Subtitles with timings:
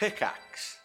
[0.00, 0.79] Pickaxe.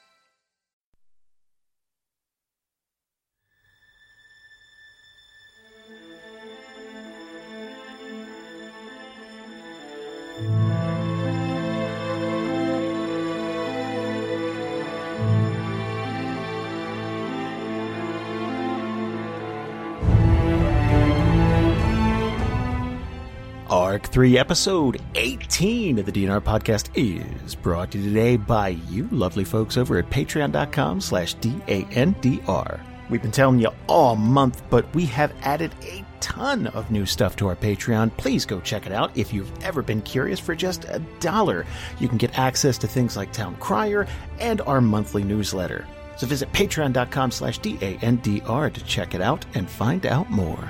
[24.15, 29.43] 3, Episode 18 of the DNR Podcast is brought to you today by you lovely
[29.43, 32.79] folks over at patreon.com slash D-A-N-D-R.
[33.09, 37.35] We've been telling you all month, but we have added a ton of new stuff
[37.35, 38.15] to our Patreon.
[38.15, 39.11] Please go check it out.
[39.17, 41.65] If you've ever been curious, for just a dollar,
[41.99, 44.07] you can get access to things like Town Crier
[44.39, 45.85] and our monthly newsletter.
[46.15, 50.69] So visit patreon.com slash D-A-N-D-R to check it out and find out more.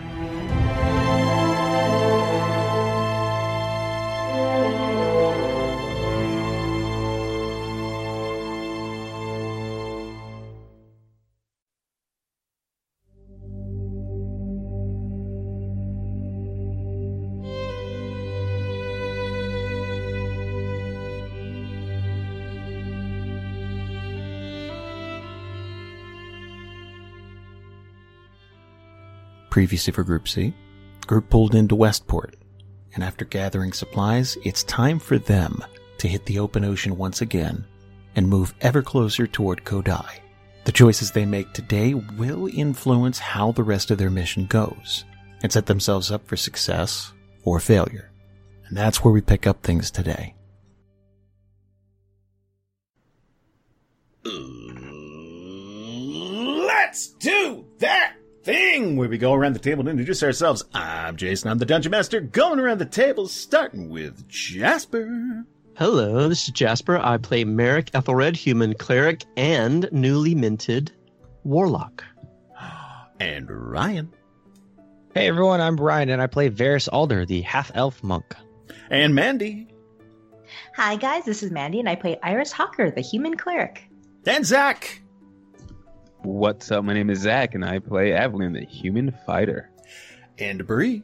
[29.55, 30.53] Previously for Group C,
[31.07, 32.35] group pulled into Westport,
[32.93, 35.63] and after gathering supplies, it's time for them
[35.97, 37.63] to hit the open ocean once again
[38.17, 40.19] and move ever closer toward Co'dai.
[40.65, 45.05] The choices they make today will influence how the rest of their mission goes
[45.41, 47.13] and set themselves up for success
[47.45, 48.11] or failure.
[48.67, 50.35] And that's where we pick up things today.
[56.67, 60.63] Let's do that thing where we go around the table and introduce ourselves.
[60.71, 65.43] I'm Jason, I'm the Dungeon Master, going around the table, starting with Jasper.
[65.75, 66.99] Hello, this is Jasper.
[66.99, 70.91] I play Marrek Ethelred, human cleric, and newly minted
[71.43, 72.03] warlock.
[73.19, 74.13] And Ryan.
[75.13, 78.35] Hey everyone, I'm Ryan, and I play Variis Alder, the half elf monk.
[78.91, 79.69] And Mandy.
[80.75, 83.89] Hi guys, this is Mandy and I play Iris Hawker, the human cleric.
[84.27, 85.01] And Zach.
[86.25, 86.83] What's up?
[86.83, 89.69] My name is Zach, and I play Avalan, the human fighter.
[90.39, 91.03] And Bri.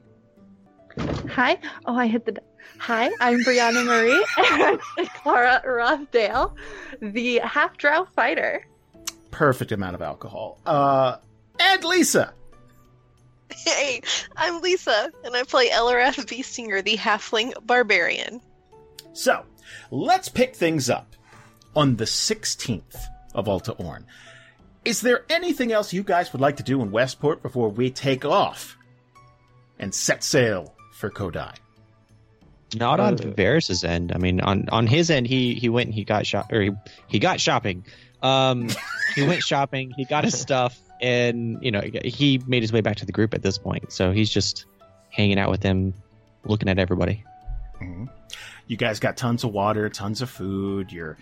[1.30, 1.60] Hi.
[1.86, 2.42] Oh, I hit the.
[2.80, 4.26] Hi, I'm Brianna Marie
[4.98, 6.56] and Klara Rothdale,
[7.00, 8.66] the half drow fighter.
[9.30, 10.60] Perfect amount of alcohol.
[10.66, 11.18] Uh,
[11.60, 12.34] and Lisa.
[13.52, 14.02] Hey,
[14.36, 18.42] I'm Lisa, and I play Eliwrath Beastinger, the halfling barbarian.
[19.14, 19.46] So,
[19.92, 21.16] let's pick things up
[21.76, 22.98] on the 16th
[23.36, 24.08] of Alta Orn.
[24.84, 28.26] Is there anything else you guys would like to do in Westport before we take
[28.26, 28.78] off
[29.78, 31.56] and set sail for Co'dai?
[32.76, 34.12] Not on Uh, Variis's end.
[34.14, 36.72] I mean, on on his end, he he went and he got shop or he,
[37.08, 37.86] he got shopping.
[38.24, 38.70] Um,
[39.16, 39.92] he went shopping.
[39.98, 43.34] He got his stuff, and you know he made his way back to the group
[43.34, 43.92] at this point.
[43.92, 44.66] So he's just
[45.10, 45.94] hanging out with them,
[46.46, 47.24] looking at everybody.
[47.82, 48.10] Mhm.
[48.68, 50.94] You guys got tons of water, tons of food.
[50.94, 51.18] You're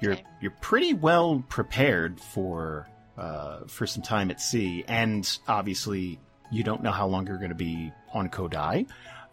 [0.00, 6.18] you're you're pretty well prepared for uh, for some time at sea, and obviously
[6.50, 8.86] you don't know how long you're going to be on Co'dai.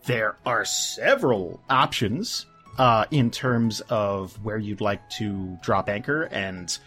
[0.05, 2.45] There are several options
[2.77, 6.77] uh, in terms of where you'd like to drop anchor and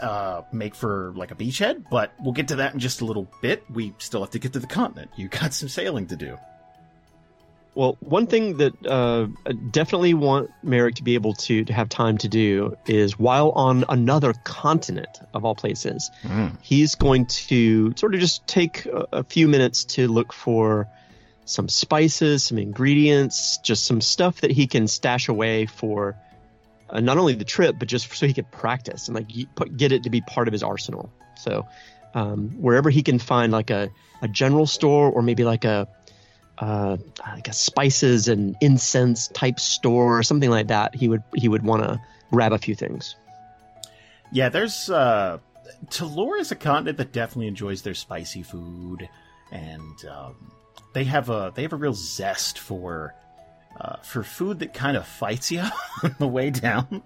[0.00, 3.28] uh, make for like a beachhead, but we'll get to that in just a little
[3.42, 3.64] bit.
[3.70, 5.10] We still have to get to the continent.
[5.16, 6.38] You got some sailing to do.
[7.74, 11.88] Well, one thing that uh, I definitely want Marrek to be able to, to have
[11.88, 16.10] time to do is while on another continent of all places,
[16.62, 20.88] he's going to sort of just take a, a few minutes to look for
[21.44, 26.16] some spices, some ingredients, just some stuff that he can stash away for
[26.90, 29.92] uh, not only the trip, but just so he can practice and like put, get
[29.92, 31.10] it to be part of his arsenal.
[31.36, 31.66] So
[32.14, 33.90] um, wherever he can find like a,
[34.22, 35.88] a general store or maybe like a
[36.60, 41.48] uh, like a spices and incense type store or something like that, he would he
[41.48, 42.00] would want to
[42.30, 43.16] grab a few things.
[44.32, 45.38] Yeah, there's uh
[45.86, 49.08] Talor is a continent that definitely enjoys their spicy food,
[49.50, 50.52] and um,
[50.92, 53.14] they have a they have a real zest for
[53.80, 55.62] uh, for food that kind of fights you
[56.02, 57.02] on the way down.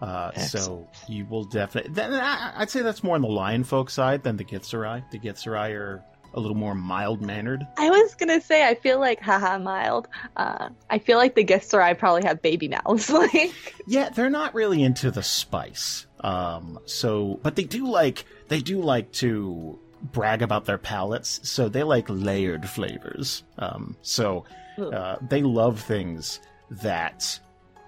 [0.00, 1.92] Uh, so you will definitely.
[1.92, 5.10] Then I, I'd say that's more on the lion folk side than the Githzerai.
[5.10, 6.04] The Githzerai are
[6.34, 7.66] a little more mild mannered.
[7.76, 10.08] I was gonna say I feel like haha mild.
[10.36, 13.10] Uh, I feel like the Githzerai probably have baby mouths.
[13.10, 16.06] like Yeah, they're not really into the spice.
[16.20, 21.40] Um, so, but they do like they do like to brag about their palates.
[21.48, 23.42] So they like layered flavors.
[23.58, 24.44] Um, so
[24.78, 26.40] uh, they love things
[26.70, 27.38] that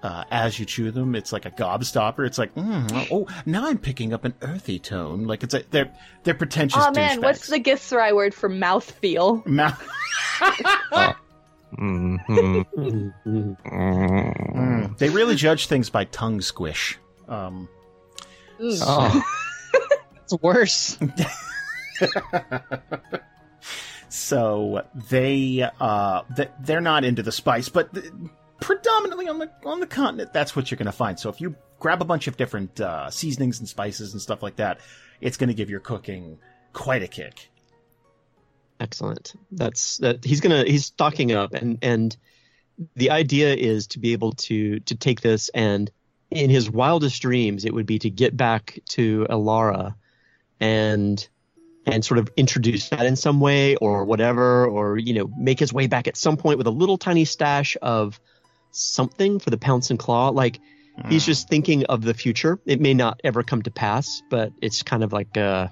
[0.03, 1.15] uh, as you chew them.
[1.15, 2.27] It's like a gobstopper.
[2.27, 5.25] It's like, mm, oh, now I'm picking up an earthy tone.
[5.25, 5.91] Like it's a, they're
[6.23, 6.83] they're pretentious.
[6.85, 9.45] Oh man, what's the Githzerai word for mouthfeel?
[9.45, 9.87] Mouth.
[11.73, 12.23] Mhm.
[12.27, 13.57] Mm, mm.
[13.65, 14.97] Mm.
[14.99, 16.99] They really judge things by tongue squish.
[17.27, 17.67] Um,
[18.61, 19.23] Oh,
[20.23, 20.97] it's worse.
[24.09, 28.05] so they uh th- they're not into the spice, but th-
[28.63, 31.19] predominantly on the on the continent, that's what you're going to find.
[31.19, 34.55] So if you grab a bunch of different uh, seasonings and spices and stuff like
[34.57, 34.79] that,
[35.21, 36.39] it's going to give your cooking
[36.71, 37.49] quite a kick.
[38.79, 39.33] Excellent.
[39.51, 40.23] That's that.
[40.25, 40.63] He's gonna.
[40.63, 42.15] He's stocking up, and and
[42.95, 45.91] the idea is to be able to to take this and
[46.33, 49.95] in his wildest dreams, it would be to get back to Elara
[50.59, 51.27] and
[51.85, 55.73] and sort of introduce that in some way or whatever, or you know, make his
[55.73, 58.19] way back at some point with a little tiny stash of
[58.73, 60.29] something for the pounce and claw.
[60.29, 60.59] Like
[61.09, 62.59] he's just thinking of the future.
[62.65, 65.69] It may not ever come to pass, but it's kind of like uh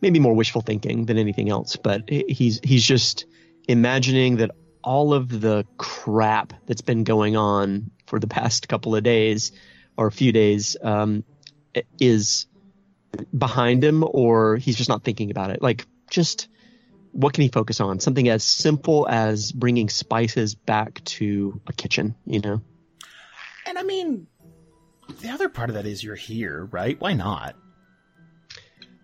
[0.00, 1.76] maybe more wishful thinking than anything else.
[1.76, 3.26] But he's he's just
[3.68, 9.02] imagining that all of the crap that's been going on for the past couple of
[9.02, 9.50] days
[9.96, 11.24] or a few days um,
[11.98, 12.46] is
[13.36, 15.60] behind him, or he's just not thinking about it.
[15.60, 16.48] Like, just
[17.16, 17.98] what can he focus on?
[17.98, 22.14] Something as simple as bringing spices back to a kitchen.
[22.26, 22.60] You know.
[23.66, 24.26] And I mean,
[25.20, 27.00] the other part of that is you're here, right?
[27.00, 27.56] Why not?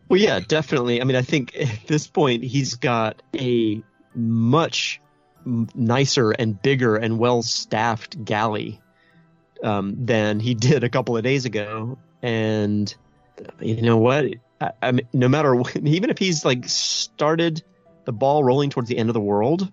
[0.09, 1.01] Well, yeah, definitely.
[1.01, 3.83] I mean, I think at this point he's got a
[4.15, 5.01] much
[5.45, 8.81] nicer and bigger and well staffed galley
[9.63, 11.99] um, than he did a couple of days ago.
[12.21, 12.95] And
[13.61, 14.27] you know what?
[14.61, 17.63] I, I mean, no matter what, even if he's like started
[18.05, 19.71] the ball rolling towards the end of the world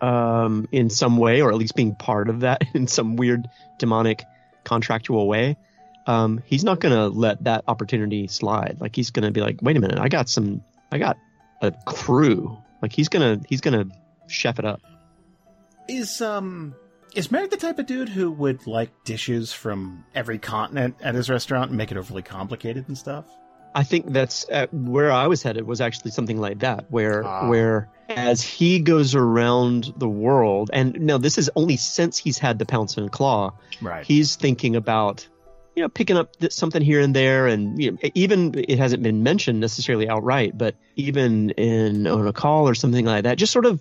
[0.00, 3.48] um, in some way, or at least being part of that in some weird
[3.78, 4.24] demonic
[4.64, 5.56] contractual way,
[6.06, 8.78] um, he's not going to let that opportunity slide.
[8.80, 11.18] Like he's going to be like, wait a minute, I got some, I got
[11.60, 12.58] a crew.
[12.82, 13.86] Like he's gonna, he's gonna
[14.26, 14.80] chef it up.
[15.88, 16.74] Is um
[17.14, 21.28] is Marrek the type of dude who would like dishes from every continent at his
[21.28, 23.26] restaurant and make it overly complicated and stuff?
[23.74, 27.48] I think that's uh, where I was headed was actually something like that, where Ah.
[27.48, 32.58] where as he goes around the world, and now this is only since he's had
[32.58, 34.04] the pounce and claw, Right.
[34.04, 35.26] he's thinking about
[35.76, 39.04] you know picking up th- something here and there and you know, even it hasn't
[39.04, 43.52] been mentioned necessarily outright but even in on a call or something like that just
[43.52, 43.80] sort of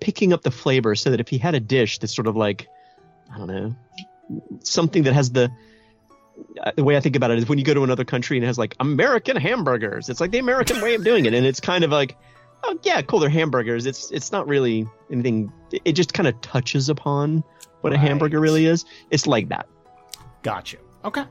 [0.00, 2.68] picking up the flavor so that if he had a dish that's sort of like
[3.34, 3.74] i don't know
[4.62, 5.50] something that has the
[6.76, 8.46] the way I think about it is when you go to another country and it
[8.46, 10.08] has like American hamburgers.
[10.08, 12.16] It's like the American way of doing it, and it's kind of like,
[12.62, 13.86] oh yeah, cool, they're hamburgers.
[13.86, 15.52] It's it's not really anything.
[15.84, 17.44] It just kind of touches upon
[17.80, 18.84] what a hamburger really is.
[19.10, 19.68] It's like that.
[20.42, 20.78] Gotcha.
[21.04, 21.24] Okay.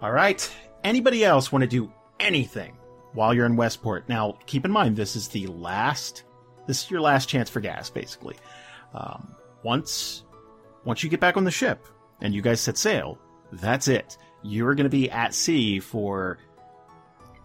[0.00, 0.50] All right.
[0.84, 2.76] Anybody else want to do anything
[3.12, 4.08] while you're in Westport?
[4.08, 6.24] Now, keep in mind this is the last.
[6.66, 8.36] This is your last chance for gas, basically.
[8.92, 10.24] Um, once,
[10.84, 11.86] once you get back on the ship
[12.20, 13.18] and you guys set sail,
[13.52, 14.16] that's it.
[14.42, 16.38] You're going to be at sea for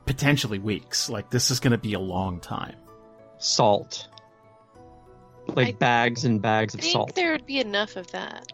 [0.06, 1.10] potentially weeks.
[1.10, 2.76] Like this is going to be a long time.
[3.38, 4.08] Salt,
[5.48, 7.16] like I bags and bags I of think salt.
[7.16, 8.52] there would be enough of that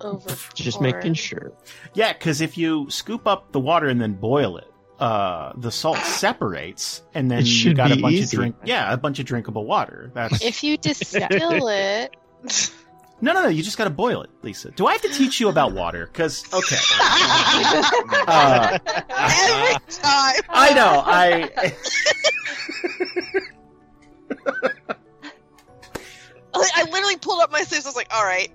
[0.00, 0.34] over.
[0.54, 1.52] Just making sure.
[1.94, 5.98] Yeah, because if you scoop up the water and then boil it, uh, the salt
[6.04, 8.36] separates, and then you got a bunch easy.
[8.36, 8.56] of drink.
[8.64, 10.10] Yeah, a bunch of drinkable water.
[10.14, 12.16] That's If you distill it,
[13.20, 13.48] no, no, no.
[13.48, 14.70] You just got to boil it, Lisa.
[14.70, 16.06] Do I have to teach you about water?
[16.06, 16.76] Because okay,
[18.26, 18.78] uh,
[19.10, 20.42] every time.
[20.48, 21.02] I know.
[21.04, 21.50] I
[26.54, 27.86] I I literally pulled up my sleeves.
[27.86, 28.50] I was like, "All right."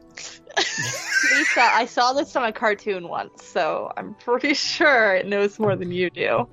[0.57, 5.75] Lisa, I saw this on a cartoon once, so I'm pretty sure it knows more
[5.75, 6.47] than you do.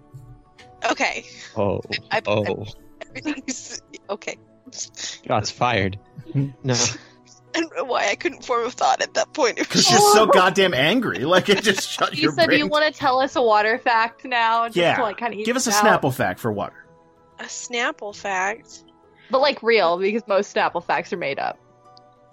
[0.90, 1.24] Okay.
[1.56, 2.66] Oh, I, oh,
[3.08, 4.36] everything's okay.
[5.26, 5.98] God's fired.
[6.34, 7.15] No, I
[7.60, 9.56] don't know why I couldn't form a thought at that point.
[9.56, 11.18] because you're so goddamn angry.
[11.24, 12.58] Like it just shut your Lisa, do brain.
[12.60, 14.66] you want to tell us a water fact now?
[14.66, 14.96] Just Yeah.
[14.96, 16.84] To, like, kind of Give us a Snapple fact for water.
[17.38, 18.84] a Snapple fact.
[19.30, 21.58] But like real, because most Snapple facts are made up.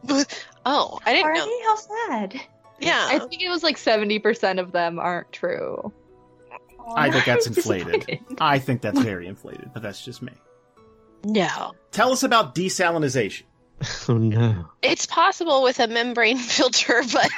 [0.65, 1.59] Oh, I didn't know.
[1.65, 2.41] How sad.
[2.79, 3.05] Yeah.
[3.09, 5.91] I think it was like 70% of them aren't true.
[6.95, 8.19] I think that's inflated.
[8.39, 10.31] I think that's very inflated, but that's just me.
[11.25, 11.73] no.
[11.91, 13.43] Tell us about desalinization.
[14.09, 14.65] oh no.
[14.81, 17.29] It's possible with a membrane filter, but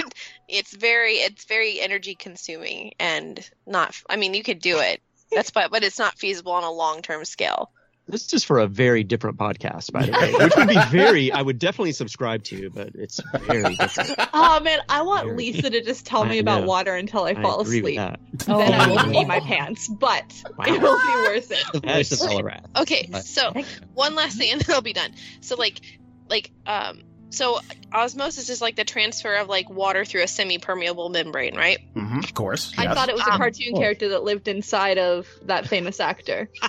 [0.48, 5.02] it's very it's very energy consuming and not I mean you could do it.
[5.32, 7.72] That's but but it's not feasible on a long-term scale.
[8.08, 11.32] This is for a very different podcast, by the way, which would be very.
[11.32, 14.12] I would definitely subscribe to, but it's very different.
[14.32, 16.68] Oh man, I want Very- Lisa to just tell me I about know.
[16.68, 17.98] water until I fall agree with asleep.
[17.98, 18.20] that.
[18.48, 19.12] Oh, then I will Oh.
[19.12, 20.24] pee my pants, but
[20.56, 20.66] Wow.
[20.68, 21.66] it will be worth it.
[21.74, 22.28] The voice of Yes.
[22.36, 22.82] Eliwrath.
[22.84, 23.52] Okay, But- so
[23.96, 25.10] one last thing and then I'll be done.
[25.42, 25.82] So like
[26.30, 27.60] like um so
[27.92, 31.80] osmosis is like the transfer of like water through a semi-permeable membrane, right?
[31.96, 32.74] Mhm, of course.
[32.78, 33.80] I thought it was a Um, cartoon oh.
[33.80, 36.50] character that lived inside of that famous actor.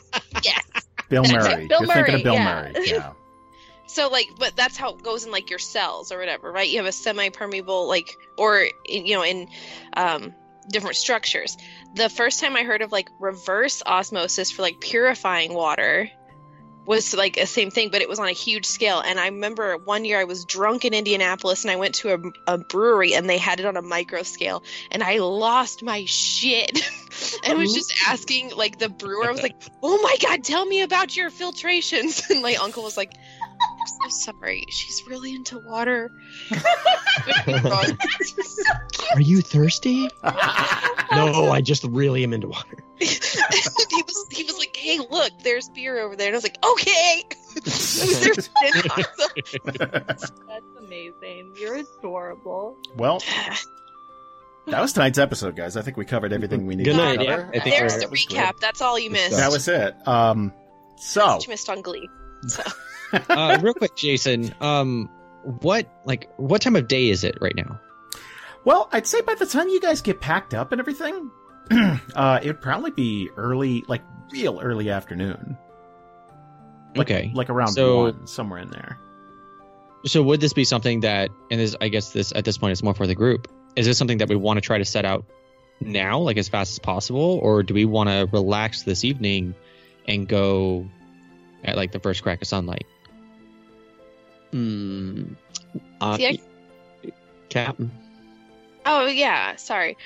[0.42, 0.62] Yes.
[1.08, 1.66] Bill Murray.
[1.66, 2.70] Bill You're thinking of Murray, Bill yeah.
[2.74, 2.88] Murray.
[2.88, 3.12] Yeah.
[3.88, 6.68] So like but that's how it goes in like your cells or whatever, right?
[6.68, 9.48] You have a semi-permeable like or you know in
[9.96, 10.34] um
[10.68, 11.56] different structures.
[11.94, 16.10] The first time I heard of like reverse osmosis for like purifying water
[16.86, 19.00] was like a same thing, but it was on a huge scale.
[19.00, 22.54] And I remember one year I was drunk in Indianapolis and I went to a,
[22.54, 26.88] a brewery and they had it on a micro scale and I lost my shit
[27.44, 30.82] and was just asking like the brewer, I was like, oh my God, tell me
[30.82, 32.22] about your filtrations.
[32.36, 33.12] And my uncle was like,
[33.60, 34.64] I'm so sorry.
[34.68, 36.10] She's really into water.
[39.14, 40.08] Are you thirsty?
[41.12, 42.78] no, I just really am into water.
[42.98, 46.58] he was he was like, "Hey, look, there's beer over there," and I was like,
[46.64, 47.22] "Okay."
[49.76, 51.54] That's amazing.
[51.58, 52.76] You're adorable.
[52.96, 53.18] well,
[54.66, 55.76] that was tonight's episode, guys.
[55.76, 57.50] I think we covered everything we needed Good night, cover.
[57.52, 57.60] yeah.
[57.60, 58.58] I think There's the that was recap.
[58.60, 59.36] That's all you missed.
[59.36, 59.94] That was it.
[60.08, 60.52] Um,
[60.96, 62.08] so you missed on Glee.
[63.28, 64.54] Uh, real quick, Jason.
[64.60, 65.10] Um,
[65.60, 67.80] what like what time of day is it right now?
[68.64, 71.30] Well, I'd say by the time you guys get packed up and everything,
[72.14, 75.56] uh, it'd probably be early, like real early afternoon.
[76.96, 77.30] Like, Okay.
[77.34, 78.98] Like around So- one, somewhere in there.
[80.04, 82.82] So would this be something that, and this, I guess this at this point is
[82.82, 83.48] more for the group.
[83.74, 85.24] Is this something that we want to try to set out
[85.80, 89.54] now, like as fast as possible, or do we want to relax this evening
[90.06, 90.88] and go
[91.64, 92.86] at like the first crack of sunlight?
[94.52, 95.34] Hmm.
[96.00, 97.12] Uh, See, I-
[97.48, 97.90] Captain.
[98.84, 99.96] Oh yeah, sorry.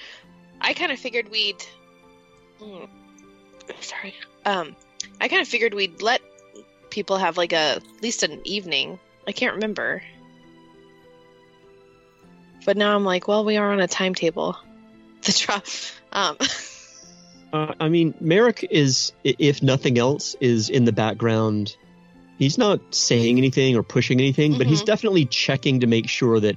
[0.61, 1.63] I kind of figured we'd.
[2.61, 2.89] Mm,
[3.81, 4.15] sorry.
[4.45, 4.77] Um,
[5.21, 6.21] I kind of figured we'd let
[6.91, 8.99] people have like a at least an evening.
[9.27, 10.03] I can't remember.
[12.67, 14.57] But now I'm like, well, we are on a timetable.
[15.23, 15.67] The drop.
[16.13, 16.39] Um,
[17.53, 21.77] Uh, I mean, Marrek is, if nothing else, is in the background.
[22.41, 24.87] He's not saying anything or pushing anything, but he's Mhm.
[24.87, 26.57] definitely checking to make sure that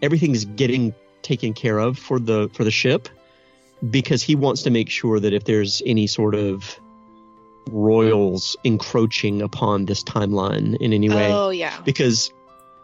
[0.00, 3.08] everything's getting taken care of for the for the ship,
[3.90, 6.78] because he wants to make sure that if there's any sort of
[7.70, 11.80] royals encroaching upon this timeline in any way, oh yeah.
[11.84, 12.32] because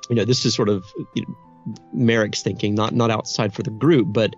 [0.08, 1.34] you know this is sort of you know,
[1.94, 4.34] Marrek's thinking, not not outside for the group, but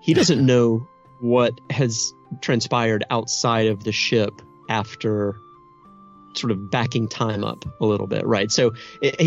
[0.00, 0.86] he doesn't know
[1.20, 5.36] what has transpired outside of the ship after
[6.34, 8.50] sort of backing time up a little bit, right?
[8.50, 8.72] So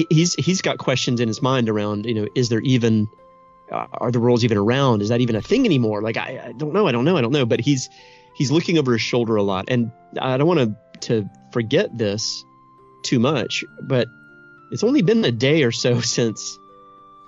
[0.09, 3.07] he's he's got questions in his mind around, you know, is there even
[3.71, 5.01] uh, are the rules even around?
[5.01, 6.01] Is that even a thing anymore?
[6.01, 7.45] Like I, I don't know, I don't know, I don't know.
[7.45, 7.89] But he's
[8.35, 12.45] he's looking over his shoulder a lot, and I don't want to to forget this
[13.03, 14.07] too much, but
[14.71, 16.57] it's only been a day or so since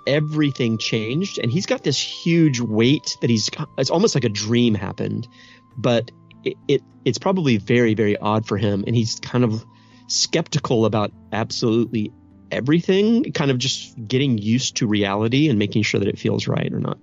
[0.06, 4.74] everything changed and he's got this huge weight that he's it's almost like a dream
[4.74, 5.28] happened
[5.76, 6.10] but
[6.44, 9.64] it, it it's probably very very odd for him and he's kind of
[10.06, 12.12] skeptical about absolutely
[12.50, 16.72] everything kind of just getting used to reality and making sure that it feels right
[16.72, 16.98] or not.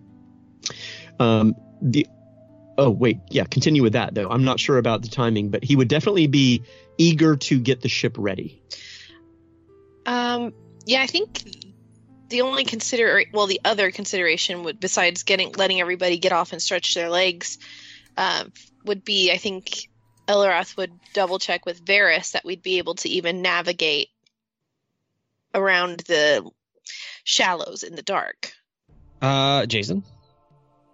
[1.20, 2.08] Um the
[2.78, 4.30] oh wait yeah continue with that though.
[4.30, 6.64] I'm not sure about the timing but he would definitely be
[6.98, 8.62] eager to get the ship ready.
[10.06, 10.54] Um,
[10.86, 11.44] yeah, I think
[12.30, 16.62] the only consider well, the other consideration would besides getting letting everybody get off and
[16.62, 17.58] stretch their legs,
[18.18, 18.52] um,
[18.86, 19.88] would be I think
[20.28, 24.10] Eliwrath would double check with Variis that we'd be able to even navigate
[25.54, 26.50] around the
[27.24, 28.52] shallows in the dark.
[29.22, 30.04] Uh, Jason.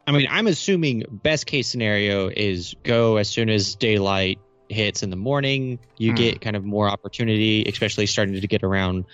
[0.08, 5.10] I mean, I'm assuming best case scenario is go as soon as daylight hits in
[5.10, 5.80] the morning.
[5.98, 6.16] You Hmm.
[6.18, 9.06] get kind of more opportunity, especially starting to get around,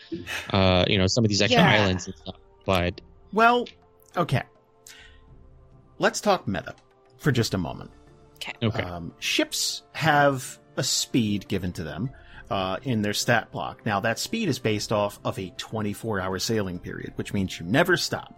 [0.52, 1.70] uh, you know, some of these extra Yeah.
[1.72, 2.36] islands and stuff.
[2.66, 3.02] But
[3.34, 3.68] Well,
[4.16, 4.44] okay.
[6.00, 6.76] Let's talk meta
[7.18, 7.92] for just a moment.
[8.64, 12.10] Okay, Um, ships have a speed given to them
[12.50, 13.86] uh, in their stat block.
[13.86, 17.66] Now, that speed is based off of a 24 hour sailing period, which means you
[17.66, 18.34] never stop.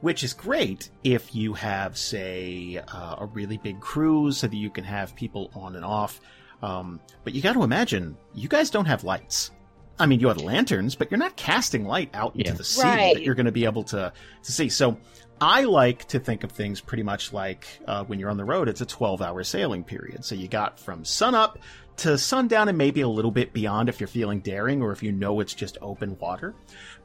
[0.00, 4.68] Which is great if you have, say, uh, a really big cruise so that you
[4.70, 6.20] can have people on and off.
[6.62, 9.50] Um, but you got to imagine, you guys don't have lights.
[9.98, 12.56] I mean, you have lanterns, but you're not casting light out into Yeah.
[12.56, 13.14] the sea Right.
[13.14, 14.12] that you're going to be able to,
[14.42, 14.68] to see.
[14.68, 14.98] So
[15.40, 18.68] I like to think of things pretty much like uh, when you're on the road,
[18.68, 20.24] it's a 12 hour sailing period.
[20.24, 21.58] So you got from sunup
[21.98, 25.12] to sundown and maybe a little bit beyond if you're feeling daring or if you
[25.12, 26.54] know it's just open water.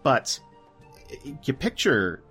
[0.03, 0.39] But
[1.43, 2.21] you picture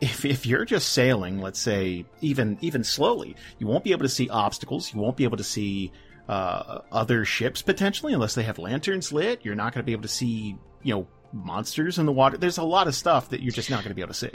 [0.00, 4.08] if if you're just sailing, let's say even even slowly, you won't be able to
[4.08, 4.92] see obstacles.
[4.92, 5.92] You won't be able to see
[6.28, 9.44] uh, other ships potentially unless they have lanterns lit.
[9.44, 12.36] You're not going to be able to see you know monsters in the water.
[12.36, 14.32] There's a lot of stuff that you're just not going to be able to see.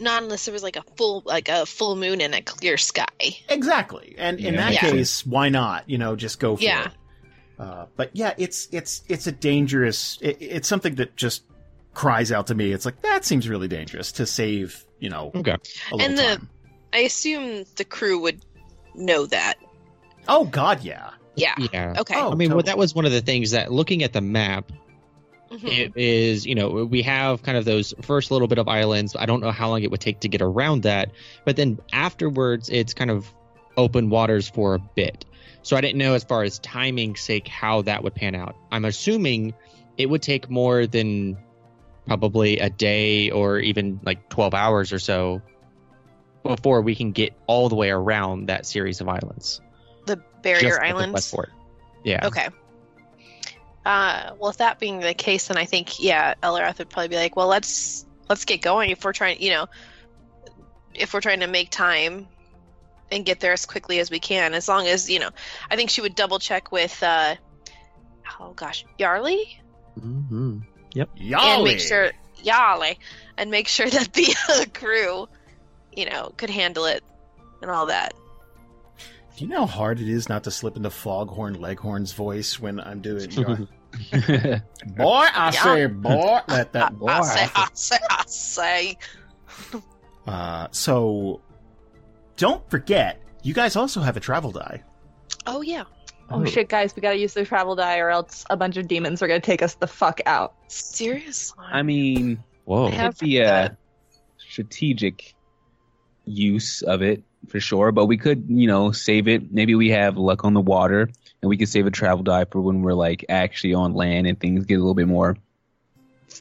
[0.00, 3.04] Not unless there was like a full like a full moon and a clear sky.
[3.48, 4.60] Exactly, and in Yeah.
[4.60, 4.90] that Yeah.
[4.90, 5.88] case, why not?
[5.88, 6.86] You know, just go for Yeah.
[6.86, 6.92] it.
[7.58, 10.18] Uh, but yeah, it's it's it's a dangerous.
[10.22, 11.42] It, it's something that just
[11.92, 12.72] cries out to me.
[12.72, 14.84] It's like that seems really dangerous to save.
[14.98, 15.56] You know, Okay.
[15.92, 16.48] a And the- time.
[16.92, 18.40] I assume the crew would
[18.94, 19.54] know that.
[20.28, 21.10] Oh God, yeah.
[21.36, 21.54] Yeah.
[21.72, 21.94] Yeah.
[22.00, 22.14] Okay.
[22.16, 24.72] Oh, I mean, well, that was one of the things that looking at the map,
[25.50, 25.66] Mhm.
[25.66, 29.16] it is, you know, we have kind of those first little bit of islands.
[29.18, 31.10] I don't know how long it would take to get around that,
[31.44, 33.32] but then afterwards, it's kind of
[33.76, 35.24] open waters for a bit.
[35.62, 38.54] So I didn't know as far as timing sake how that would pan out.
[38.70, 39.52] I'm assuming
[39.98, 41.36] it would take more than
[42.06, 45.42] probably a day or even like 12 hours or so
[46.42, 49.60] before we can get all the way around that series of islands.
[50.06, 51.34] the barrier Just islands.
[52.04, 52.26] Yeah.
[52.26, 52.48] Okay.
[53.84, 57.16] Uh, well, if that being the case, then I think yeah, Eliwrath would probably be
[57.16, 59.66] like, well, let's let's get going if we're trying, you know,
[60.94, 62.28] if we're trying to make time
[63.10, 64.54] and get there as quickly as we can.
[64.54, 65.30] As long as you know,
[65.70, 67.36] I think she would double check with, uh,
[68.38, 69.56] oh gosh, Yarly,
[69.98, 70.58] Mm-hmm.
[70.94, 71.34] Yali.
[71.34, 72.10] and make sure
[72.44, 72.96] Yarly,
[73.36, 75.28] and make sure that the uh, crew,
[75.94, 77.02] you know, could handle it
[77.62, 78.12] and all that.
[79.40, 82.78] Do you know how hard it is not to slip into Foghorn Leghorn's voice when
[82.78, 83.30] I'm doing?
[83.32, 83.56] You know,
[84.96, 85.62] boy, I Yeah.
[85.62, 87.06] say, boy, let that boy.
[87.06, 88.98] I say, I say, I say.
[90.26, 91.40] Uh, so,
[92.36, 94.82] don't forget, you guys also have a travel die.
[95.46, 95.84] Oh yeah.
[96.28, 99.22] Oh shit, guys, we gotta use the travel die, or else a bunch of demons
[99.22, 100.54] are gonna take us the fuck out.
[100.68, 101.64] Seriously.
[101.72, 102.88] I mean, Whoa.
[102.88, 103.74] I have it'd be a
[104.36, 105.34] strategic
[106.26, 109.52] use of it for sure, but we could, you know, save it.
[109.52, 111.10] Maybe we have luck on the water,
[111.42, 114.38] and we could save a travel die for when we're like actually on land and
[114.38, 115.36] things get a little bit more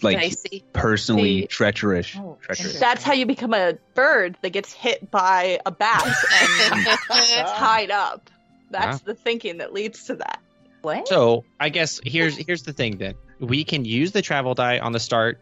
[0.01, 0.63] like Dicey.
[0.73, 2.15] personally See- treacherous.
[2.17, 2.79] Oh, treacherous.
[2.79, 7.91] That's how you become a bird that gets hit by a bat and it's tied
[7.91, 8.29] up.
[8.71, 10.39] That's the thinking that leads to that.
[10.81, 11.07] What?
[11.07, 14.91] So I guess here's here's the thing then we can use the travel die on
[14.91, 15.39] the start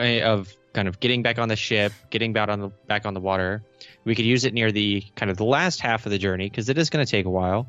[0.00, 3.14] uh, of kind of getting back on the ship, getting back on the back on
[3.14, 3.62] the water.
[4.04, 6.68] We could use it near the kind of the last half of the journey because
[6.68, 7.66] it is going to take a while.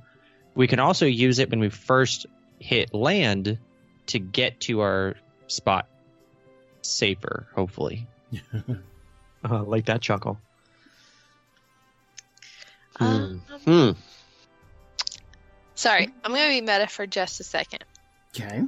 [0.56, 2.26] We can also use it when we first
[2.60, 3.58] hit land
[4.08, 5.16] to get to our
[5.48, 5.88] spot
[6.82, 8.08] safer, hopefully.
[9.50, 10.38] Uh, like that chuckle.
[13.00, 13.92] Um, Hmm.
[15.76, 17.86] Sorry, I'm gonna be meta for just a second.
[18.36, 18.64] Okay.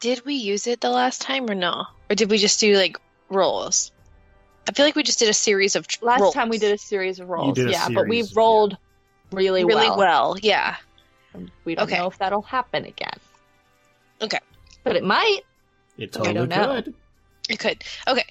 [0.00, 1.86] Did we use it the last time or no?
[2.10, 2.98] Or did we just do like
[3.30, 3.92] rolls?
[4.68, 6.34] I feel like we just did a series of tr- Last rolls.
[6.34, 8.76] time we did a series of rolls, did a yeah, but we series, rolled
[9.32, 9.96] really, really well.
[9.96, 10.36] well.
[10.42, 10.76] Yeah.
[11.64, 11.96] We don't Okay.
[11.98, 13.18] know if that'll happen again.
[14.20, 14.38] Okay.
[14.84, 15.40] But it might.
[15.96, 16.74] It I totally don't know.
[16.82, 16.94] could.
[17.48, 17.84] It could.
[18.08, 18.24] Okay.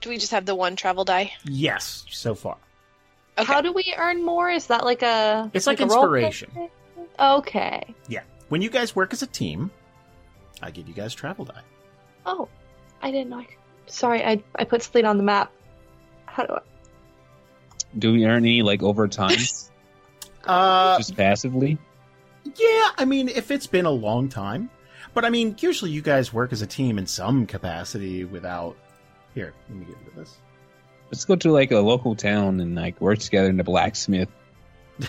[0.00, 1.32] Do we just have the one travel die?
[1.44, 2.56] Yes, so far.
[3.38, 3.44] Okay.
[3.46, 4.50] How do we earn more?
[4.50, 6.50] Is that like a It's like a role inspiration.
[6.52, 6.70] thing?
[7.18, 7.94] Okay.
[8.08, 8.22] Yeah.
[8.48, 9.70] When you guys work as a team,
[10.62, 11.62] I give you guys travel die.
[12.26, 12.48] Oh,
[13.02, 13.38] I didn't know.
[13.40, 13.46] I...
[13.90, 15.52] Sorry, I I put something on the map.
[16.26, 16.60] How do I?
[17.98, 19.36] Do we earn any like over time,
[20.44, 21.76] Uh, just passively?
[22.44, 24.70] yeah, I mean, if it's been a long time.
[25.12, 28.76] But I mean, usually you guys work as a team in some capacity without.
[29.34, 30.36] Here, let me get rid of this.
[31.10, 34.28] Let's go to like a local town and like work together in the blacksmith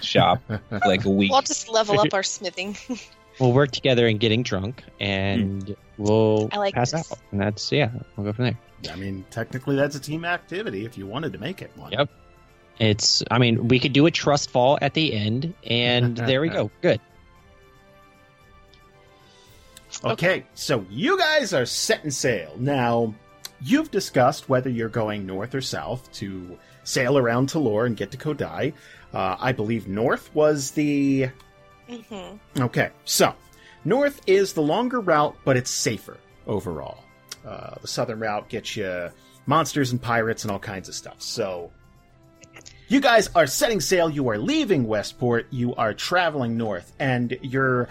[0.01, 1.31] shop for like a week.
[1.31, 2.77] We'll just level up our smithing.
[3.39, 7.11] We'll work together in getting drunk and we'll I like pass this.
[7.11, 7.17] out.
[7.31, 8.59] And that's yeah, we'll go from there.
[8.89, 11.91] I mean, technically, that's a team activity if you wanted to make it one.
[11.91, 12.09] Yep.
[12.79, 16.49] It's, I mean, we could do a trust fall at the end, and there we
[16.49, 16.71] go.
[16.81, 16.99] Good.
[20.03, 22.55] Okay, so you guys are setting sail.
[22.57, 23.13] Now,
[23.61, 28.17] you've discussed whether you're going north or south to sail around Talor and get to
[28.17, 28.73] Co'dai.
[29.13, 31.29] Uh, I believe north was the.
[31.87, 33.35] hmm Okay, so
[33.85, 36.17] north is the longer route, but it's safer
[36.47, 37.03] overall.
[37.45, 39.09] Uh, the southern route gets you
[39.45, 41.21] monsters and pirates and all kinds of stuff.
[41.21, 41.71] So,
[42.87, 44.09] you guys are setting sail.
[44.09, 45.47] You are leaving Westport.
[45.49, 47.87] You are traveling north, and you're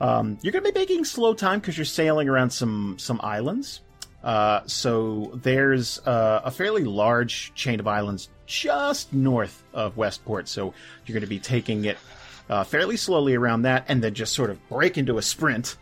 [0.00, 3.80] um, you're going to be making slow time because you're sailing around some some islands.
[4.22, 10.48] Uh, so there's uh, a fairly large chain of islands just north of Westport.
[10.48, 10.74] So
[11.06, 11.96] you're going to be taking it
[12.50, 15.76] uh, fairly slowly around that, and then just sort of break into a sprint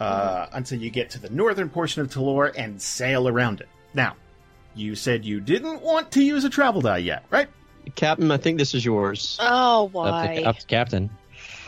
[0.00, 3.68] uh, until you get to the northern portion of Talor and sail around it.
[3.94, 4.16] Now,
[4.74, 7.48] you said you didn't want to use a travel die yet, right?
[7.96, 9.36] Captain, I think this is yours.
[9.40, 10.36] Oh, Up why?
[10.36, 11.10] to, up to captain.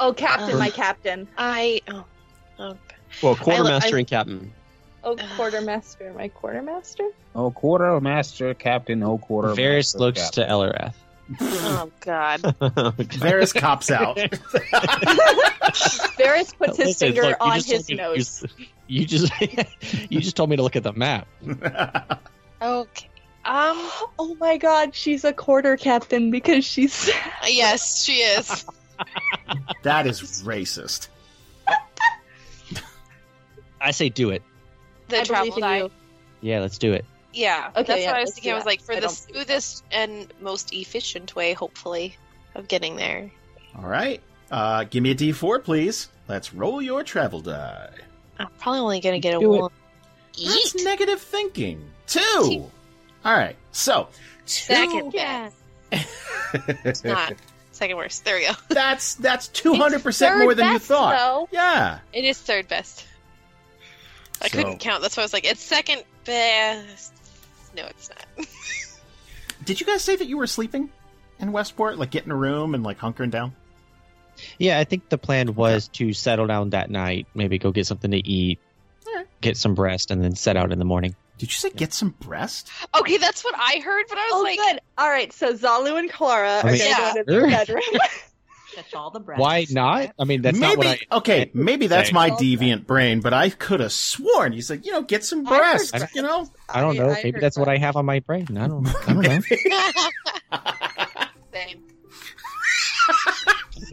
[0.00, 1.28] Oh, Captain, Uh, my Captain.
[1.36, 1.80] I.
[1.88, 2.04] Oh,
[2.58, 2.76] oh.
[3.22, 4.52] Well, quartermaster I- and captain.
[5.04, 7.08] Oh, Quartermaster, my Quartermaster.
[7.34, 9.02] Oh, quartermaster, captain.
[9.02, 9.48] Oh, quarter.
[9.48, 10.94] Variis looks to Eliwrath.
[11.40, 12.40] Oh God.
[12.40, 14.16] Variis cops out.
[16.16, 18.44] Variis puts his Listen, finger look, on his told me to nose.
[18.86, 19.32] You just
[20.10, 21.26] you just told me to look at the map.
[22.60, 23.08] Okay.
[23.44, 23.76] Um.
[24.18, 27.10] Oh my God, she's a quarter captain because she's.
[27.46, 28.64] Yes, she is.
[29.82, 31.08] that is racist.
[33.80, 34.42] I say do it.
[35.08, 35.76] The I travel believe die.
[35.78, 35.90] you.
[36.40, 37.04] Yeah, let's do it.
[37.32, 37.70] Yeah.
[37.74, 38.50] Okay, that's yeah, what I was thinking.
[38.50, 39.54] do I was like, for I the don't believe that.
[39.54, 42.16] smoothest and most efficient way, hopefully,
[42.54, 43.30] of getting there.
[43.76, 44.20] All right.
[44.50, 46.08] Uh, give me a d4, please.
[46.28, 47.90] Let's roll your travel die.
[48.38, 49.60] I'm probably only gonna get a Do it.
[49.62, 49.70] one.
[50.42, 51.82] That's negative thinking.
[52.06, 52.20] Two.
[53.24, 53.56] All right.
[53.72, 54.08] So,
[54.46, 54.74] two.
[54.74, 55.50] Second Yeah.
[55.90, 56.08] best.
[56.84, 57.32] It's not.
[57.72, 58.24] Second worst.
[58.26, 58.52] There we go.
[58.68, 61.16] That's that's two hundred percent more than you thought.
[61.18, 61.48] though.
[61.50, 61.98] Yeah.
[62.12, 63.06] It is third best.
[64.42, 65.00] I So- couldn't count.
[65.02, 67.12] That's why I was like, it's second best.
[67.76, 68.46] No, it's not.
[69.64, 70.90] Did you guys say that you were sleeping
[71.38, 73.54] in Westport, like getting a room and like hunkering down?
[74.58, 78.10] Yeah, I think the plan was to settle down that night, maybe go get something
[78.10, 78.58] to eat,
[79.06, 79.26] Alright.
[79.40, 81.14] get some rest, and then set out in the morning.
[81.38, 82.70] Did you say get some breast?
[82.98, 84.80] Okay, that's what I heard, but I was Oh, like, good.
[84.98, 86.96] All right, so Zalu and Klara I are mean- going Yeah.
[87.12, 87.82] to go to their bedroom.
[88.74, 89.40] Catch all the breaths.
[89.40, 90.12] Why not?
[90.18, 91.16] I mean, that's maybe not what I.
[91.18, 91.50] okay.
[91.54, 92.14] Maybe that's say.
[92.14, 92.56] my Okay.
[92.56, 95.58] deviant brain, but I could have sworn you said, you know, get some I heard
[95.58, 95.92] breast.
[95.92, 96.14] breast.
[96.14, 97.14] You know, I don't know.
[97.22, 98.56] Maybe that's what I have on my brain.
[98.56, 98.86] I don't.
[99.08, 99.40] I don't know.
[101.52, 101.82] same.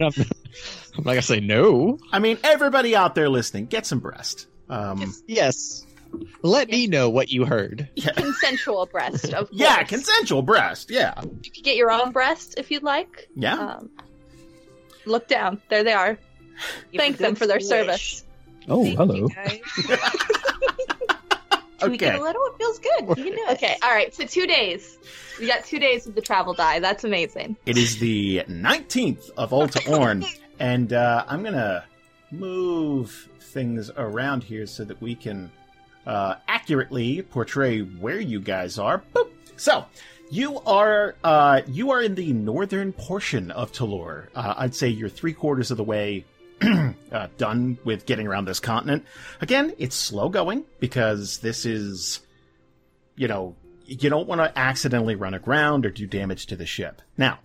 [0.00, 1.98] I'm not gonna say no.
[2.12, 4.46] I mean, everybody out there listening, get some breast.
[4.68, 5.84] Um, Yes.
[6.42, 7.88] Let me know what you heard.
[7.94, 9.50] yeah, Consensual breast, of course.
[9.52, 10.90] yeah, consensual breast.
[10.90, 13.28] Yeah, You could get your own breast if you'd like.
[13.36, 13.54] yeah.
[13.76, 13.90] Um,
[15.06, 15.60] look down.
[15.68, 16.18] There they are.
[16.92, 17.68] Give Thank them for their squish.
[17.68, 18.24] service.
[18.68, 19.14] Oh, Thank hello.
[19.14, 19.60] you, guys.
[21.80, 22.18] Tweak it Okay.
[22.18, 23.08] a little, it feels good.
[23.08, 23.52] You can do it.
[23.52, 24.14] Okay, all right.
[24.14, 24.98] So two days.
[25.40, 26.78] We got two days with the travel die.
[26.78, 27.56] That's amazing.
[27.64, 30.26] It is the 19th of Alta Orn,
[30.58, 31.82] and uh, I'm going to
[32.30, 35.50] move things around here so that we can
[36.06, 39.02] uh, accurately portray where you guys are.
[39.14, 39.30] Boop.
[39.56, 39.86] So,
[40.30, 44.28] you are uh, you are in the northern portion of Talor.
[44.34, 46.24] Uh, I'd say you're three quarters of the way
[46.62, 49.04] uh, done with getting around this continent.
[49.40, 52.20] Again, it's slow going because this is,
[53.16, 57.02] you know, you don't want to accidentally run aground or do damage to the ship.
[57.16, 57.40] Now,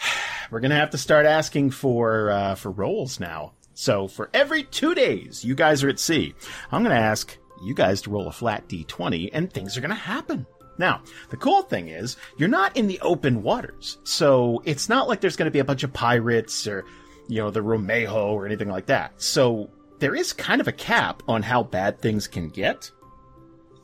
[0.50, 3.52] we're gonna have to start asking for uh, for rolls now.
[3.74, 6.34] So for every two days you guys are at sea,
[6.72, 10.46] I'm gonna ask you guys to roll a flat d20, and things are gonna happen.
[10.78, 15.20] Now, the cool thing is, you're not in the open waters, so it's not like
[15.20, 16.84] there's gonna be a bunch of pirates or,
[17.28, 19.12] you know, the Romejo or anything like that.
[19.20, 22.90] So there is kind of a cap on how bad things can get,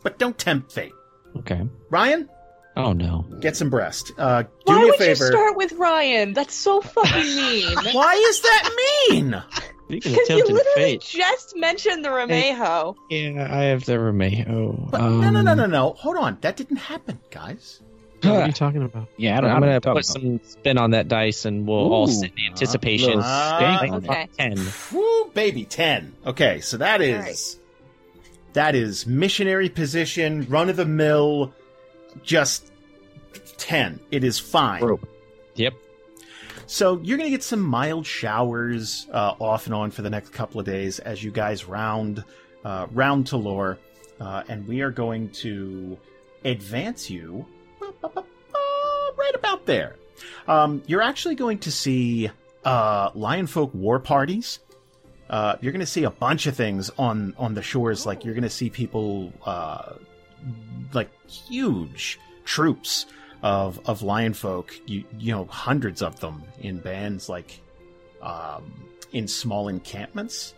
[0.02, 0.92] but don't tempt fate.
[1.38, 1.66] Okay.
[1.90, 2.28] Ryan,
[2.76, 3.24] Oh no.
[3.40, 4.12] get some breast.
[4.18, 5.26] Uh, do Why me a would you favor.
[5.26, 6.32] start with Ryan?
[6.34, 7.76] That's so fucking mean.
[7.92, 8.70] Why is that
[9.10, 9.42] mean?
[9.92, 12.96] Speaking of Because you tempting literally fate, just mentioned the Romejo.
[13.10, 14.88] yeah, I have the Romejo.
[14.90, 15.90] But Um, no, no, no, no, no.
[15.98, 16.38] Hold on.
[16.40, 17.80] That didn't happen, guys.
[18.22, 19.08] What are you talking about?
[19.16, 19.66] Yeah, I don't I'm know.
[19.66, 23.08] gonna what put talking some spin on that dice, and we'll all sit in anticipation.
[23.08, 24.28] little stank on okay.
[24.38, 24.56] Ten.
[24.92, 26.14] Woo, baby, 10.
[26.26, 27.18] Okay, so that is.
[27.20, 27.56] right.
[28.54, 31.52] That is missionary position, run of the mill,
[32.22, 32.70] just
[33.58, 33.98] 10.
[34.10, 34.82] It is fine.
[34.84, 35.08] Rope.
[35.56, 35.74] Yep.
[36.72, 40.30] So you're going to get some mild showers uh, off and on for the next
[40.30, 42.24] couple of days as you guys round
[42.64, 43.76] uh, round Talor,
[44.18, 45.98] uh, and we are going to
[46.46, 47.44] advance you
[47.82, 49.96] right about there.
[50.48, 52.30] Um, you're actually going to see
[52.64, 54.58] uh, Lionfolk war parties.
[55.28, 58.06] Uh, you're going to see a bunch of things on on the shores.
[58.06, 59.96] Like you're going to see people uh,
[60.94, 63.04] like huge troops
[63.42, 67.60] of of lion folk you you know hundreds of them in bands like
[68.20, 68.72] um
[69.12, 70.54] in small encampments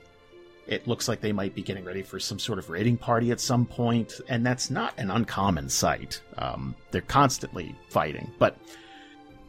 [0.66, 3.40] it looks like they might be getting ready for some sort of raiding party at
[3.40, 8.58] some point and that's not an uncommon sight um they're constantly fighting but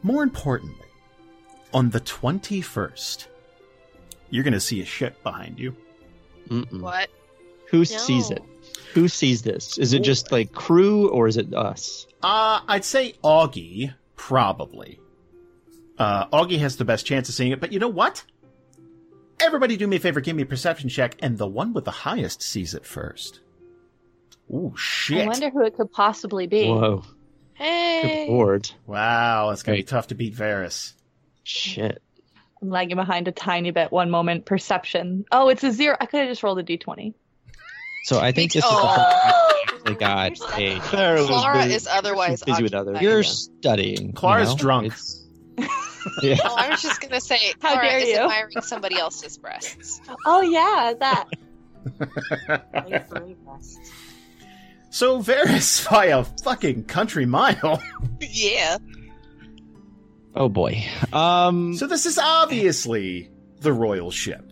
[0.02, 0.86] more importantly
[1.74, 3.26] on the 21st
[4.30, 5.74] you're going to see a ship behind you
[6.48, 6.80] Mm-mm.
[6.80, 7.08] What?
[7.70, 7.84] Who No.
[7.84, 8.40] sees it?
[8.94, 9.78] Who sees this?
[9.78, 12.06] Is it just like crew or is it us?
[12.22, 14.98] uh i'd say augie probably
[15.98, 18.22] Uh, Augie has the best chance of seeing it, but you know what?
[19.40, 21.90] Everybody do me a favor, give me a perception check, and the one with the
[21.90, 23.40] highest sees it first.
[24.50, 25.24] Ooh, shit.
[25.24, 26.68] I wonder who it could possibly be.
[26.68, 27.02] Whoa.
[27.54, 28.26] Hey.
[28.26, 28.70] Good lord.
[28.86, 30.92] Wow, it's gonna be tough to beat Variis.
[31.44, 32.02] Shit.
[32.60, 33.90] I'm lagging behind a tiny bit.
[33.92, 34.44] One moment.
[34.46, 35.24] Perception.
[35.32, 35.96] Oh, it's a zero.
[36.00, 37.14] I could have just rolled a d20.
[38.06, 39.66] So I think this is the Oh.
[39.84, 40.76] they got a.
[40.78, 42.94] Klara, was busy- is otherwise busy with occupied.
[42.98, 43.04] other.
[43.04, 43.28] You're yeah.
[43.28, 44.06] studying.
[44.06, 44.56] you Klara's know?
[44.56, 44.86] drunk.
[44.86, 45.24] It's-
[46.22, 46.36] yeah.
[46.44, 48.16] Oh, I was just gonna say, How Klara dare is you.
[48.18, 50.00] admiring somebody else's breasts.
[50.24, 51.24] Oh yeah, that.
[54.90, 57.82] So Variis by a fucking country mile.
[58.20, 58.78] yeah.
[60.32, 60.84] Oh boy.
[61.12, 61.74] Um.
[61.74, 64.45] So this is obviously the royal ship.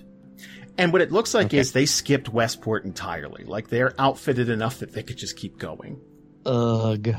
[0.76, 1.58] And what it looks like Okay.
[1.58, 3.44] is they skipped Westport entirely.
[3.44, 6.00] Like they're outfitted enough that they could just keep going.
[6.46, 7.14] Ugh.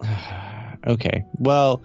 [0.86, 1.24] okay.
[1.38, 1.82] Well.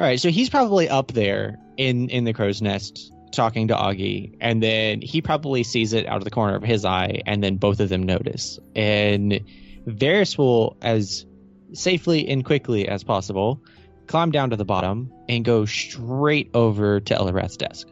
[0.00, 0.20] All right.
[0.20, 5.02] So he's probably up there in in the crow's nest talking to Augie, and then
[5.02, 7.90] he probably sees it out of the corner of his eye, and then both of
[7.90, 9.40] them notice, and
[9.86, 11.26] Variis will, as
[11.74, 13.62] safely and quickly as possible,
[14.06, 17.86] climb down to the bottom and go straight over to Eliwrath's desk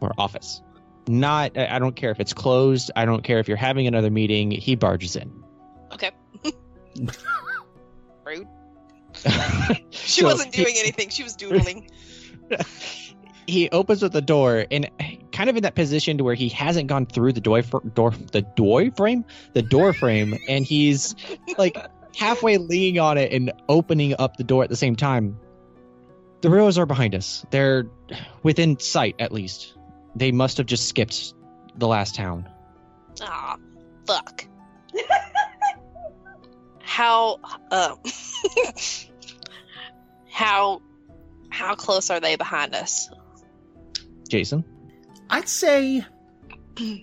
[0.00, 0.62] or office.
[1.08, 1.56] Not.
[1.56, 2.90] I I don't care if it's closed.
[2.94, 4.50] I don't care if you're having another meeting.
[4.50, 5.32] He barges in.
[5.92, 6.10] Okay.
[8.24, 8.46] Rude.
[9.90, 11.08] She So wasn't he- doing anything.
[11.10, 11.90] She was doodling.
[13.46, 14.88] he opens with the door and
[15.32, 18.42] kind of in that position to where he hasn't gone through the door door the
[18.42, 21.14] door frame the door frame and he's
[21.58, 21.76] like
[22.16, 25.36] halfway leaning on it and opening up the door at the same time
[26.42, 27.86] the Royals are behind us they're
[28.42, 29.74] within sight at least
[30.16, 31.34] they must have just skipped
[31.76, 32.48] the last town
[33.22, 33.56] Ah,
[34.06, 34.44] fuck.
[36.80, 37.38] how
[37.70, 37.94] uh,
[40.30, 40.80] how
[41.50, 43.10] how close are they behind us?
[44.28, 44.64] jason
[45.28, 46.04] I'd say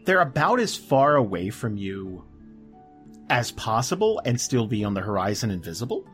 [0.06, 2.24] they're about as far away from you
[3.30, 6.06] as possible and still be on the horizon invisible.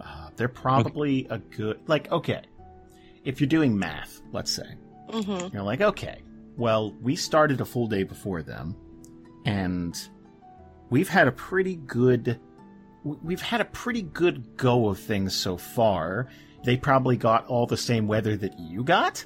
[0.00, 2.42] Uh, they're probably a good, like, okay.
[3.24, 4.74] If you're doing math, let's say,
[5.08, 5.54] Mm-hmm.
[5.54, 6.22] you're like, okay,
[6.56, 8.76] well, we started a full day before them,
[9.44, 9.96] and
[10.90, 12.40] we've had a pretty good,
[13.04, 16.28] we've had a pretty good go of things so far.
[16.64, 19.24] They probably got all the same weather that you got,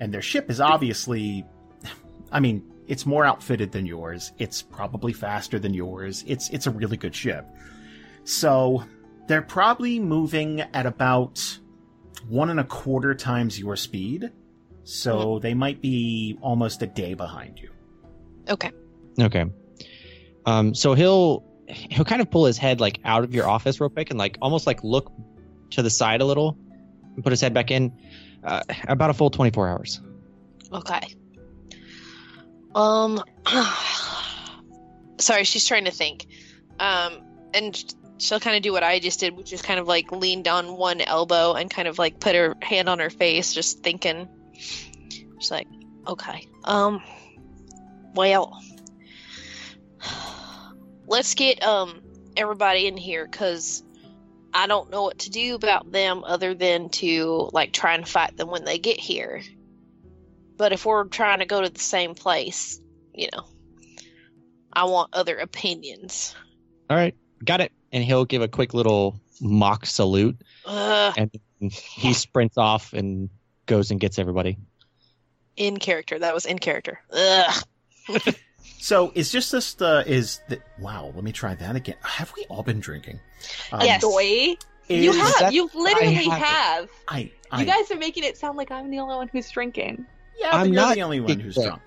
[0.00, 1.44] and their ship is obviously,
[2.32, 4.32] I mean, it's more outfitted than yours.
[4.38, 6.24] It's probably faster than yours.
[6.26, 7.46] It's it's a really good ship.
[8.24, 8.82] So
[9.26, 11.58] they're probably moving at about
[12.26, 14.32] one and a quarter times your speed.
[14.88, 17.68] So they might be almost a day behind you.
[18.48, 18.70] Okay.
[19.20, 19.44] Okay.
[20.46, 23.90] Um, so he'll he'll kind of pull his head like out of your office real
[23.90, 25.12] quick and like almost like look
[25.72, 26.56] to the side a little
[27.14, 27.92] and put his head back in.
[28.42, 30.00] Uh, about a full twenty four hours.
[30.72, 31.14] Okay.
[32.74, 33.22] Um.
[35.18, 36.24] sorry, she's trying to think.
[36.80, 37.20] Um,
[37.52, 40.48] and she'll kind of do what I just did, which is kind of like leaned
[40.48, 44.30] on one elbow and kind of like put her hand on her face, just thinking.
[44.58, 45.68] She's like,
[46.06, 46.46] okay.
[46.64, 47.02] Um.
[48.14, 48.60] Well,
[51.06, 52.00] let's get um
[52.36, 53.82] everybody in here because
[54.54, 58.36] I don't know what to do about them other than to like try and fight
[58.36, 59.42] them when they get here.
[60.56, 62.80] But if we're trying to go to the same place,
[63.14, 63.44] you know,
[64.72, 66.34] I want other opinions.
[66.90, 67.72] All right, got it.
[67.92, 73.30] And he'll give a quick little mock salute, Ugh, and he sprints off and
[73.68, 74.58] goes and gets everybody.
[75.56, 76.18] in character.
[76.18, 77.00] That was in character.
[77.12, 77.62] Ugh.
[78.80, 81.10] So is just this the is the wow?
[81.14, 81.96] Let me try that again.
[82.02, 83.18] Have we all been drinking?
[83.72, 84.00] Um, Yes.
[84.00, 84.56] Doy.
[84.88, 85.34] You have.
[85.40, 86.40] that- You literally I haven't.
[86.44, 86.88] have.
[87.08, 90.06] I, I You guys are making it sound like I'm the only one who's drinking.
[90.38, 91.68] yeah, but I'm you're not the only one who's drunk.
[91.68, 91.82] drunk.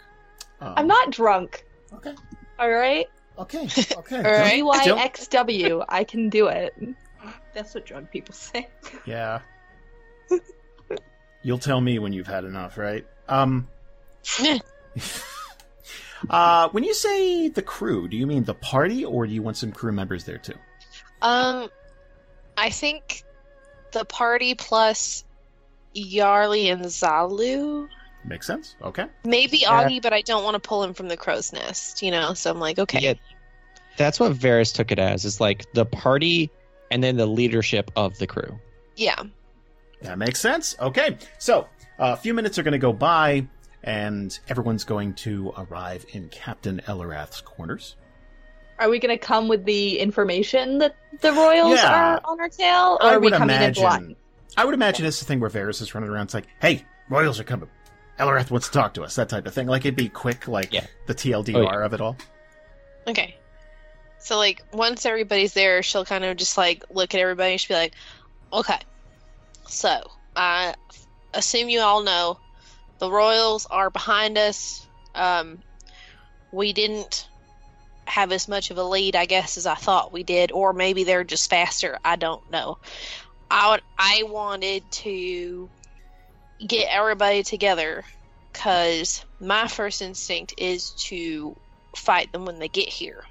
[0.59, 1.65] Um, I'm not drunk.
[1.93, 2.13] Okay.
[2.59, 3.07] All right.
[3.39, 3.67] Okay.
[3.97, 4.17] Okay.
[4.17, 4.59] All right.
[4.59, 5.85] Don't- don't- BYXW.
[5.87, 6.73] I can do it.
[7.53, 8.67] That's what drunk people say.
[9.05, 9.39] Yeah.
[11.43, 13.05] You'll tell me when you've had enough, right?
[13.27, 13.67] Um.
[16.29, 19.57] uh, when you say the crew, do you mean the party, or do you want
[19.57, 20.53] some crew members there too?
[21.21, 21.69] Um,
[22.57, 23.23] I think
[23.91, 25.23] the party plus
[25.95, 27.87] Yarly and Zalu.
[28.23, 28.75] Makes sense.
[28.81, 29.05] Okay.
[29.23, 29.87] Maybe Yeah.
[29.87, 32.33] Augie, but I don't want to pull him from the crow's nest, you know?
[32.33, 32.99] So I'm like, okay.
[32.99, 33.13] Yeah,
[33.97, 35.25] that's what Variis took it as.
[35.25, 36.51] It's like the party
[36.91, 38.59] and then the leadership of the crew.
[38.95, 39.23] Yeah.
[40.01, 40.75] That makes sense.
[40.79, 41.17] Okay.
[41.39, 41.61] So
[41.99, 43.45] uh, a few minutes are going to go by,
[43.83, 47.95] and everyone's going to arrive in Captain Eliwrath's quarters.
[48.79, 52.15] Are we going to come with the information that the royals Yeah.
[52.15, 53.83] are on our tail, or I are we would coming in imagine.
[53.83, 54.15] blind?
[54.57, 56.23] I would imagine it's the thing where Variis is running around.
[56.25, 57.69] It's like, hey, royals are coming.
[58.19, 59.15] Eliwrath wants to talk to us.
[59.15, 59.67] That type of thing.
[59.67, 60.85] Like it'd be quick, like Yeah.
[61.07, 61.85] the TLDR Oh, yeah.
[61.85, 62.17] of it all.
[63.07, 63.37] Okay.
[64.19, 67.79] So like once everybody's there, she'll kind of just like look at everybody she'll be
[67.81, 67.93] like,
[68.53, 68.77] "Okay,
[69.71, 70.01] so
[70.35, 70.75] I
[71.33, 72.37] assume you all know
[72.99, 74.85] the Royals are behind us.
[75.15, 75.59] Um,
[76.51, 77.27] we didn't
[78.05, 81.03] have as much of a lead, I guess, as I thought we did, or maybe
[81.03, 81.97] they're just faster.
[82.03, 82.77] I don't know.
[83.49, 85.69] I would, I wanted to
[86.65, 88.03] get everybody together
[88.51, 91.55] because my first instinct is to
[91.95, 93.23] fight them when they get here.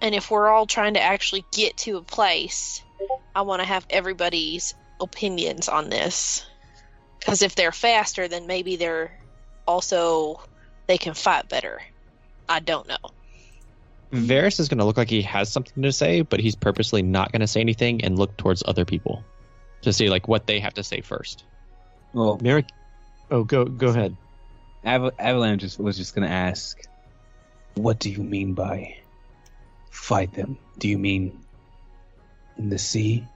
[0.00, 2.83] And if we're all trying to actually get to a place,
[3.34, 6.46] I want to have everybody's opinions on this.
[7.18, 9.18] Because if they're faster, then maybe they're
[9.66, 10.40] also
[10.86, 11.80] they can fight better.
[12.48, 12.98] I don't know.
[14.12, 17.32] Variis is going to look like he has something to say, but he's purposely not
[17.32, 19.24] going to say anything and look towards other people
[19.82, 21.44] to see like what they have to say first.
[22.12, 22.68] Well, Marrek.
[23.30, 24.16] Oh, go go ahead.
[24.84, 26.78] Av- Avalan just, was just gonna ask,
[27.74, 28.96] "What do you mean by
[29.90, 30.58] fight them?
[30.78, 31.43] Do you mean
[32.58, 33.26] in the sea?"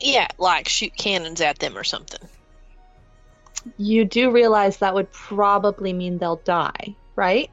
[0.00, 2.20] Yeah, like shoot cannons at them or something.
[3.78, 7.50] You do realize that would probably mean they'll die, right?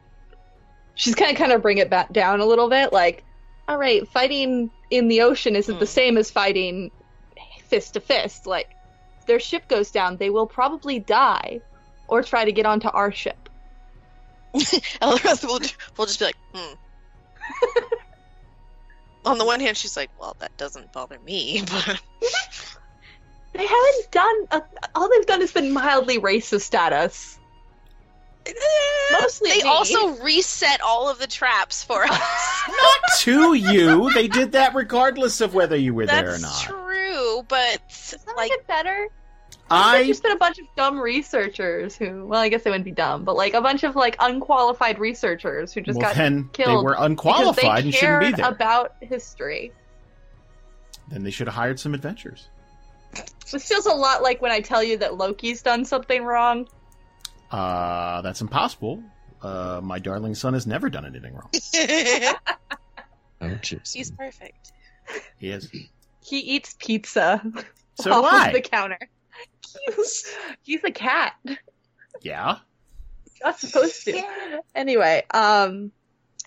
[0.96, 3.24] She's gonna kind of bring it back down a little bit, like,
[3.68, 5.90] all right, fighting in the ocean isn't the Hmm.
[5.90, 6.92] same as fighting
[7.64, 8.46] fist to fist.
[8.46, 8.76] Like,
[9.20, 11.62] if their ship goes down, they will probably die,
[12.10, 13.48] or try to get onto our ship.
[14.54, 15.62] Eliwrath will,
[15.98, 16.74] will just be like, hmm.
[19.26, 22.02] On the one hand, she's like, well, that doesn't bother me, but
[23.54, 24.48] They haven't done.
[24.52, 24.62] A,
[24.96, 27.38] all they've done is been mildly racist at us.
[29.12, 29.70] Mostly they me.
[29.70, 32.10] also reset all of the traps for us.
[32.68, 34.12] Not to you.
[34.14, 36.62] They did that regardless of whether you were there or That's not.
[36.62, 39.08] true, but Does that like, make it better?
[39.72, 42.92] I just been a bunch of dumb researchers who, well, I guess they wouldn't be
[42.92, 46.64] dumb, but like a bunch of like unqualified researchers who just well, got then they
[46.64, 48.52] killed were unqualified they and shouldn't be there.
[48.52, 49.72] about history.
[51.10, 52.48] Then they should have hired some adventurers.
[53.52, 56.68] This feels a lot like when I tell you that Loki's done something wrong.
[57.52, 59.04] Uh, that's impossible.
[59.42, 61.50] Uh, my darling son has never done anything wrong.
[63.44, 63.92] Oh, jeez.
[63.92, 64.72] he's perfect.
[65.38, 65.68] He is.
[66.24, 67.42] He eats pizza
[67.96, 68.48] So off do I.
[68.50, 69.00] of the counter.
[69.86, 70.26] He's,
[70.62, 71.34] he's a cat.
[72.22, 72.58] Yeah.
[73.44, 74.22] Not supposed to.
[74.76, 75.92] Anyway, um,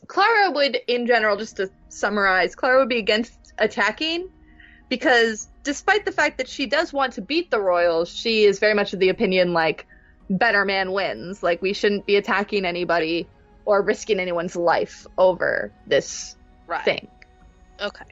[0.07, 4.29] Klara would, in general, just to summarize, Klara would be against attacking
[4.89, 8.75] because, despite the fact that she does want to beat the Royals, she is very
[8.75, 9.87] much of the opinion like
[10.31, 11.43] better man wins.
[11.43, 13.29] Like we shouldn't be attacking anybody
[13.65, 16.85] or risking anyone's life over this Right.
[16.85, 17.09] thing.
[17.81, 18.05] Okay.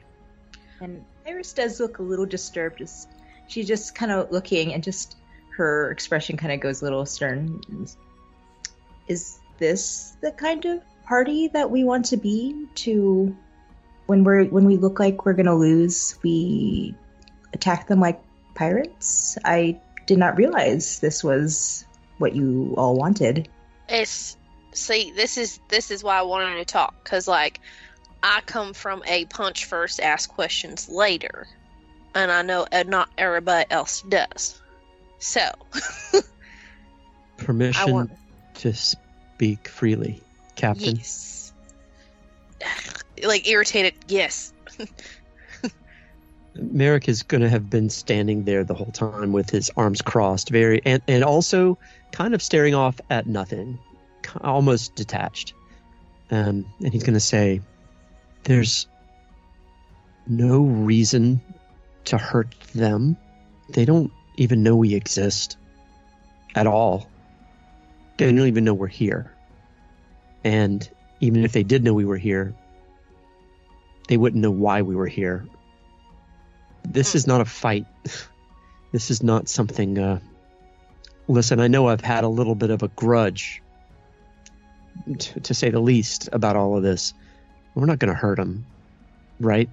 [0.81, 2.79] And Iris does look a little disturbed.
[2.79, 3.09] Just
[3.47, 5.17] she's just kind of looking, and just
[5.57, 7.61] her expression kind of goes a little stern.
[9.07, 12.67] Is this the kind of party that we want to be?
[12.75, 13.35] To
[14.07, 16.95] when we're when we look like we're gonna lose, we
[17.53, 18.21] attack them like
[18.55, 19.37] pirates.
[19.45, 21.85] I did not realize this was
[22.17, 23.47] what you all wanted.
[23.89, 24.37] It's
[24.73, 27.59] see, this is this is why I wanted to talk because like
[28.21, 31.47] I come from a punch first, ask questions later,
[32.15, 34.61] and I know not everybody else does.
[35.19, 35.41] So
[37.37, 38.11] Permission want
[38.55, 40.21] to speak freely,
[40.55, 40.97] Captain.
[40.97, 41.53] yes,
[43.23, 43.93] like irritated.
[44.07, 44.53] Yes,
[46.55, 50.49] Marrek is going to have been standing there the whole time with his arms crossed,
[50.49, 51.77] very and, and also
[52.11, 53.79] kind of staring off at nothing,
[54.41, 55.53] almost detached.
[56.31, 57.61] Um, and he's going to say,
[58.43, 58.87] "There's
[60.27, 61.41] no reason
[62.05, 63.17] to hurt them.
[63.69, 65.57] They don't even know we exist
[66.55, 67.07] at all.
[68.17, 69.31] They don't even know we're here.
[70.43, 70.87] And
[71.19, 72.53] even if they did know we were here,
[74.07, 75.47] they wouldn't know why we were here
[76.85, 77.85] this is not a fight.
[78.91, 79.97] This is not something.
[79.97, 80.19] Uh,
[81.27, 83.63] listen, I know I've had a little bit of a grudge,
[85.17, 87.15] t- to say the least, about all of this.
[87.73, 88.67] We're not going to hurt them,
[89.39, 89.67] right?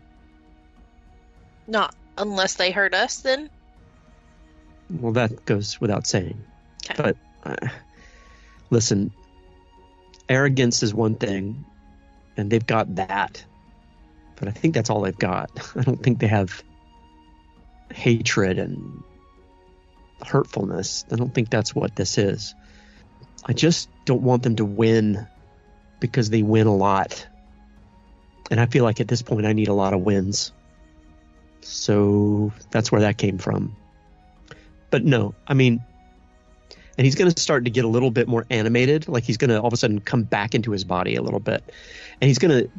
[1.67, 3.19] not unless they hurt us.
[3.19, 3.51] Then
[4.91, 6.43] Well, that goes without saying.
[6.85, 6.95] Okay.
[6.97, 7.69] But uh,
[8.71, 9.13] listen,
[10.29, 11.65] arrogance is one thing,
[12.37, 13.45] and they've got that.
[14.37, 15.51] But I think that's all they've got.
[15.77, 16.63] I don't think they have
[17.93, 19.03] hatred and
[20.25, 21.05] hurtfulness.
[21.11, 22.55] I don't think that's what this is.
[23.45, 25.27] I just don't want them to win
[25.99, 27.27] because they win a lot.
[28.51, 30.53] And I feel like at this point I need a lot of wins.
[31.63, 33.77] So that's where that came from.
[34.91, 35.83] But no, I mean,
[36.99, 39.09] and he's going to start to get a little bit more animated.
[39.09, 41.41] Like he's going to all of a sudden come back into his body a little
[41.41, 41.63] bit,
[42.21, 42.71] and he's going to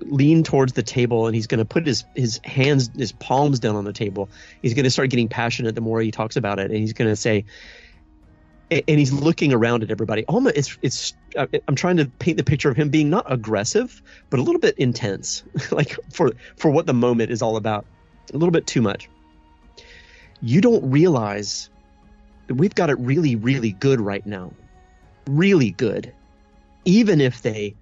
[0.00, 3.76] lean towards the table and he's going to put his his hands his palms down
[3.76, 4.28] on the table.
[4.62, 6.70] He's going to start getting passionate the more he talks about it.
[6.70, 7.44] And he's going to say
[8.70, 10.24] and he's looking around at everybody.
[10.26, 14.02] Almost it's it's uh, i'm trying to paint the picture of him being not aggressive
[14.30, 15.44] but a little bit intense.
[15.70, 17.86] Like for for what the moment is all about
[18.32, 19.08] a little bit too much
[20.40, 21.70] you don't realize
[22.46, 24.52] that we've got it really really good right now
[25.26, 26.12] really good
[26.84, 27.74] even if they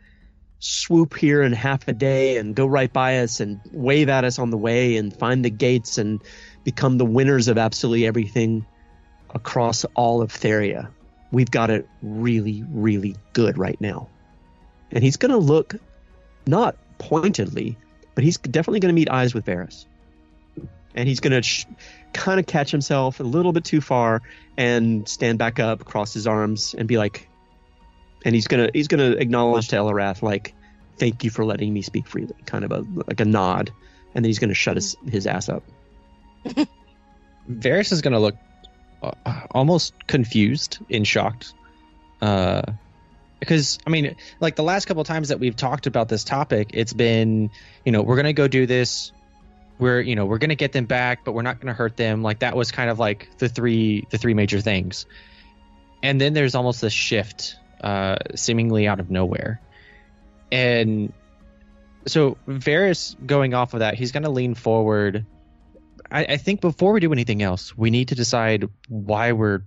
[0.65, 4.39] swoop here in half a day and go right by us and wave at us
[4.39, 6.23] on the way and find the gates and
[6.65, 8.65] become the winners of absolutely everything
[9.35, 10.89] across all of Theria.
[11.33, 14.09] We've got it really, really good right now.
[14.91, 15.75] And he's going to look
[16.47, 17.77] not pointedly,
[18.15, 19.85] but he's definitely going to meet eyes with Variis.
[20.95, 21.67] And he's going to sh-
[22.13, 24.23] kind of catch himself a little bit too far
[24.57, 27.29] and stand back up, cross his arms, and be like,
[28.25, 30.55] and he's gonna he's gonna acknowledge to Eliwrath like,
[30.99, 33.71] "Thank you for letting me speak freely," kind of a like a nod,
[34.15, 35.63] and then he's gonna shut his his ass up.
[37.51, 38.37] Variis is gonna look
[39.03, 39.13] uh,
[39.51, 41.53] almost confused and shocked,
[42.23, 42.63] uh,
[43.41, 46.95] because I mean, like the last couple times that we've talked about this topic, it's
[46.95, 47.51] been,
[47.85, 49.13] you know, we're gonna go do this.
[49.79, 52.23] We're, you know, we're gonna get them back, but we're not gonna hurt them.
[52.23, 55.07] Like that was kind of like the three the three major things,
[56.03, 59.61] and then there's almost this shift uh, seemingly out of nowhere.
[60.53, 61.13] And
[62.07, 65.27] so Variis going off of that, he's to lean forward.
[66.11, 69.63] I, I think before we do anything else, we need to decide why we're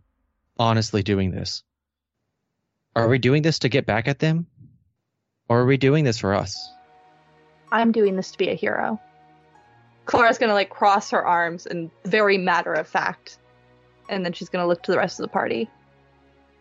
[0.58, 1.64] honestly doing this.
[2.96, 4.48] Are we doing this to get back at them?
[5.50, 6.72] Or are we doing this for us?
[7.72, 9.00] I'm doing this to be a hero.
[10.08, 13.38] Klara's gonna like cross her arms and very matter of fact,
[14.10, 15.70] and then she's gonna look to the rest of the party.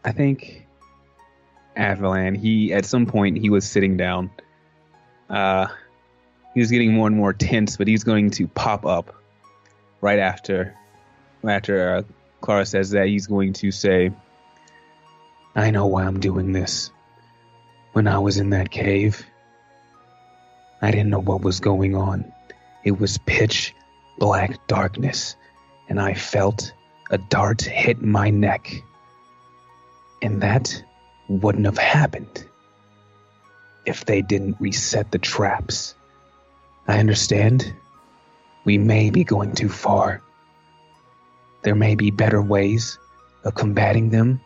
[0.05, 0.67] I think
[1.77, 4.31] Avalan, he at some point he was sitting down.
[5.31, 5.69] Uh,
[6.55, 9.15] he was getting more and more tense, but he's going to pop up
[10.01, 10.75] right after
[11.45, 12.03] after uh,
[12.43, 13.07] Klara says that.
[13.07, 14.11] He's going to say,
[15.55, 16.91] "I know why I'm doing this.
[17.93, 19.25] When I was in that cave,
[20.83, 22.33] I didn't know what was going on.
[22.87, 23.75] It was pitch
[24.17, 25.35] black darkness,
[25.89, 26.73] and I felt
[27.11, 28.81] a dart hit my neck."
[30.23, 30.85] And that
[31.29, 32.47] wouldn't have happened
[33.87, 35.97] if they didn't reset the traps.
[36.87, 37.75] I understand.
[38.65, 40.23] We may be going too far.
[41.63, 43.01] There may be better ways
[43.43, 44.41] of combating them.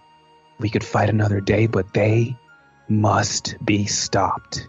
[0.59, 2.39] We could fight another day, but they
[2.89, 4.67] must be stopped.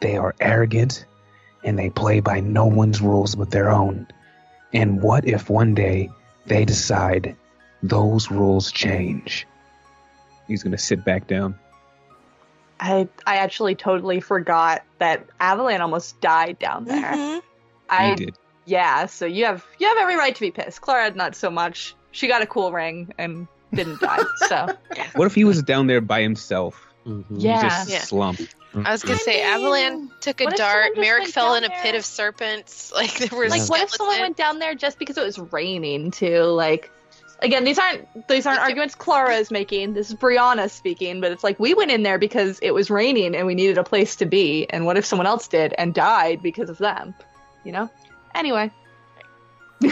[0.00, 1.04] They are arrogant
[1.64, 4.06] and they play by no one's rules but their own.
[4.72, 6.10] And what if one day
[6.46, 7.36] they decide
[7.82, 9.46] those rules change?
[10.48, 11.58] He's going to sit back down.
[12.80, 17.12] I I actually totally forgot that Avalan almost died down there.
[17.12, 17.42] Mhm.
[17.88, 18.36] I he did.
[18.64, 20.80] yeah, so you have you have every right to be pissed.
[20.80, 21.94] Klara not so much.
[22.10, 24.18] She got a cool ring and didn't die.
[24.48, 24.74] So
[25.14, 26.84] What if he was down there by himself?
[27.06, 27.36] Mm-hmm.
[27.36, 27.56] Yeah.
[27.62, 27.98] He just Yeah.
[28.00, 28.54] slumped.
[28.72, 28.86] Mm-hmm.
[28.86, 30.96] I was gonna I say mean, Avalan took a dart.
[30.96, 32.90] Marrek fell in a pit of serpents.
[33.02, 36.10] Like there was like what if someone went down there just because it was raining
[36.10, 36.42] too?
[36.42, 36.90] Like
[37.40, 39.94] again, these aren't these aren't arguments Klara is making.
[39.94, 43.34] This is Brianna speaking, but it's like we went in there because it was raining
[43.34, 44.66] and we needed a place to be.
[44.70, 47.14] And what if someone else did and died because of them?
[47.64, 47.90] You know?
[48.34, 48.70] Anyway.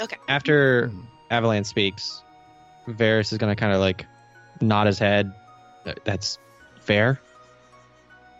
[0.00, 0.16] Okay.
[0.26, 0.90] After
[1.30, 2.22] Avalan speaks,
[2.88, 4.06] Variis is going to kind of like
[4.60, 5.32] nod his head.
[6.04, 6.38] That's
[6.80, 7.20] fair.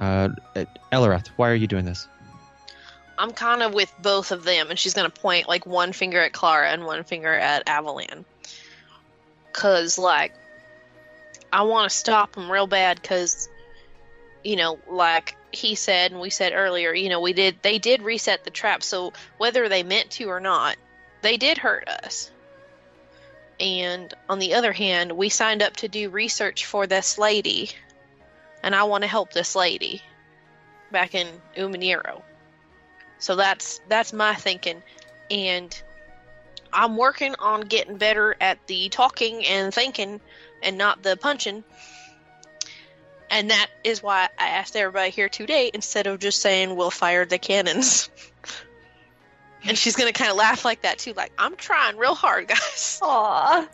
[0.02, 0.30] Uh,
[0.90, 2.08] Eliwrath, why are you doing this?
[3.18, 6.32] I'm kind of with both of them, and she's gonna point like one finger at
[6.32, 8.24] Klara and one finger at Avalan.
[9.52, 10.34] Cause like,
[11.52, 13.00] I want to stop them real bad.
[13.04, 13.48] Cause,
[14.42, 18.02] you know, like he said and we said earlier, you know, we did they did
[18.02, 18.82] reset the trap.
[18.82, 20.74] So whether they meant to or not,
[21.20, 22.32] they did hurt us.
[23.60, 27.70] And on the other hand, we signed up to do research for this lady,
[28.62, 30.02] and I want to help this lady
[30.90, 32.22] back in Umaniro.
[33.18, 34.82] So that's that's my thinking,
[35.30, 35.82] and
[36.72, 40.20] I'm working on getting better at the talking and thinking,
[40.62, 41.64] and not the punching.
[43.30, 47.24] And that is why I asked everybody here today instead of just saying we'll fire
[47.24, 48.10] the cannons.
[49.64, 53.00] and she's gonna kind of laugh like that too, like I'm trying real hard, guys.
[53.02, 53.68] Aww.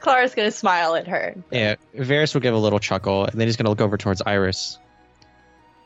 [0.00, 1.34] Klara's gonna smile at her.
[1.50, 4.22] Yeah, Variis will give a little chuckle, and then he's going to look over towards
[4.22, 4.78] Iris.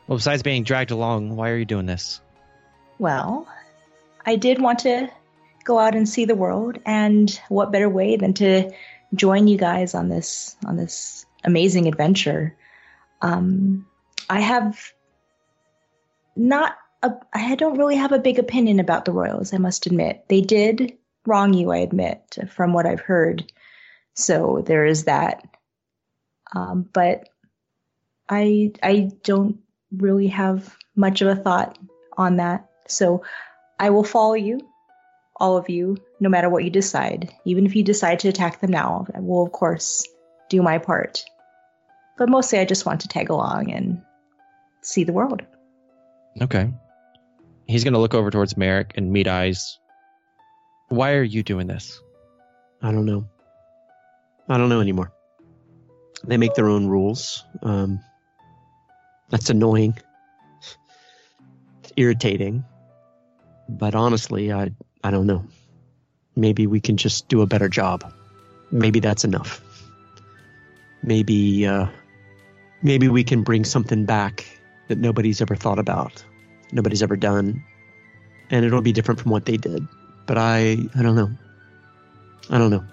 [0.07, 2.19] Well, besides being dragged along, why are you doing this?
[2.99, 3.47] Well,
[4.25, 5.09] I did want to
[5.63, 8.71] go out and see the world, and what better way than to
[9.15, 12.55] join you guys on this on this amazing adventure?
[13.21, 13.85] Um,
[14.29, 14.93] I have
[16.35, 20.25] not a, I don't really have a big opinion about the Royals, I must admit.
[20.27, 23.51] They did wrong you, I admit, from what I've heard.
[24.13, 25.43] So there is that.
[26.55, 27.29] Um, but
[28.29, 29.59] I I don't
[29.91, 31.77] really have much of a thought
[32.17, 32.69] on that.
[32.87, 33.23] So
[33.79, 34.61] I will follow you,
[35.37, 37.33] all of you, no matter what you decide.
[37.45, 40.07] Even if you decide to attack them now, I will of course
[40.49, 41.23] do my part.
[42.17, 44.01] But mostly I just want to tag along and
[44.81, 45.41] see the world.
[46.41, 46.71] Okay.
[47.65, 49.79] He's going to look over towards Marrek and meet eyes.
[50.89, 51.99] Why are you doing this?
[52.81, 53.25] I don't know.
[54.49, 55.11] I don't know anymore.
[56.25, 57.43] They make their own rules.
[57.61, 57.99] Um,
[59.29, 59.97] that's annoying.
[61.81, 62.63] It's irritating.
[63.69, 64.71] But honestly, I
[65.03, 65.45] I don't know.
[66.35, 68.11] Maybe we can just do a better job.
[68.71, 69.61] Maybe that's enough.
[71.03, 71.87] Maybe uh,
[72.81, 74.45] maybe we can bring something back
[74.87, 76.23] that nobody's ever thought about,
[76.71, 77.63] nobody's ever done,
[78.49, 79.87] and it'll be different from what they did.
[80.25, 81.31] But I I don't know.
[82.49, 82.83] I don't know.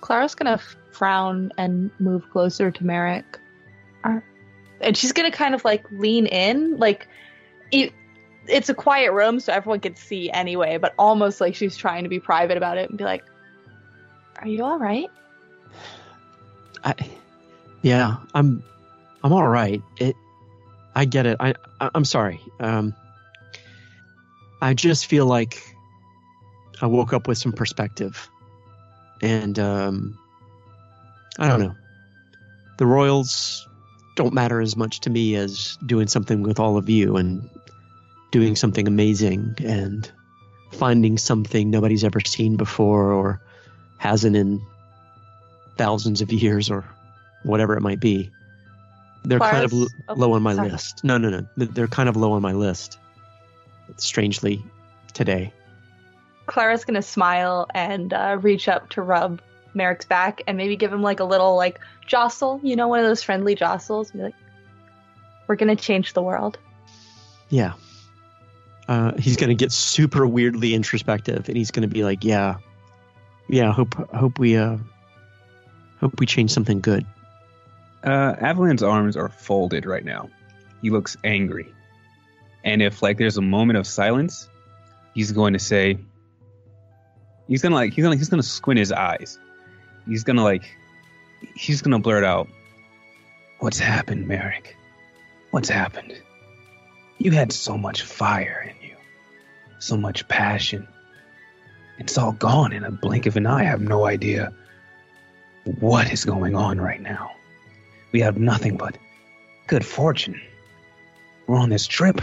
[0.00, 0.58] Klara's gonna
[0.92, 3.38] frown and move closer to Marrek.
[4.04, 4.24] Are-
[4.80, 7.06] And she's gonna kind of like lean in, like
[7.70, 7.92] it,
[8.46, 12.08] it's a quiet room, so everyone can see anyway, but almost like she's trying to
[12.08, 13.24] be private about it and be like,
[14.38, 15.10] Are you alright?
[16.82, 16.94] I,
[17.82, 18.62] yeah, I'm,
[19.22, 19.82] I'm all right.
[19.98, 20.16] It,
[20.94, 21.36] I get it.
[21.38, 22.40] I, I I'm sorry.
[22.58, 22.94] Um,
[24.62, 25.62] I just feel like
[26.82, 28.28] I woke up with some perspective,
[29.22, 30.18] and um,
[31.38, 31.74] I don't know.
[32.78, 33.66] The Royals
[34.16, 37.48] don't matter as much to me as doing something with all of you and
[38.32, 40.10] doing something amazing and
[40.72, 43.40] finding something nobody's ever seen before or
[43.98, 44.60] hasn't in
[45.76, 46.84] thousands of years or
[47.42, 48.30] whatever it might be.
[49.24, 50.70] They're kind of l- oh, low on my sorry.
[50.70, 51.04] list.
[51.04, 51.46] No, no, no.
[51.56, 52.98] They're kind of low on my list.
[53.96, 54.62] Strangely,
[55.12, 55.52] today.
[56.50, 59.40] Klara's gonna smile and uh, reach up to rub
[59.72, 63.06] Marrek's back and maybe give him like a little like jostle, you know, one of
[63.06, 64.10] those friendly jostles.
[64.10, 64.34] Be like,
[65.46, 66.58] "We're gonna change the world."
[67.50, 67.74] Yeah.
[68.88, 72.56] Uh, he's gonna get super weirdly introspective, and he's gonna be like, "Yeah,
[73.48, 73.72] yeah.
[73.72, 74.78] Hope, hope we, uh,
[76.00, 77.06] hope we change something good."
[78.02, 80.28] Uh, Avalan's arms are folded right now.
[80.82, 81.72] He looks angry.
[82.64, 84.48] And if like there's a moment of silence,
[85.14, 85.98] he's going to say
[87.50, 89.38] he's gonna like he's gonna he's gonna squint his eyes.
[90.06, 90.64] He's gonna like
[91.54, 92.48] he's gonna blurt out,
[93.60, 94.74] What's happened, Marrek?
[95.50, 96.14] What's happened?
[97.18, 98.96] You had so much fire in you,
[99.80, 100.88] so much passion.
[101.98, 103.60] It's all gone in a blink of an eye.
[103.60, 104.54] I have no idea
[105.80, 107.32] what is going on right now.
[108.12, 108.96] We have nothing but
[109.66, 110.40] good fortune.
[111.46, 112.22] We're on this trip.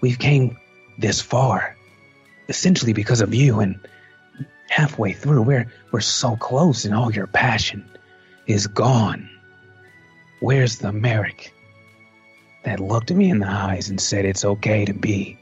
[0.00, 0.58] We've came
[0.98, 1.76] this far,
[2.48, 3.60] essentially because of you.
[3.60, 3.78] And
[4.72, 7.84] halfway through, we're we're so close, and all your passion
[8.46, 9.28] is gone.
[10.40, 11.52] Where's the Marrek
[12.64, 15.38] that looked me in the eyes and said it's okay to be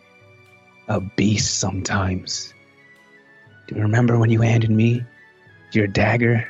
[0.89, 2.53] a beast sometimes?
[3.68, 5.05] Do you remember when you handed me
[5.70, 6.49] your dagger?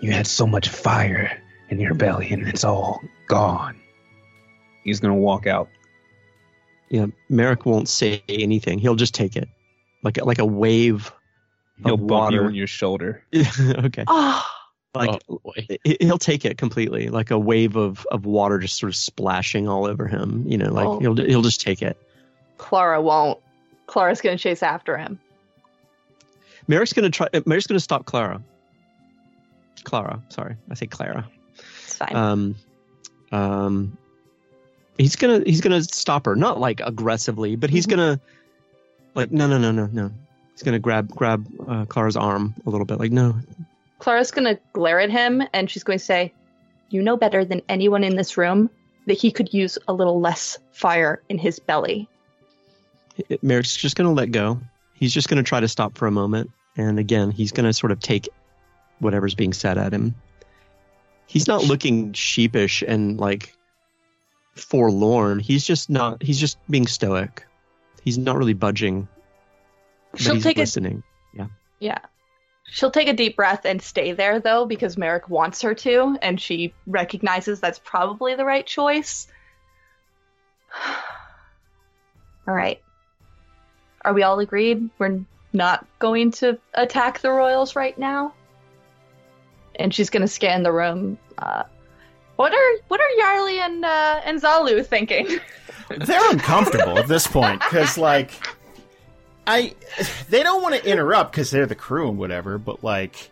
[0.00, 1.30] You had so much fire
[1.68, 3.78] in your belly, and it's all gone.
[4.84, 5.68] He's gonna walk out.
[6.88, 8.78] Yeah, Marrek won't say anything.
[8.78, 9.48] He'll just take it,
[10.02, 11.12] like a, like a wave.
[11.84, 12.46] He'll of bump you water.
[12.48, 13.22] on your shoulder.
[13.34, 14.44] okay, Oh,
[14.94, 15.66] like oh boy.
[15.84, 19.66] he- he'll take it completely, like a wave of, of water just sort of splashing
[19.68, 20.44] all over him.
[20.46, 20.98] You know, like Oh.
[21.00, 21.96] he'll he'll just take it.
[22.58, 23.38] Klara won't.
[23.86, 25.18] Klara's gonna chase after him.
[26.68, 27.28] Marrek's gonna try.
[27.28, 28.42] Marrek's gonna stop Klara.
[29.84, 31.24] Klara, sorry, I say Klara.
[31.84, 32.14] It's fine.
[32.14, 32.54] Um,
[33.32, 33.96] um,
[34.98, 37.90] he's gonna he's gonna stop her, not like aggressively, but he's Mhm.
[37.90, 38.20] gonna
[39.14, 40.10] like no no no no no.
[40.52, 43.36] He's gonna grab grab uh, Klara's arm a little bit, like no,
[44.00, 46.32] Klara's gonna glare at him and she's going to say,
[46.88, 48.70] You know better than anyone in this room
[49.06, 52.08] that he could use a little less fire in his belly.
[53.42, 54.60] Marrek's just going to let go.
[54.94, 56.50] He's just going to try to stop for a moment.
[56.76, 58.28] And again, he's going to sort of take
[58.98, 60.14] whatever's being said at him.
[61.26, 63.54] He's not looking sheepish and like
[64.54, 65.38] forlorn.
[65.38, 67.44] He's just not, he's just being stoic.
[68.04, 69.08] He's not really budging,
[70.16, 71.02] She'll take a listening.
[71.34, 71.46] yeah.
[71.78, 71.98] Yeah.
[72.64, 76.40] She'll take a deep breath and stay there though because Marrek wants her to and
[76.40, 79.26] she recognizes that's probably the right choice.
[82.48, 82.80] All right.
[84.04, 85.20] are we all agreed we're
[85.52, 88.34] not going to attack the royals right now?
[89.76, 91.18] And she's gonna scan the room.
[91.38, 91.64] Uh,
[92.36, 95.38] what are what are Yarly and uh, and Zalu thinking?
[95.98, 98.32] They're uncomfortable at this point because, like,
[99.46, 99.74] I
[100.28, 102.58] they don't want to interrupt because they're the crew and whatever.
[102.58, 103.30] But like,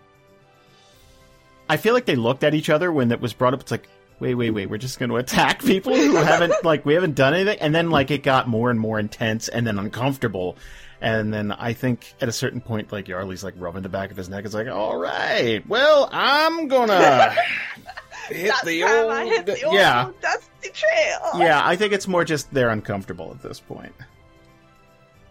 [1.69, 3.61] I feel like they looked at each other when that was brought up.
[3.61, 3.89] It's like,
[4.21, 7.35] wait, wait, wait, we're just going to attack people who haven't like we haven't done
[7.35, 10.57] anything, and then like it got more and more intense and then uncomfortable.
[11.01, 14.17] And then I think at a certain point, like Yarly's like rubbing the back of
[14.17, 14.45] his neck.
[14.45, 17.37] It's like, all right, well, I'm gonna
[18.29, 21.31] hit That the time old, I hit the old yeah, dusty trail.
[21.41, 21.61] yeah.
[21.65, 23.95] I think it's more just they're uncomfortable at this point.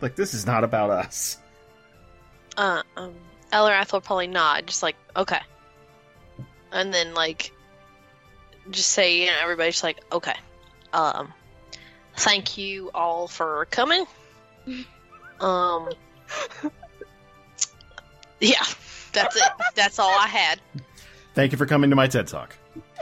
[0.02, 1.38] Like this is not about us.
[2.58, 3.14] Uh, um,
[3.54, 5.39] Eliwrath will probably nod, just like, okay.
[6.72, 7.52] And then, like,
[8.72, 10.34] just say, you know, everybody's like, okay.
[10.91, 11.32] Um,
[12.16, 14.06] thank you all for coming.
[15.39, 15.89] Um,
[18.39, 18.56] yeah,
[19.14, 19.43] that's it.
[19.76, 20.60] That's all I had.
[21.36, 22.56] Thank you for coming to my TED Talk.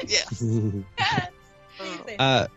[0.08, 0.82] Yeah.
[2.18, 2.48] Uh,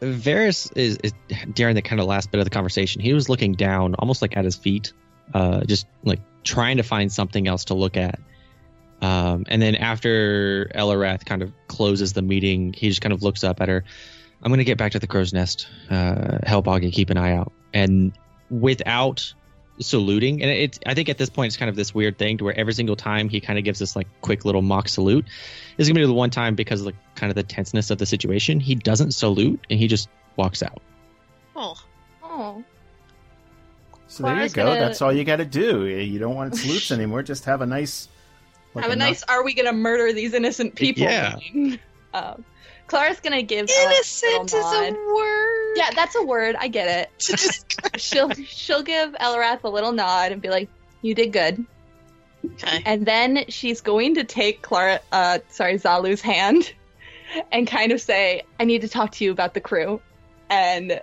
[0.00, 1.12] Variis is, is
[1.52, 3.02] during the kind of last bit of the conversation.
[3.02, 4.94] He was looking down, almost like at his feet,
[5.34, 8.18] uh, just like trying to find something else to look at.
[9.00, 13.44] Um, and then after Eliwrath kind of closes the meeting, he just kind of looks
[13.44, 13.84] up at her.
[14.42, 15.68] I'm going to get back to the crow's nest.
[15.90, 17.52] Uh, help Augie keep an eye out.
[17.72, 18.12] And
[18.50, 19.34] without
[19.80, 22.44] saluting, and it's I think at this point it's kind of this weird thing to
[22.44, 25.24] where every single time he kind of gives this like quick little mock salute.
[25.76, 27.98] This is gonna be the one time because of the kind of the tenseness of
[27.98, 28.60] the situation.
[28.60, 30.80] He doesn't salute and he just walks out.
[31.56, 31.74] Oh,
[32.24, 32.64] Oh.
[34.08, 34.64] So there you go.
[34.66, 35.86] gonna- That's all you got to do.
[35.86, 37.22] You don't want salutes anymore.
[37.22, 38.08] Just have a nice.
[38.74, 39.22] like Have a no- nice.
[39.22, 41.02] Are we gonna murder these innocent people?
[41.04, 41.36] Yeah.
[41.54, 41.78] meeting.
[42.12, 42.44] Um,
[42.92, 45.72] Klara's gonna give Ella a innocent little is a word.
[45.76, 46.56] Yeah, that's a word.
[46.58, 47.96] I get it.
[48.00, 50.68] she'll she'll give Eliwrath a little nod and be like,
[51.00, 51.64] "You did good."
[52.44, 52.82] Okay.
[52.84, 56.74] And then she's going to take Klara, uh, sorry, Zalu's hand,
[57.50, 60.00] and kind of say, "I need to talk to you about the crew,"
[60.50, 61.00] and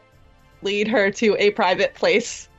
[0.61, 2.49] lead her to a private place.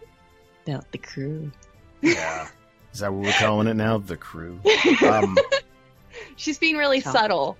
[0.67, 1.53] About the crew.
[2.01, 2.49] Yeah.
[2.93, 3.99] Is that what we're calling it now?
[3.99, 4.59] The crew.
[5.03, 5.39] Um,
[6.37, 7.13] She's being really Talk.
[7.13, 7.57] subtle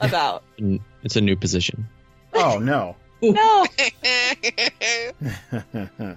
[0.00, 0.42] about.
[1.02, 1.86] It's a new position.
[2.34, 2.96] oh no.
[3.22, 3.66] no,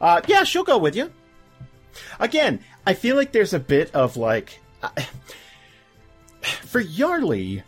[0.00, 1.12] uh, yeah, she'll go with you.
[2.18, 5.06] Again, I feel like there's a bit of like, I-
[6.42, 7.62] for Yarly,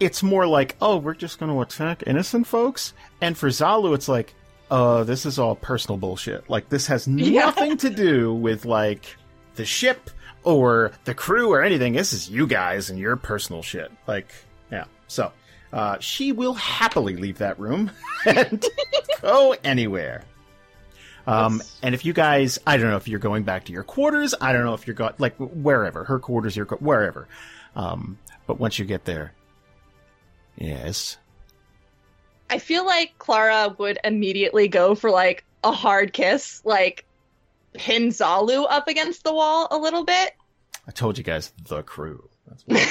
[0.00, 4.08] it's more like, oh, we're just going to attack innocent folks, and for Zalu, it's
[4.08, 4.34] like,
[4.70, 6.48] uh, this is all personal bullshit.
[6.50, 7.46] Like this has Yeah.
[7.46, 9.16] nothing to do with like
[9.56, 10.10] the ship
[10.44, 11.94] or the crew or anything.
[11.94, 13.90] This is you guys and your personal shit.
[14.06, 14.32] Like,
[14.70, 14.84] yeah.
[15.08, 15.32] So,
[15.72, 17.90] uh, she will happily leave that room
[18.26, 18.64] and
[19.20, 20.24] go anywhere.
[21.26, 24.34] Um, and if you guys, I don't know if you're going back to your quarters.
[24.40, 27.26] I don't know if you're going like wherever her quarters, your wherever.
[27.74, 29.32] Um, but once you get there,
[30.56, 31.16] yes,
[32.50, 37.03] I feel like Klara would immediately go for like a hard kiss, like
[37.74, 40.32] pin Zalu up against the wall a little bit.
[40.86, 42.28] I told you guys the crew.
[42.46, 42.88] That's what,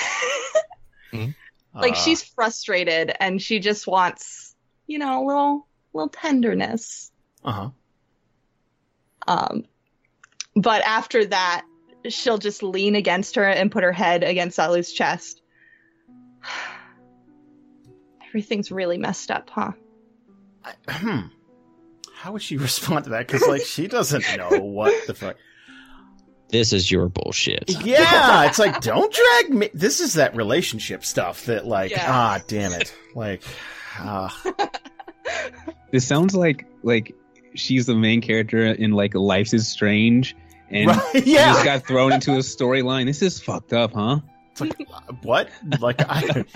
[1.13, 1.35] Mhm.
[1.73, 4.55] like Uh, she's frustrated and she just wants,
[4.87, 7.11] you know, a little little tenderness.
[7.43, 7.69] uh huh.
[9.27, 9.65] Um,
[10.55, 11.65] but after that,
[12.09, 15.41] she'll just lean against her and put her head against Zalu's chest.
[18.27, 19.71] Everything's really messed up, huh?
[20.87, 21.19] Hmm.
[22.23, 23.27] How would she respond to that?
[23.27, 25.35] Because like she doesn't know what the fuck.
[26.47, 27.65] This is your bullshit.
[27.83, 29.69] Yeah, it's like don't drag me.
[29.73, 32.05] This is that relationship stuff that like Yeah.
[32.07, 33.43] ah damn it like
[33.97, 34.33] ah
[35.91, 37.13] This sounds like like
[37.55, 40.33] she's the main character in like Life is Strange,
[40.69, 43.05] and right, she just got thrown into a storyline.
[43.05, 44.19] This is fucked up, huh?
[44.51, 45.49] It's like uh, what
[45.81, 46.45] like I.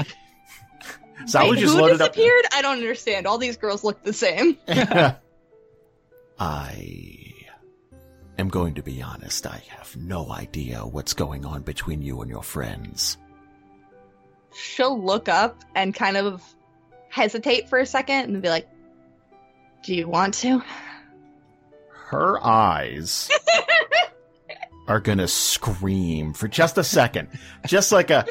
[1.25, 2.13] Zalu Wait, just who loaded up.
[2.13, 2.45] disappeared?
[2.53, 3.27] I don't understand.
[3.27, 4.57] All these girls look the same.
[6.39, 7.33] I
[8.37, 9.47] am going to be honest.
[9.47, 13.17] I have no idea what's going on between you and your friends.
[14.53, 16.43] She'll look up and kind of
[17.09, 18.67] hesitate for a second and be like,
[19.83, 20.61] Do you want to?
[21.89, 23.29] Her eyes
[24.87, 27.29] are gonna scream for just a second,
[27.65, 28.25] just like a,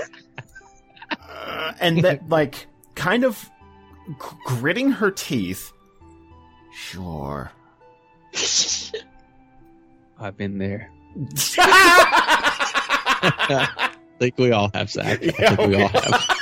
[1.11, 3.51] uh, and that like kind of
[4.47, 5.73] gritting her teeth.
[6.73, 7.51] Sure.
[10.19, 10.91] I've been there.
[11.59, 13.69] I
[14.19, 15.21] think we all have, Zach.
[15.23, 16.25] I Yeah, think we all have.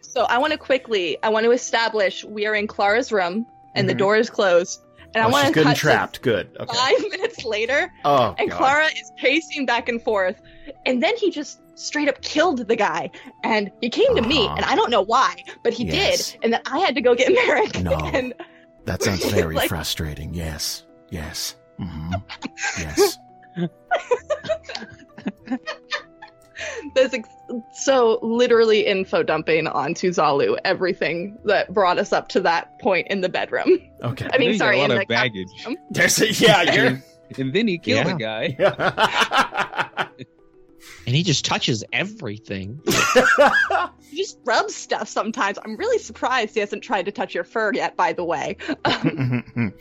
[0.00, 3.44] So I want to quickly, I want to establish we are in Klara's room
[3.74, 3.98] and the Mhm.
[3.98, 4.80] door is closed
[5.12, 6.22] and I oh, want to good and cut trapped.
[6.22, 6.56] Good.
[6.60, 6.72] Okay.
[6.76, 8.60] five minutes later, Oh, and God.
[8.60, 10.40] Klara is pacing back and forth,
[10.86, 13.10] and then he just straight up killed the guy,
[13.42, 14.54] and he came to me, Uh-huh.
[14.58, 15.34] and I don't know why,
[15.64, 16.30] but he Yes.
[16.30, 17.90] did, and then I had to go get Marrek, No.
[18.14, 18.32] and
[18.84, 20.34] That sounds very Like- frustrating.
[20.34, 20.84] Yes.
[21.10, 21.56] Yes.
[21.78, 22.12] hmm
[22.78, 23.18] Yes.
[26.94, 27.28] there's ex-
[27.72, 33.20] so literally info dumping onto Zalu everything that brought us up to that point in
[33.20, 33.80] the bedroom.
[34.02, 34.28] Okay.
[34.32, 35.48] I mean, He's sorry, a in lot the of baggage.
[35.90, 36.86] There's a, yeah, you're.
[36.86, 37.02] and,
[37.38, 38.46] and then he killed Yeah.
[38.46, 40.08] a guy.
[41.06, 42.80] And he just touches everything.
[44.10, 45.58] He just rubs stuff sometimes.
[45.64, 47.96] I'm really surprised he hasn't tried to touch your fur yet.
[47.96, 48.58] By the way,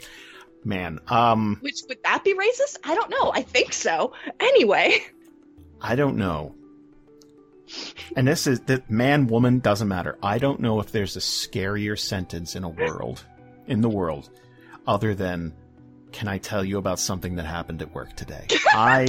[0.66, 2.78] Man, um, which would that be racist?
[2.84, 3.32] I don't know.
[3.34, 4.14] I think so.
[4.40, 5.04] Anyway.
[5.82, 6.56] I don't know.
[8.16, 10.18] And this is that man, woman doesn't matter.
[10.24, 13.26] I don't know if there's a scarier sentence in a world,
[13.68, 14.30] in the world,
[14.88, 15.54] other than,
[16.14, 19.06] "Can I tell you about something that happened at work today?" I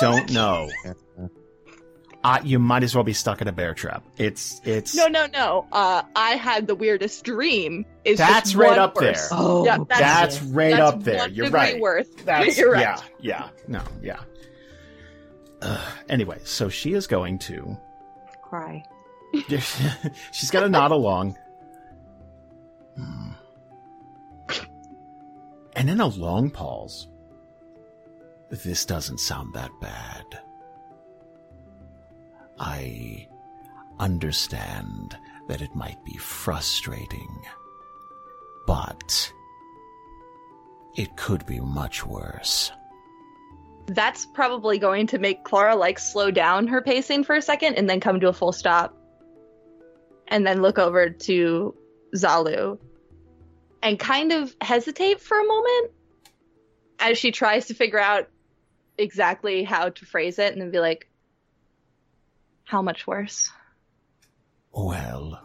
[0.00, 0.70] don't know.
[2.24, 4.02] I, you might as well be stuck in a bear trap.
[4.16, 5.66] It's it's No, no, no.
[5.70, 7.84] Uh, I had the weirdest dream.
[8.04, 9.28] Is That's right up worse.
[9.28, 9.38] there.
[9.38, 11.18] Oh, Yeah, that's- that's right That's up there.
[11.18, 11.80] one You're degree right.
[11.80, 12.08] Worse.
[12.24, 12.80] That's You're right.
[12.80, 14.20] yeah, yeah, no, yeah.
[15.62, 17.76] Uh, anyway, so she is going to.
[18.42, 18.82] cry.
[20.32, 21.36] She's gonna nod along.
[22.96, 23.30] Hmm.
[25.76, 27.06] And in a long pause,
[28.50, 30.40] this doesn't sound that bad.
[32.58, 33.28] I
[34.00, 35.18] understand
[35.48, 37.42] that it might be frustrating,
[38.66, 39.30] but
[40.96, 42.72] it could be much worse.
[43.86, 47.88] That's probably going to make Klara like slow down her pacing for a second and
[47.88, 48.96] then come to a full stop.
[50.28, 51.74] And then look over to
[52.16, 52.78] Zalu
[53.82, 55.92] and kind of hesitate for a moment
[56.98, 58.28] as she tries to figure out
[58.98, 61.08] exactly how to phrase it and then be like,
[62.64, 63.50] How much worse?
[64.72, 65.40] Well,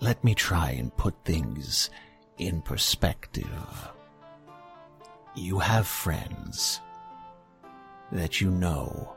[0.00, 1.90] let me try and put things
[2.38, 3.90] in perspective.
[5.34, 6.80] You have friends
[8.12, 9.14] that you know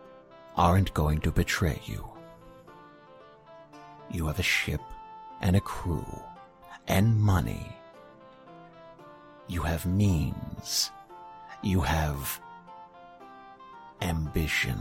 [0.56, 2.06] aren't going to betray you.
[4.12, 4.82] You have a ship
[5.42, 6.06] and a crew
[6.88, 7.79] and money.
[9.50, 10.92] You have means.
[11.64, 12.40] You have
[14.00, 14.80] ambition.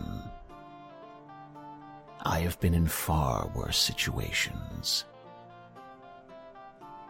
[2.20, 5.06] I have been in far worse situations.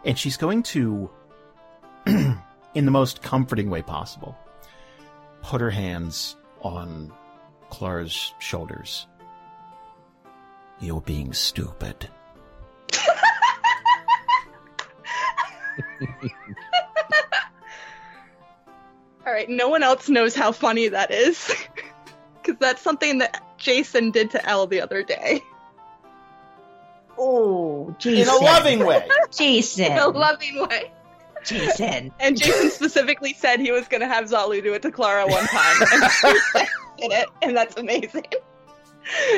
[0.05, 1.09] And she's going to,
[2.05, 2.39] in
[2.73, 4.37] the most comforting way possible,
[5.41, 7.11] put her hands on
[7.69, 9.05] Klara's shoulders.
[10.79, 12.07] You're being stupid.
[19.29, 21.53] All right, no one else knows how funny that is.
[22.41, 25.41] Because that's something that Jason did to Elle the other day.
[27.17, 28.33] Oh, Jason.
[28.33, 29.07] In a loving way.
[29.37, 29.91] Jason.
[29.91, 30.89] In a loving way.
[31.43, 32.11] Jason.
[32.19, 35.45] And Jason specifically said he was going to have Zalu do it to Klara one
[35.45, 35.81] time.
[36.23, 36.67] And
[36.97, 38.25] did it, and that's amazing.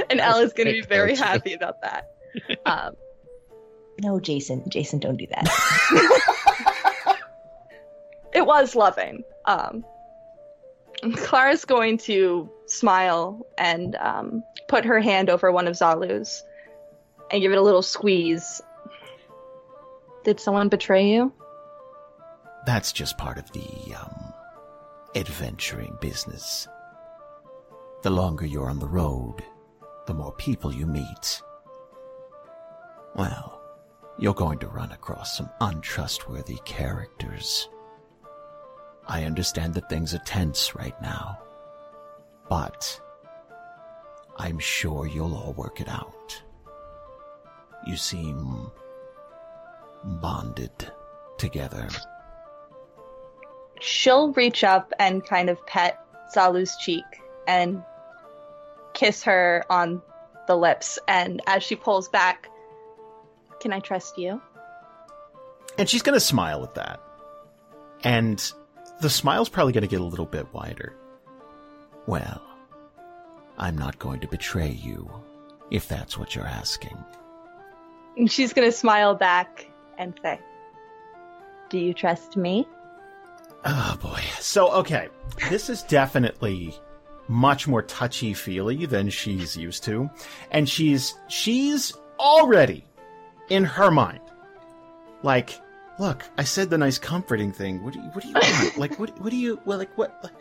[0.09, 2.13] And Elle is going to be very happy about that.
[2.67, 2.93] Um,
[3.99, 4.63] No, Jason.
[4.69, 7.17] Jason, don't do that.
[8.31, 9.23] it was loving.
[9.45, 9.83] Um,
[11.01, 16.43] Klara's going to smile and um, put her hand over one of Zalu's
[17.31, 18.61] and give it a little squeeze.
[20.23, 21.33] Did someone betray you?
[22.65, 24.33] That's just part of the, um,
[25.15, 26.67] adventuring business.
[28.03, 29.43] The longer you're on the road,
[30.07, 31.41] the more people you meet.
[33.15, 33.61] Well,
[34.17, 37.67] you're going to run across some untrustworthy characters.
[39.11, 41.37] I understand that things are tense right now,
[42.49, 42.97] but
[44.37, 46.41] I'm sure you'll all work it out.
[47.85, 48.71] You seem
[50.05, 50.71] bonded
[51.37, 51.89] together.
[53.81, 55.99] She'll reach up and kind of pet
[56.33, 57.03] Zalu's cheek
[57.45, 57.83] and
[58.93, 60.01] kiss her on
[60.47, 60.97] the lips.
[61.09, 62.47] And as she pulls back,
[63.59, 64.41] can I trust you?
[65.77, 67.01] And she's going to smile at that.
[68.05, 68.53] And
[69.01, 70.95] the smile's probably going to get a little bit wider.
[72.07, 72.41] Well,
[73.57, 75.11] I'm not going to betray you,
[75.71, 76.97] if that's what you're asking.
[78.17, 80.39] And she's going to smile back and say,
[81.69, 82.67] Do you trust me?
[83.65, 84.19] Oh boy.
[84.39, 85.09] So, okay.
[85.49, 86.73] This is definitely
[87.27, 90.09] much more touchy feely than she's used to.
[90.51, 92.85] And she's, she's already
[93.49, 94.21] in her mind.
[95.23, 95.59] Like,
[96.01, 97.83] look, I said the nice comforting thing.
[97.83, 98.33] What do you, what do you
[98.63, 98.77] want?
[98.77, 100.31] like, what, what do you, well, like, what,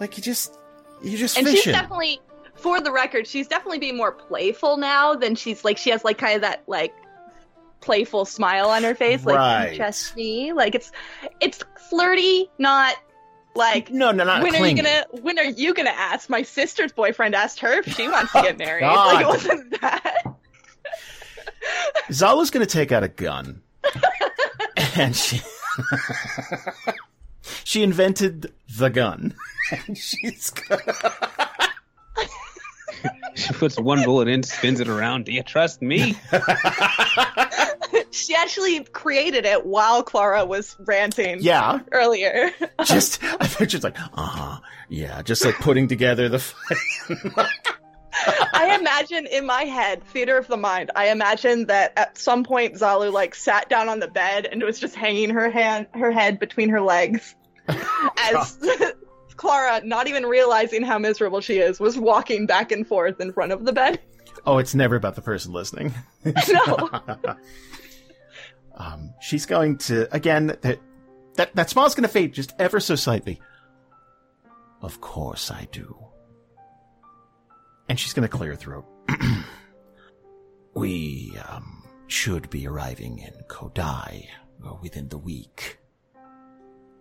[0.00, 0.58] like, you just,
[1.02, 1.62] you're just and fishing.
[1.62, 2.20] she's definitely
[2.54, 6.16] for the record she's definitely being more playful now than she's like she has like
[6.16, 6.94] kind of that like
[7.82, 9.76] playful smile on her face like Right.
[9.76, 10.90] trust me like it's
[11.42, 12.96] it's flirty not
[13.54, 16.92] like no, no, not when are you gonna when are you gonna ask my sister's
[16.92, 19.14] boyfriend asked her if she wants to get married God.
[19.14, 20.22] like it wasn't that
[22.10, 23.60] Zalu's gonna take out a gun.
[24.96, 25.40] and she,
[27.64, 29.34] she invented the gun.
[29.70, 30.52] and she's
[33.34, 35.26] She puts one bullet in, spins it around.
[35.26, 36.16] Do you trust me?
[38.10, 42.50] she actually created it while klara was ranting yeah, earlier
[42.84, 46.38] just, I picture it's like, uh-huh, yeah, just like putting together the
[47.34, 47.46] fight.
[48.52, 52.74] I imagine in my head, theater of the mind, I imagine that at some point
[52.74, 56.38] Zalu like sat down on the bed and was just hanging her hand her head
[56.38, 57.34] between her legs
[57.68, 58.58] as
[59.36, 63.52] Klara, not even realizing how miserable she is, was walking back and forth in front
[63.52, 64.00] of the bed.
[64.46, 65.92] Oh, it's never about the person listening.
[66.24, 66.90] No.
[68.76, 70.56] um, she's going to again.
[70.62, 70.78] That
[71.34, 73.40] that that smile's going to fade just ever so slightly.
[74.80, 76.05] Of course I do.
[77.88, 78.84] And she's going to clear her throat.
[80.74, 84.26] we um, should be arriving in Co'dai
[84.64, 85.78] uh, within the week.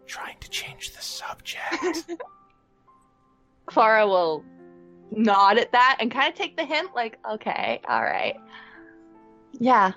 [0.05, 2.11] Trying to change the subject.
[3.65, 4.45] Klara will
[5.11, 8.35] nod at that and kind of take the hint, like, okay, all right.
[9.53, 9.93] Yeah.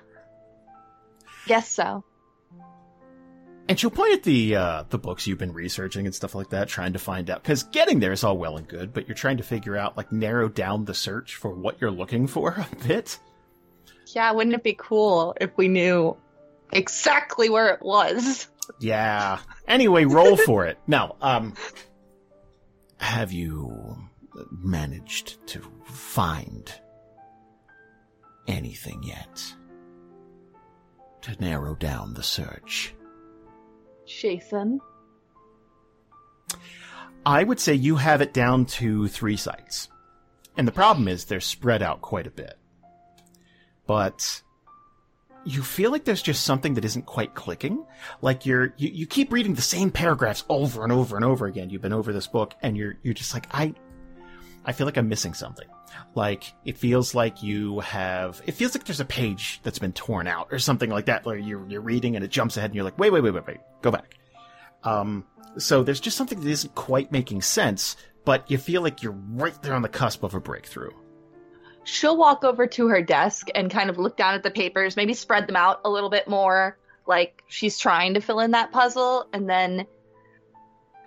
[1.45, 2.03] Guess so.
[3.69, 6.67] And she'll point at the uh, the books you've been researching and stuff like that,
[6.67, 7.43] trying to find out.
[7.43, 10.11] Because getting there is all well and good, but you're trying to figure out, like,
[10.11, 13.19] narrow down the search for what you're looking for a bit.
[14.07, 16.17] Yeah, wouldn't it be cool if we knew
[16.73, 18.47] exactly where it was?
[18.79, 19.37] Yeah.
[19.67, 20.79] Anyway, roll for it.
[20.87, 21.53] Now, um,
[22.97, 23.97] have you
[24.49, 26.73] managed to find
[28.47, 29.53] anything yet
[31.21, 32.95] to narrow down the search?
[34.09, 34.81] Jason.
[37.25, 39.89] I would say you have it down to three sites.
[40.57, 42.57] And the problem is they're spread out quite a bit.
[43.85, 44.41] But
[45.45, 47.85] you feel like there's just something that isn't quite clicking.
[48.21, 51.69] Like you're, you, you keep reading the same paragraphs over and over and over again.
[51.69, 53.73] You've been over this book and you're, you're just like, I,
[54.65, 55.67] I feel like I'm missing something.
[56.15, 60.27] Like it feels like you have, it feels like there's a page that's been torn
[60.27, 62.83] out or something like that where you're, you're reading and it jumps ahead and you're
[62.83, 64.15] like, wait, wait, wait, wait, wait, go back.
[64.83, 65.25] Um,
[65.57, 67.95] so there's just something that isn't quite making sense,
[68.25, 70.91] but you feel like you're right there on the cusp of a breakthrough.
[71.83, 75.13] She'll walk over to her desk and kind of look down at the papers, maybe
[75.13, 79.27] spread them out a little bit more, like she's trying to fill in that puzzle,
[79.33, 79.87] and then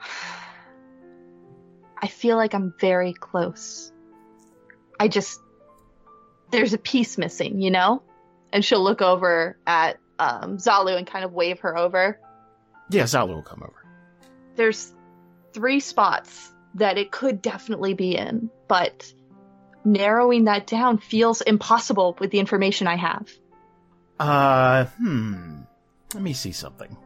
[2.03, 3.92] I feel like I'm very close.
[5.03, 5.41] I just
[6.53, 8.03] there's a piece missing, you know?
[8.53, 12.21] And she'll look over at um, Zalu and kind of wave her over.
[12.89, 13.85] Yeah, Zalu will come over.
[14.55, 14.93] there's
[15.53, 19.13] three spots that it could definitely be in, but
[19.85, 23.29] narrowing that down feels impossible with the information I have.
[24.21, 25.63] Uh, hmm.
[26.15, 26.97] Let me see something.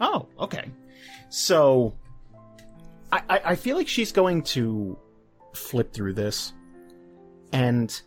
[0.00, 0.70] Oh, okay.
[1.28, 1.94] So,
[3.12, 4.98] I, I, I feel like she's going to
[5.54, 6.52] flip through this,
[7.54, 8.02] and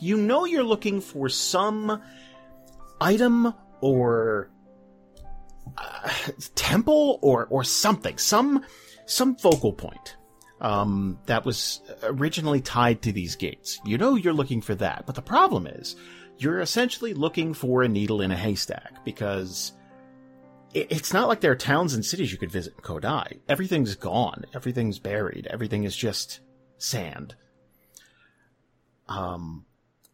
[0.00, 2.02] you know you're looking for some
[3.00, 4.50] item or
[5.78, 6.10] uh,
[6.56, 8.64] temple or or something, some
[9.06, 10.16] some focal point
[10.60, 13.80] um, that was originally tied to these gates.
[13.84, 15.94] You know you're looking for that, but the problem is
[16.36, 19.72] you're essentially looking for a needle in a haystack because
[20.74, 23.38] it, it's not like there are towns and cities you could visit in Co'dai.
[23.48, 24.46] Everything's gone.
[24.52, 25.46] Everything's buried.
[25.48, 26.40] Everything is just
[26.78, 27.36] sand.
[29.08, 29.64] Um,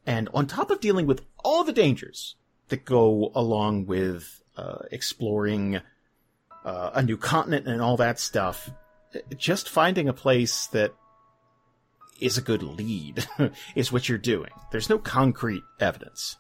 [0.07, 2.37] and on top of dealing with all the dangers
[2.69, 5.81] that go along with uh, exploring
[6.65, 8.71] uh, a new continent and all that stuff,
[9.37, 10.95] just finding a place that
[12.21, 13.27] is a good lead
[13.75, 14.51] is what you're doing.
[14.71, 16.37] There's no concrete evidence.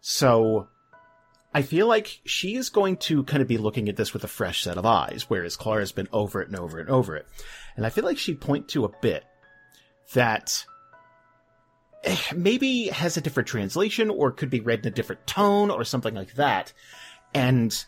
[0.00, 0.68] So
[1.52, 4.28] I feel like she is going to kind of be looking at this with a
[4.28, 7.26] fresh set of eyes, whereas Klara's been over it and over and over it.
[7.76, 9.24] And I feel like she'd point to a bit
[10.14, 10.64] that
[12.34, 16.14] maybe has a different translation or could be read in a different tone or something
[16.14, 16.72] like that.
[17.34, 17.84] And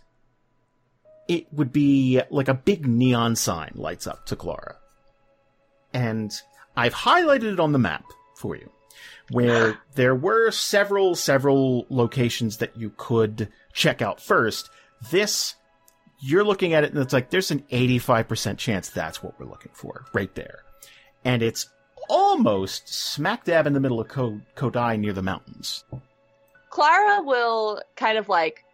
[1.28, 4.76] it would be like a big neon sign lights up to Klara.
[5.92, 6.32] And
[6.76, 8.04] I've highlighted it on the map
[8.36, 8.70] for you.
[9.30, 9.80] where ah.
[9.94, 14.70] there were several, several locations that you could check out first.
[15.10, 15.54] This,
[16.18, 19.72] you're looking at it and it's like, there's an 85% chance that's what we're looking
[19.74, 20.60] for right there.
[21.24, 21.68] And it's
[22.08, 25.84] almost smack dab in the middle of Ko- Co'dai near the mountains.
[26.70, 28.64] Klara will kind of like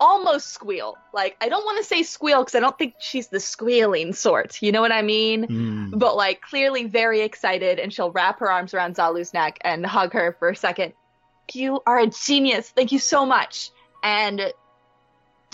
[0.00, 0.96] almost squeal.
[1.12, 4.60] Like I don't want to say squeal because I don't think she's the squealing sort.
[4.62, 5.44] You know what I mean?
[5.44, 5.90] Hmm.
[5.90, 10.12] But like clearly very excited, and she'll wrap her arms around Zalu's neck and hug
[10.12, 10.92] her for a second.
[11.52, 12.68] You are a genius.
[12.70, 13.70] Thank you so much.
[14.02, 14.52] And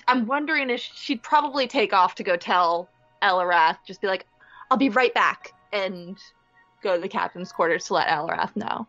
[0.09, 2.91] I'm wondering if she'd probably take off to go tell
[3.23, 3.79] Eliwrath.
[3.87, 4.27] Just be like,
[4.71, 6.17] "I'll be right back," and
[6.83, 8.87] go to the captain's quarters to let Eliwrath know.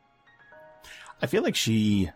[1.21, 2.11] I feel like she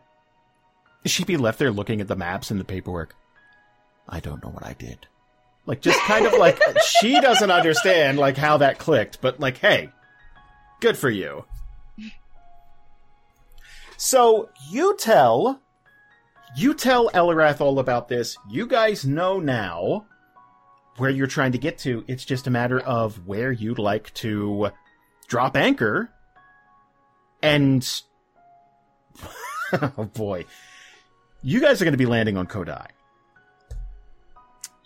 [1.05, 3.15] she'd be left there looking at the maps and the paperwork.
[4.07, 5.07] I don't know what I did.
[5.65, 6.59] Like just kind of like
[6.99, 9.89] she doesn't understand like how that clicked, but like hey,
[10.79, 11.45] good for you.
[13.97, 15.61] So you tell
[16.55, 18.37] you tell Eliwrath all about this.
[18.49, 20.05] You guys know now
[20.97, 22.03] where you're trying to get to.
[22.07, 24.71] It's just a matter of where you'd like to
[25.27, 26.11] drop anchor
[27.41, 27.87] and
[29.73, 30.45] oh boy.
[31.41, 32.87] You guys are going to be landing on Co'dai.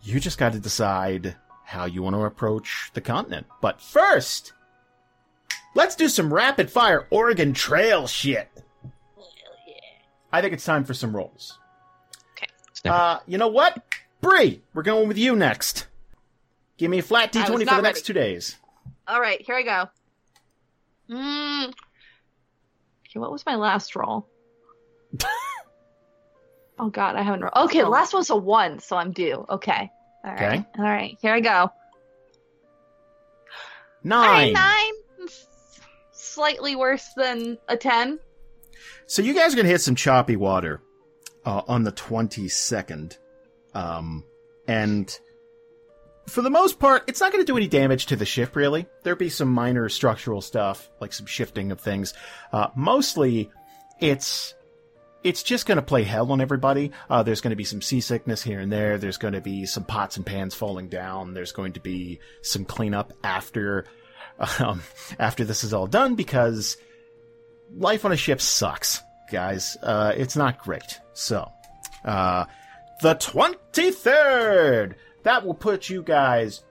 [0.03, 1.35] You just got to decide
[1.65, 3.47] how you want to approach the continent.
[3.61, 4.53] But first,
[5.73, 8.49] let's do some rapid fire Oregon Trail shit.
[10.31, 11.57] I think it's time for some rolls.
[12.37, 12.89] Okay.
[12.89, 13.81] Uh, you know what?
[14.21, 15.87] Bri, we're going with you next.
[16.77, 18.05] Give me a flat D20 for the not next ready.
[18.05, 18.57] two days.
[19.07, 19.89] All right, here I go.
[21.09, 21.67] Mm.
[21.67, 24.27] Okay, what was my last roll?
[26.79, 27.69] oh God, I haven't rolled.
[27.69, 29.45] Okay, the last one's a one, so I'm due.
[29.49, 29.91] Okay.
[30.25, 30.59] All right.
[30.59, 30.65] Okay.
[30.77, 31.71] All right, here I go.
[34.03, 34.53] Nine.
[34.53, 34.91] nine.
[36.11, 38.19] Slightly worse than a ten.
[39.05, 40.81] So you guys are gonna hit some choppy water
[41.45, 43.17] uh, on the twenty second,
[43.73, 44.23] um,
[44.67, 45.19] and
[46.27, 48.55] for the most part, it's not gonna do any damage to the ship.
[48.55, 52.13] Really, There'd be some minor structural stuff, like some shifting of things.
[52.51, 53.49] Uh, mostly,
[53.99, 54.53] it's
[55.23, 56.91] it's just gonna play hell on everybody.
[57.09, 58.97] Uh, there's gonna be some seasickness here and there.
[58.97, 61.33] There's gonna be some pots and pans falling down.
[61.33, 63.85] There's going to be some cleanup after
[64.59, 64.81] um,
[65.19, 66.77] after this is all done because
[67.75, 69.01] life on a ship sucks,
[69.31, 69.77] guys.
[69.81, 70.99] Uh, it's not great.
[71.13, 71.49] So,
[72.05, 72.45] uh,
[73.01, 74.95] the 23rd!
[75.23, 76.63] That will put you guys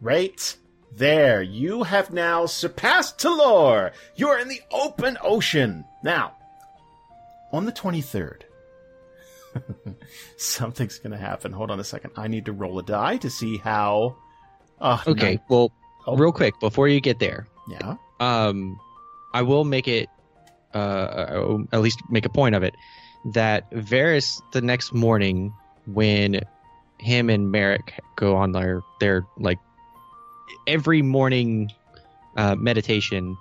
[0.00, 0.56] right
[0.94, 1.42] there.
[1.42, 3.92] You have now surpassed Talor.
[4.16, 5.84] You're in the open ocean.
[6.02, 6.34] Now,
[7.52, 8.42] on the 23rd,
[10.36, 11.52] something's going to happen.
[11.52, 12.12] Hold on a second.
[12.16, 14.16] I need to roll a die to see how.
[14.80, 15.72] Uh, Okay, no- well,
[16.06, 16.16] Oh.
[16.16, 17.96] real quick before you get there, yeah.
[18.20, 18.78] um,
[19.34, 20.08] I will make it,
[20.74, 22.74] uh, uh, at least make a point of it,
[23.34, 25.52] that Variis the next morning
[25.86, 26.40] when
[26.98, 29.58] him and Marrek go on their their like
[30.66, 31.70] every morning
[32.36, 33.36] uh, meditation,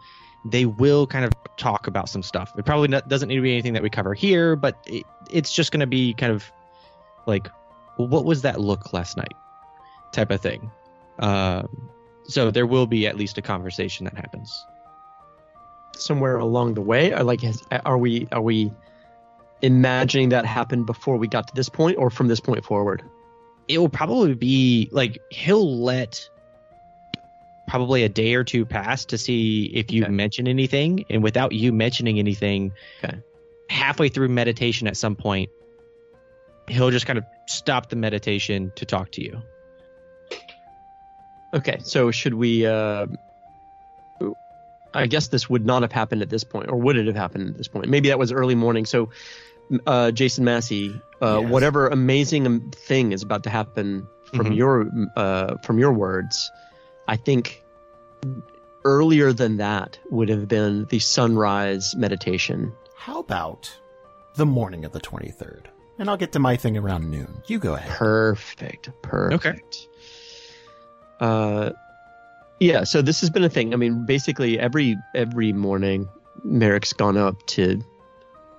[0.46, 2.54] they will kind of talk about some stuff.
[2.58, 5.54] It probably not, doesn't need to be anything that we cover here, but it, it's
[5.54, 6.52] just going to be kind of
[7.26, 7.48] like,
[7.98, 9.34] what was that look last night,
[10.12, 10.72] type of thing.
[11.20, 11.90] Um,
[12.26, 14.66] so there will be at least a conversation that happens.
[16.02, 17.14] somewhere along the way?
[17.14, 18.72] Or like, has, are we are we
[19.62, 23.04] imagining that happened before we got to this point, or from this point forward?
[23.68, 26.30] It will probably be like he'll let
[27.68, 30.12] probably a day or two pass to see if you Okay.
[30.12, 32.72] mention anything and without you mentioning anything
[33.04, 33.18] Okay.
[33.70, 35.50] halfway through meditation at some point
[36.70, 39.42] he'll just kind of stop the meditation to talk to you
[41.54, 42.66] Okay, so should we?
[42.66, 43.08] Uh,
[44.94, 47.50] I guess this would not have happened at this point, or would it have happened
[47.50, 47.88] at this point?
[47.88, 48.86] Maybe that was early morning.
[48.86, 49.10] So,
[49.86, 51.52] uh, Jason Massey, uh, Yes.
[51.52, 54.56] whatever amazing um, thing is about to happen from Mhm.
[54.56, 56.52] your uh, from your words,
[57.08, 57.64] I think
[58.86, 62.72] earlier than that would have been the sunrise meditation.
[62.96, 63.72] How about
[64.36, 65.66] the morning of the 23rd?
[66.00, 67.42] And I'll get to my thing around noon.
[67.48, 67.90] You go ahead.
[67.92, 68.90] Perfect.
[69.02, 69.88] Perfect.
[71.20, 71.72] Uh,
[72.60, 72.84] yeah.
[72.84, 73.74] So this has been a thing.
[73.74, 76.08] I mean, basically every every morning,
[76.46, 77.82] Marrek's gone up to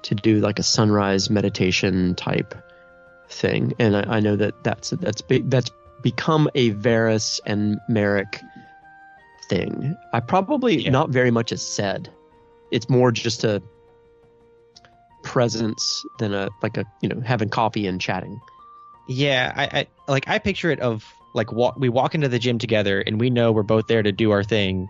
[0.03, 2.55] to do like a sunrise meditation type
[3.29, 5.71] thing, and I, I know that that's that's that's
[6.03, 8.41] become a Variis and Marrek
[9.49, 9.97] thing.
[10.13, 10.91] I probably Yeah.
[10.91, 12.09] not very much is said.
[12.71, 13.63] It's more just a
[15.23, 18.41] presence than a like a you know having coffee and chatting.
[19.09, 22.59] yeah i, I like i picture it of like walk, we walk into the gym
[22.59, 24.89] together and we know we're both there to do our thing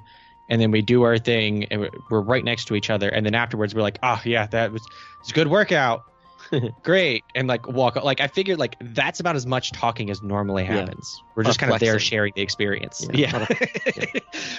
[0.49, 3.35] and then we do our thing, and we're- right next to each other, and then
[3.35, 4.83] afterwards we're like, oh yeah, that was
[5.21, 6.05] it's a good workout,
[6.83, 7.97] great, and like walk.
[7.97, 10.77] Like I figured like that's about as much talking as normally Yeah.
[10.77, 11.23] happens.
[11.35, 13.07] We're just kind of there sharing the experience.
[13.13, 13.47] Yeah.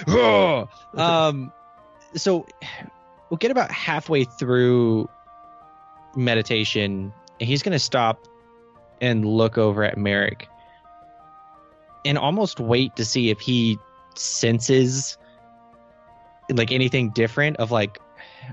[0.07, 0.65] Yeah.
[1.27, 1.51] um,
[2.15, 2.45] so
[3.29, 5.09] we'll get about halfway through
[6.15, 8.27] meditation, and he's going to stop
[9.01, 10.47] and look over at Marrek
[12.05, 13.77] and almost wait to see if he
[14.15, 15.17] senses
[16.49, 17.99] like anything different of like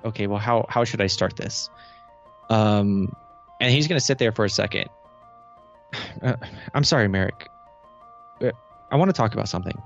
[0.05, 1.71] okay well how how should i start this?
[2.51, 3.15] Um
[3.61, 4.89] and he's gonna sit there for a second.
[6.23, 6.37] Uh,
[6.75, 7.49] i'm sorry marrek.
[8.43, 8.51] Uh,
[8.91, 9.81] i want to talk about something.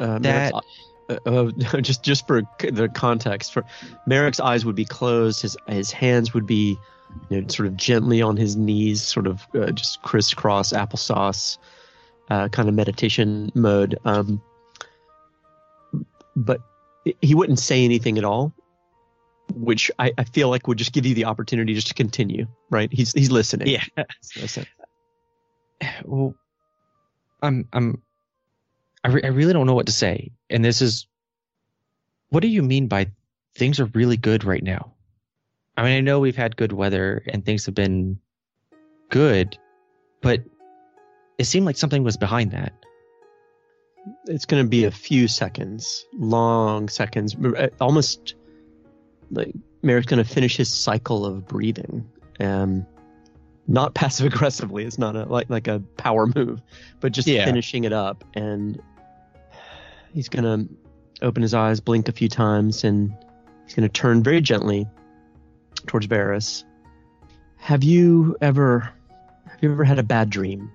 [0.00, 0.52] Uh, That-
[1.08, 1.50] uh, uh,
[1.80, 3.64] just just for the context, for
[4.08, 6.78] Marrek's eyes would be closed, his his hands would be,
[7.28, 11.58] you know, sort of gently on his knees, sort of uh, just crisscross applesauce,
[12.30, 13.98] uh, kind of meditation mode.
[14.04, 14.40] Um,
[16.36, 16.60] but
[17.20, 18.52] he wouldn't say anything at all,
[19.54, 22.46] which I, I feel like would just give you the opportunity just to continue.
[22.70, 22.90] Right?
[22.92, 23.68] He's he's listening.
[23.68, 23.84] yeah
[24.40, 24.66] Listen.
[26.04, 26.34] well
[27.42, 28.00] i'm i'm
[29.02, 31.06] I, re- I really don't know what to say and this is
[32.30, 33.10] what do you mean by
[33.56, 34.94] things are really good right now
[35.76, 38.18] i mean i know we've had good weather and things have been
[39.10, 39.58] good
[40.22, 40.42] but
[41.38, 42.72] it seemed like something was behind that
[44.26, 48.34] it's going to be a few seconds, long seconds, uh, almost
[49.30, 49.52] like
[49.82, 52.06] Marrek's going to finish his cycle of breathing.
[52.40, 52.86] Um,
[53.66, 54.84] not passive aggressively.
[54.84, 56.60] It's not a like like a power move,
[57.00, 57.44] but just Yeah.
[57.44, 58.24] finishing it up.
[58.34, 58.80] And
[60.12, 60.68] he's going to
[61.24, 63.14] open his eyes, blink a few times, and
[63.64, 64.86] he's going to turn very gently
[65.86, 66.64] towards Variis.
[67.56, 68.90] Have you ever
[69.48, 70.70] have you ever had a bad dream,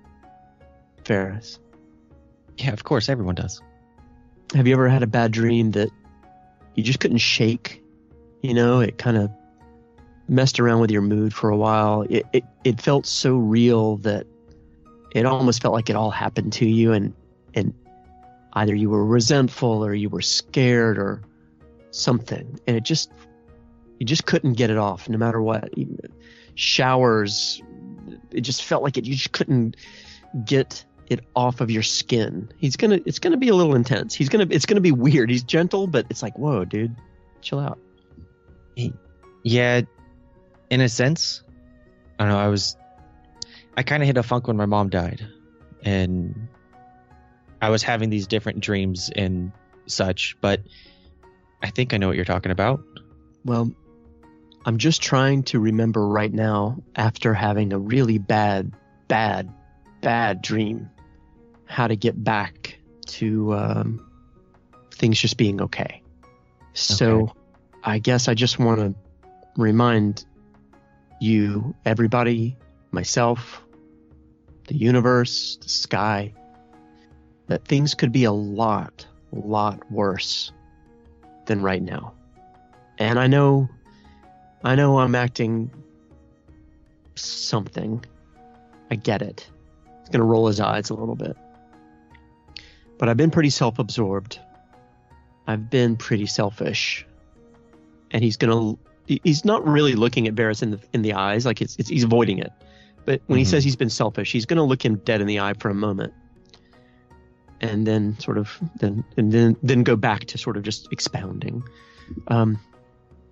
[1.04, 1.58] Variis?
[2.60, 3.60] Yeah of course everyone does
[4.54, 5.90] Have you ever had a bad dream that
[6.74, 7.82] you just couldn't shake?
[8.42, 9.30] You know, it kind of
[10.28, 12.06] messed around with your mood for a while.
[12.08, 14.26] It, it it felt so real that
[15.12, 17.12] it almost felt like it all happened to you, and
[17.54, 17.74] and
[18.54, 21.22] either you were resentful or you were scared or
[21.90, 23.10] something, and it just
[23.98, 25.70] you just couldn't get it off, no matter what.
[26.54, 27.60] Showers,
[28.30, 29.04] it just felt like it.
[29.04, 29.76] You just couldn't
[30.44, 32.50] get it off of your skin.
[32.56, 34.14] He's gonna it's gonna be a little intense.
[34.14, 35.28] He's gonna it's gonna be weird.
[35.28, 36.96] He's gentle, but it's like, whoa, dude,
[37.42, 37.78] chill out.
[39.42, 39.82] Yeah,
[40.70, 41.42] in a sense.
[42.18, 42.38] I don't know.
[42.38, 42.76] I was,
[43.76, 45.26] I kind of hit a funk when my mom died,
[45.82, 46.48] and
[47.60, 49.52] I was having these different dreams and
[49.86, 50.36] such.
[50.40, 50.60] But
[51.62, 52.82] I think I know what you're talking about.
[53.44, 53.72] Well,
[54.66, 58.72] I'm just trying to remember right now after having a really bad,
[59.08, 59.50] bad,
[60.02, 60.90] bad dream,
[61.70, 64.10] how to get back to um,
[64.92, 66.02] things just being okay.
[66.74, 67.32] So Okay.
[67.84, 68.94] I guess I just want to
[69.56, 70.24] remind
[71.20, 72.56] you, everybody,
[72.90, 73.62] myself,
[74.66, 76.34] the universe, the sky,
[77.46, 80.52] that things could be a lot, lot worse
[81.46, 82.14] than right now.
[82.98, 83.68] And I know,
[84.64, 85.70] I know I'm acting
[87.14, 88.04] something.
[88.90, 89.48] I get it.
[90.00, 91.36] He's going to roll his eyes a little bit.
[93.00, 94.38] But I've been pretty self absorbed.
[95.46, 97.06] I've been pretty selfish.
[98.10, 98.76] And he's going
[99.06, 101.88] to, he's not really looking at Variis in the, in the eyes, like it's, it's
[101.88, 102.52] he's avoiding it.
[103.06, 103.48] But when he Mhm.
[103.48, 105.74] says he's been selfish, he's going to look him dead in the eye for a
[105.74, 106.12] moment.
[107.62, 111.62] And then sort of, then, and then, then go back to sort of just expounding.
[112.28, 112.58] Um,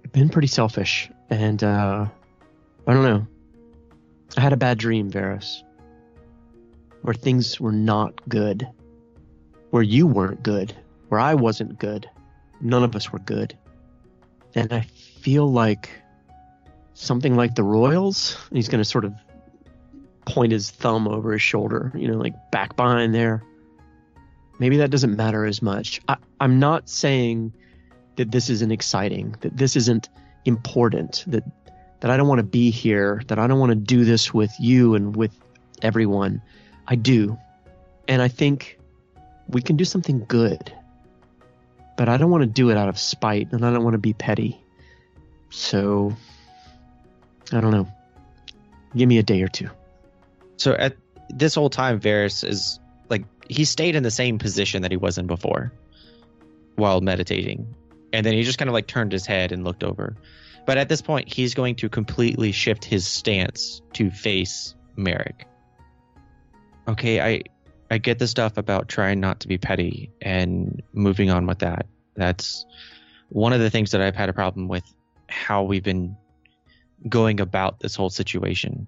[0.03, 1.11] I've been pretty selfish.
[1.29, 2.07] And, uh,
[2.87, 3.27] I don't know.
[4.39, 5.63] I had a bad dream, Variis,
[7.03, 8.67] where things were not good,
[9.71, 10.75] where you weren't good,
[11.09, 12.09] where I wasn't good.
[12.61, 13.57] None of us were good.
[14.55, 14.81] And I
[15.21, 15.91] feel like
[16.95, 19.15] something like the Royals, he's going to sort of
[20.25, 23.43] point his thumb over his shoulder, you know, like back behind there.
[24.59, 26.01] Maybe that doesn't matter as much.
[26.09, 27.53] I, I'm not saying
[28.17, 30.09] that this isn't exciting, that this isn't
[30.45, 31.45] important, that
[32.01, 34.53] that I don't want to be here, that I don't want to do this with
[34.61, 35.33] you and with
[35.83, 36.41] everyone.
[36.87, 37.37] I do.
[38.07, 38.78] And I think
[39.49, 40.73] we can do something good.
[41.97, 43.99] But I don't want to do it out of spite and I don't want to
[43.99, 44.61] be petty.
[45.51, 46.15] So
[47.53, 47.89] I don't know.
[48.97, 49.69] Give me a day or two.
[50.57, 50.97] So at
[51.31, 55.19] this whole time, Variis is like he stayed in the same position that he was
[55.19, 55.73] in before,
[56.77, 57.75] while meditating,
[58.13, 60.17] and then he just kind of like turned his head and looked over.
[60.67, 65.47] But at this point, he's going to completely shift his stance to face Marrek.
[66.87, 67.43] Okay, I
[67.91, 71.87] I get the stuff about trying not to be petty and moving on with that.
[72.17, 72.67] That's
[73.31, 74.85] one of the things that I've had a problem with
[75.29, 76.17] how we've been
[77.09, 78.87] going about this whole situation.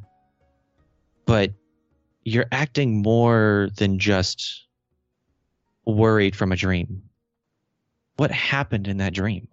[1.25, 1.53] But
[2.25, 4.65] you're acting more than just
[5.87, 7.03] worried from a dream.
[8.17, 9.49] What happened in that dream?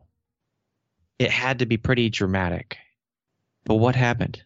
[1.19, 2.77] It had to be pretty dramatic.
[3.63, 4.43] But what happened?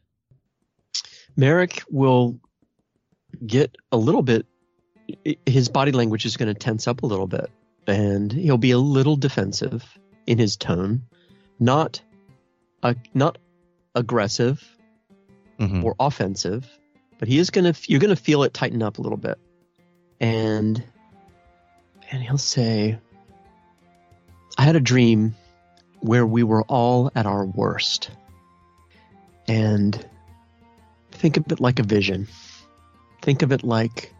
[1.35, 2.39] Marrek will
[3.45, 4.45] get a little bit
[5.45, 7.49] his body language is going to tense up a little bit
[7.87, 9.83] and he'll be a little defensive
[10.27, 11.03] in his tone.
[11.59, 12.01] Not
[12.83, 13.37] uh, not
[13.95, 14.63] aggressive
[15.59, 15.83] mm-hmm.
[15.83, 16.67] or offensive
[17.21, 19.37] but he is going to you're going to feel it tighten up a little bit.
[20.19, 20.83] And
[22.09, 22.97] and he'll say
[24.57, 25.35] i had a dream
[25.99, 28.09] where we were all at our worst.
[29.47, 30.03] And
[31.11, 32.27] think of it like a vision.
[33.21, 34.15] Think of it like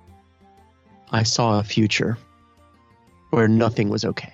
[1.11, 2.17] I saw a future
[3.31, 4.33] where nothing was okay.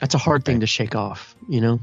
[0.00, 1.80] That's a hard thing to shake off, you know?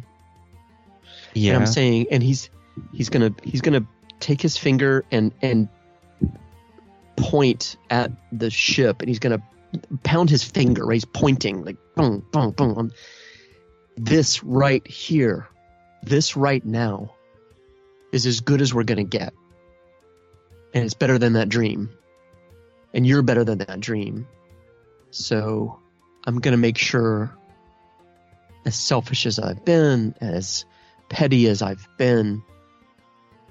[1.34, 1.54] Yeah.
[1.54, 2.50] And I'm saying and he's
[2.94, 3.86] he's gonna he's gonna
[4.20, 5.68] take his finger and and
[7.16, 9.42] point at the ship and he's gonna
[10.04, 10.96] pound his finger, right?
[10.96, 12.92] He's pointing like boom, boom, boom.
[13.98, 15.48] This right here,
[16.04, 17.14] this right now
[18.12, 19.34] is as good as we're gonna get.
[20.74, 21.90] And it's better than that dream
[22.98, 24.28] and you're better than that dream.
[25.12, 25.80] So
[26.26, 27.32] I'm going to make sure,
[28.66, 30.66] as selfish as I've been, as
[31.08, 32.44] petty as I've been,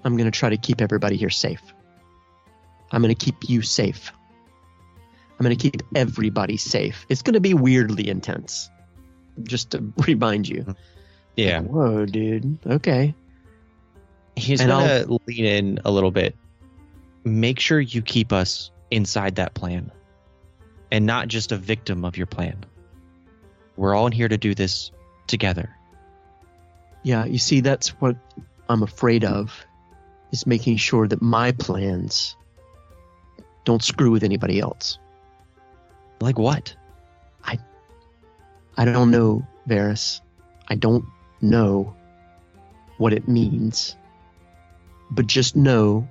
[0.04, 1.62] I'm going to try to keep everybody here safe.
[2.90, 4.12] I'm going to keep you safe.
[5.38, 7.06] I'm going to keep everybody safe.
[7.08, 8.68] It's going to be weirdly intense,
[9.44, 10.74] just to remind you.
[11.36, 11.60] Yeah.
[11.60, 12.58] Whoa, dude.
[12.66, 13.14] Okay.
[14.34, 16.34] He's going to lean in a little bit.
[17.24, 19.90] Make sure you keep us inside that plan
[20.90, 22.64] and not just a victim of your plan.
[23.76, 24.90] We're all in here to do this
[25.26, 25.70] together.
[27.02, 28.16] Yeah, you see, that's what
[28.68, 29.64] I'm afraid of
[30.32, 32.36] is making sure that my plans
[33.64, 34.98] don't screw with anybody else.
[36.20, 36.74] Like what?
[37.44, 37.58] I
[38.76, 40.20] I don't know, Variis.
[40.68, 41.04] I don't
[41.40, 41.94] know
[42.98, 43.96] what it means.
[45.10, 46.08] But just know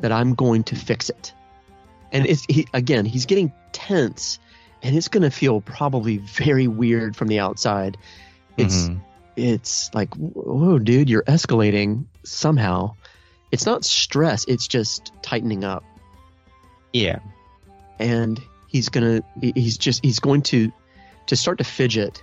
[0.00, 1.32] that I'm going to fix it
[2.12, 4.38] and it's he again he's getting tense
[4.82, 7.96] and it's going to feel probably very weird from the outside.
[8.56, 9.00] It's mm-hmm.
[9.36, 12.94] it's like whoa dude you're escalating somehow.
[13.50, 15.84] It's not stress it's just tightening up.
[16.92, 17.18] Yeah.
[17.98, 20.72] And he's gonna he's just he's going to
[21.26, 22.22] to start to fidget.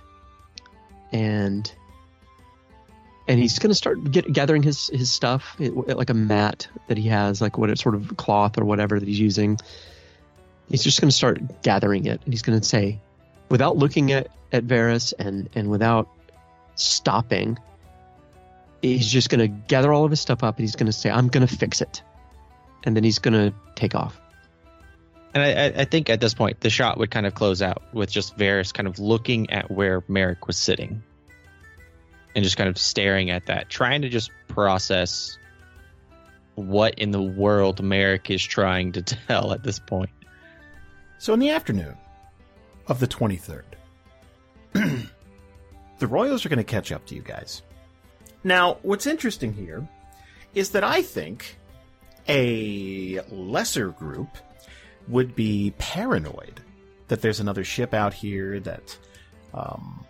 [1.12, 1.70] And
[3.28, 7.08] and he's going to start get, gathering his his stuff like a mat that he
[7.08, 9.58] has like what sort of cloth or whatever that he's using.
[10.68, 13.00] He's just going to start gathering it and he's going to say
[13.48, 16.08] without looking at at Variis and and without
[16.76, 17.58] stopping
[18.82, 21.10] he's just going to gather all of his stuff up and he's going to say
[21.10, 22.02] i'm going to fix it.
[22.84, 24.20] And then he's going to take off.
[25.34, 28.10] And I, I, think at this point the shot would kind of close out with
[28.10, 31.02] just Variis kind of looking at where Marrek was sitting
[32.36, 35.38] and just kind of staring at that, trying to just process
[36.54, 40.10] what in the world Marrek is trying to tell at this point.
[41.18, 41.96] So, in the afternoon
[42.88, 43.64] of the 23rd,
[45.98, 47.62] the Royals are going to catch up to you guys.
[48.44, 49.88] Now, what's interesting here
[50.54, 51.56] is that I think
[52.28, 54.28] a lesser group
[55.08, 56.60] would be paranoid
[57.08, 58.98] that there's another ship out here that
[59.54, 60.05] um,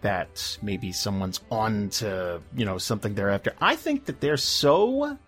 [0.00, 3.52] that maybe someone's on to, you know, something thereafter.
[3.60, 5.18] I think that they're so,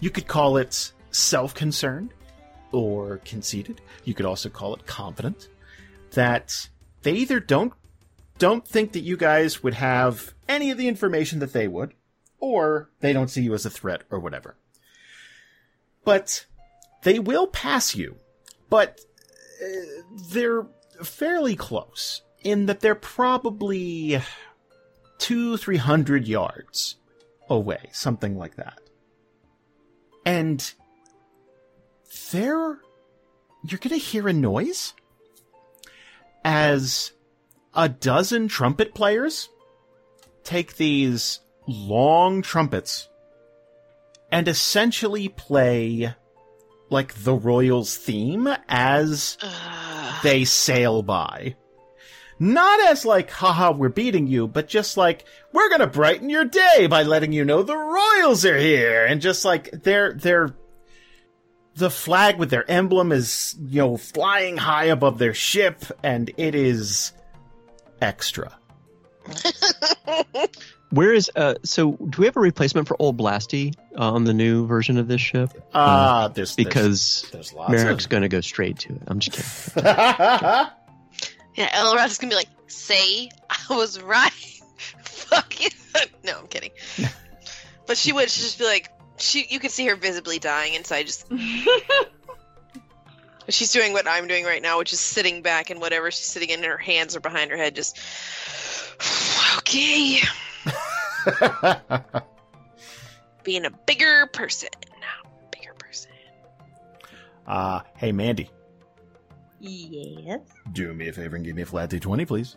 [0.00, 2.14] you could call it self concerned
[2.72, 3.80] or conceited.
[4.04, 5.48] You could also call it confident
[6.12, 6.68] that
[7.02, 7.72] they either don't
[8.38, 11.92] don't think that you guys would have any of the information that they would,
[12.40, 14.56] or they don't see you as a threat or whatever.
[16.04, 16.46] But
[17.02, 18.16] they will pass you,
[18.68, 19.00] but
[19.62, 19.66] uh,
[20.30, 20.66] they're
[21.04, 24.20] fairly close in that they're probably
[25.18, 26.96] two, three hundred yards
[27.48, 28.80] away, something like that.
[30.24, 30.72] And
[32.30, 32.78] there,
[33.64, 34.94] you're gonna hear a noise
[36.44, 37.12] as
[37.74, 39.48] a dozen trumpet players
[40.44, 43.08] take these long trumpets
[44.30, 46.14] and essentially play
[46.90, 49.38] like the Royals theme as
[50.22, 51.56] they sail by.
[52.42, 56.88] Not as like, haha, we're beating you, but just like, we're gonna brighten your day
[56.88, 59.04] by letting you know the Royals are here.
[59.04, 60.52] And just like, they're, they're,
[61.76, 66.56] the flag with their emblem is, you know, flying high above their ship, and it
[66.56, 67.12] is
[68.00, 68.58] extra.
[70.90, 71.54] Where is uh?
[71.62, 75.06] So do we have a replacement for Old Blasty uh, on the new version of
[75.06, 75.50] this ship?
[75.72, 78.10] Ah, uh, there's because there's, there's Marrek's of...
[78.10, 79.02] going to go straight to it.
[79.06, 80.66] I'm just kidding.
[81.54, 84.30] yeah, Elrod is to be like, "Say I was right."
[85.02, 85.68] Fuck you.
[86.24, 86.70] no, I'm kidding.
[87.86, 89.46] but she would just be like, she.
[89.48, 91.06] You could see her visibly dying inside.
[91.06, 91.26] Just.
[93.48, 96.50] she's doing what I'm doing right now, which is sitting back and whatever she's sitting
[96.50, 97.98] in, her hands are behind her head, just.
[99.58, 100.20] okay.
[103.44, 104.68] Being a bigger person.
[105.50, 106.10] Bigger person.
[107.46, 108.48] Uh, hey, Mandy.
[109.62, 110.40] Yes.
[110.72, 112.56] Do me a favor and give me a flat d20, please.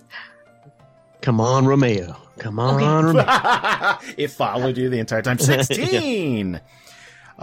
[1.21, 2.15] Come on, Romeo.
[2.37, 3.17] Come on, okay.
[3.17, 3.97] Romeo.
[4.17, 5.37] it followed you the entire time.
[5.39, 6.53] 16!
[6.53, 6.59] yeah.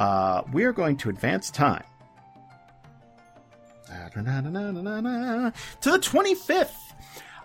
[0.02, 1.84] uh, we are going to advance time
[4.12, 6.70] to the 25th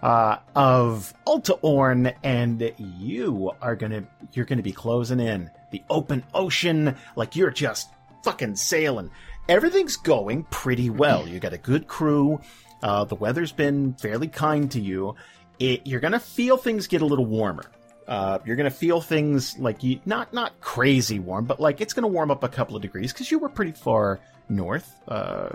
[0.01, 4.03] uh, of Alta Orn, and you are gonna
[4.33, 7.89] you're gonna be closing in the open ocean like you're just
[8.23, 9.09] fucking sailing.
[9.49, 11.27] Everything's going pretty well.
[11.27, 12.41] You got a good crew.
[12.83, 15.15] Uh, the weather's been fairly kind to you.
[15.57, 17.63] It, you're gonna feel things get a little warmer.
[18.07, 22.07] Uh, you're gonna feel things like you not not crazy warm, but like it's gonna
[22.07, 24.19] warm up a couple of degrees because you were pretty far
[24.49, 25.49] north uh,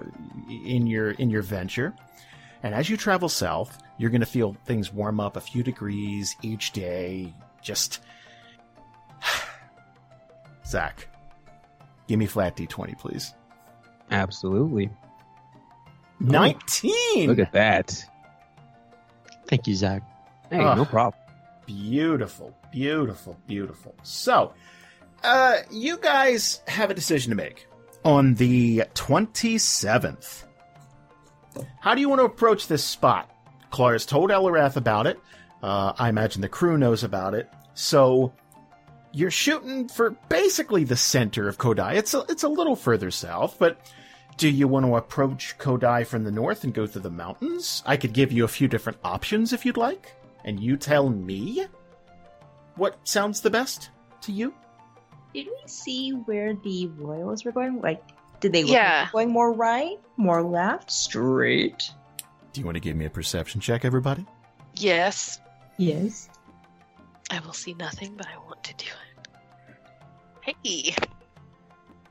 [0.48, 1.94] in your in your venture.
[2.62, 6.72] And as you travel south, you're to feel things warm up a few degrees each
[6.72, 7.34] day.
[7.60, 8.00] Just.
[10.66, 11.08] Zach,
[12.06, 13.34] give me flat d20, please.
[14.12, 14.90] Absolutely.
[16.20, 17.28] 19!
[17.28, 18.04] Look at that.
[19.48, 20.02] Thank you, Zach.
[20.50, 21.20] Hey, oh, no problem.
[21.66, 23.94] Beautiful, beautiful, beautiful.
[24.02, 24.52] So,
[25.24, 27.66] uh, you guys have a decision to make
[28.04, 30.44] on the 27th.
[31.80, 33.30] How do you want to approach this spot?
[33.70, 35.18] Klara's told Eliwrath about it.
[35.62, 37.48] Uh, I imagine the crew knows about it.
[37.74, 38.32] So
[39.12, 41.94] you're shooting for basically the center of Co'dai.
[41.94, 43.78] It's a, it's a little further south, but
[44.36, 47.82] do you want to approach Co'dai from the north and go through the mountains?
[47.86, 50.14] I could give you a few different options if you'd like,
[50.44, 51.66] and you tell me
[52.76, 53.90] what sounds the best
[54.22, 54.54] to you.
[55.34, 57.80] Did we see where the royals were going?
[57.80, 58.02] Like,
[58.40, 59.02] did they look yeah.
[59.02, 61.90] like going more right, more left, straight?
[62.52, 64.26] Do you want to give me a perception check, everybody?
[64.74, 65.40] Yes.
[65.78, 66.28] Yes.
[67.30, 70.54] I will see nothing, but I want to do it.
[70.64, 70.94] Hey.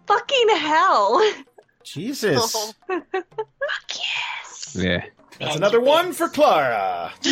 [0.08, 1.34] Fucking hell.
[1.84, 2.74] Jesus.
[2.88, 3.06] Fuck
[3.90, 4.76] yes.
[4.78, 5.06] Yeah.
[5.40, 7.12] That's another one for Klara.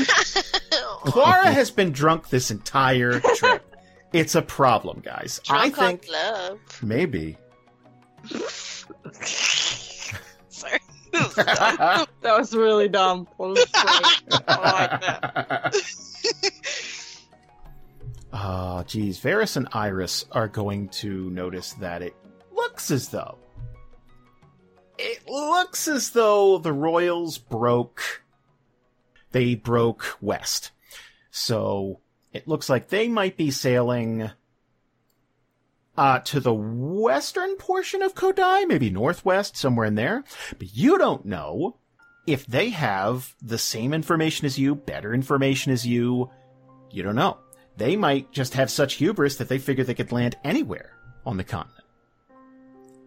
[1.06, 3.64] Klara has been drunk this entire trip.
[4.14, 5.40] It's a problem, guys.
[5.44, 6.60] Drunk I think love.
[6.82, 7.38] maybe.
[10.50, 10.80] Sorry.
[11.12, 13.28] that was really dumb.
[13.38, 13.64] Was
[14.48, 15.72] I
[18.32, 19.20] Oh, geez.
[19.20, 22.16] Variis and Iris are going to notice that it
[22.52, 23.38] looks as though.
[25.02, 28.22] It looks as though the Royals broke.
[29.32, 30.72] They broke west.
[31.32, 32.02] So
[32.34, 34.32] it looks like they might be sailing
[35.98, 40.26] uh, to the western portion of Co'dai, maybe northwest, somewhere in there.
[40.58, 41.78] But you don't know
[42.28, 46.30] if they have the same information as you, better information as you.
[46.92, 47.38] You don't know.
[47.78, 50.92] They might just have such hubris that they figure they could land anywhere
[51.26, 51.86] on the continent.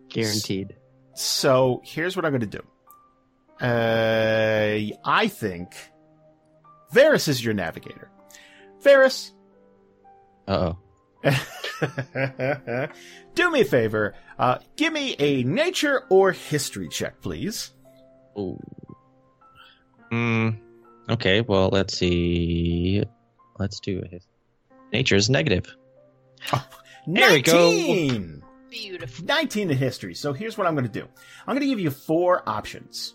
[0.08, 0.76] Guaranteed.
[1.14, 2.62] So here's what I'm going to do.
[3.64, 5.74] Uh, I think
[6.92, 8.10] Variis is your navigator.
[8.82, 9.30] Variis.
[10.48, 10.78] Uh oh.
[13.34, 14.14] Do me a favor.
[14.38, 17.70] Uh, give me a nature or history check, please.
[18.36, 18.58] Ooh.
[20.10, 20.50] Hmm.
[21.08, 21.40] Okay.
[21.42, 23.04] Well, let's see.
[23.58, 24.24] Let's do it.
[24.92, 25.74] Nature is negative.
[26.52, 26.66] Oh,
[27.06, 27.32] there 19!
[27.32, 28.42] we go.
[28.72, 29.26] Beautiful.
[29.26, 30.14] 19 in history.
[30.14, 31.06] So here's what I'm going to do.
[31.46, 33.14] I'm going to give you four options.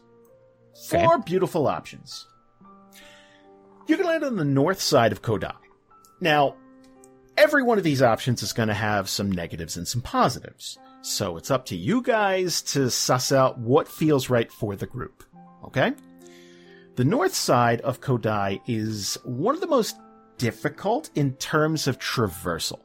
[0.88, 1.24] Four okay.
[1.26, 2.28] beautiful options.
[3.88, 5.56] You can land on the north side of Co'dai.
[6.22, 6.58] Now,
[7.38, 10.78] every one of these options is going to have some negatives and some positives.
[11.02, 15.24] So it's up to you guys to suss out what feels right for the group.
[15.64, 15.94] Okay?
[16.98, 19.96] The north side of Co'dai is one of the most
[20.38, 22.82] difficult in terms of traversal.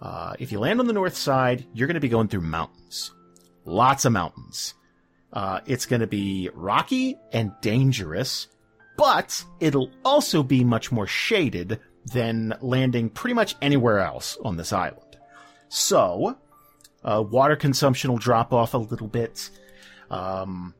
[0.00, 3.12] Uh, if you land on the north side, you're going to be going through mountains.
[3.64, 4.74] Lots of mountains.
[5.32, 8.48] Uh, it's going to be rocky and dangerous,
[8.96, 11.78] but it'll also be much more shaded
[12.12, 15.18] than landing pretty much anywhere else on this island.
[15.68, 16.36] So,
[17.04, 19.50] uh, water consumption will drop off a little bit.
[20.10, 20.74] Um,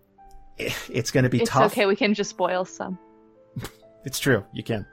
[0.59, 1.73] it's going to be it's tough.
[1.73, 2.99] okay, we can just boil some.
[4.03, 4.47] It's true.
[4.55, 4.87] You can.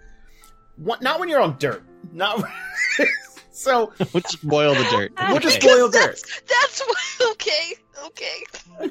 [0.76, 1.82] What, not when you're on dirt.
[2.12, 2.44] Not.
[3.58, 5.12] so we'll just boil the dirt.
[5.30, 6.20] We'll just boil dirt.
[6.22, 7.74] That's, that's what, okay.
[8.06, 8.44] Okay.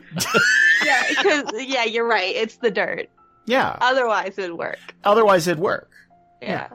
[0.84, 2.34] yeah, because yeah, you're right.
[2.34, 3.09] It's the dirt.
[3.47, 3.76] Yeah.
[3.80, 4.78] Otherwise, it'd work.
[5.05, 5.90] Otherwise, it'd work.
[6.43, 6.68] Yeah.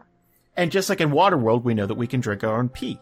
[0.56, 3.00] And just like in Waterworld, we know that we can drink our own pee.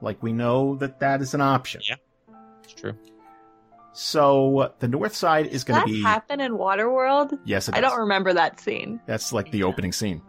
[0.00, 1.82] Like we know that that is an option.
[1.86, 1.96] Yeah,
[2.64, 2.94] it's true.
[3.92, 6.02] So the north side is going to be.
[6.02, 7.38] happen in Waterworld?
[7.44, 7.90] Yes, it I does.
[7.90, 9.00] don't remember that scene.
[9.06, 10.22] That's like the opening scene.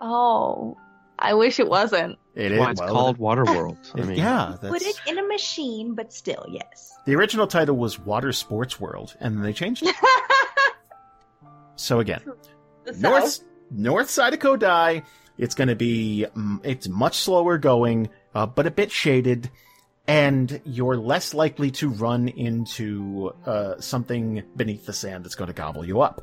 [0.00, 0.76] Oh,
[1.18, 2.18] I wish it wasn't.
[2.34, 3.78] It That's why it's well, called Waterworld.
[3.94, 6.92] I mean, yeah, Put it in a machine, but still, yes.
[7.06, 9.94] the original title was Water Sports World, and then they changed it.
[11.76, 12.22] so again,
[12.84, 15.04] The north north side of Co'dai,
[15.38, 19.50] it's going to be mm, it's much slower going, uh, but a bit shaded,
[20.08, 25.54] and you're less likely to run into uh, something beneath the sand that's going to
[25.54, 26.22] gobble you up.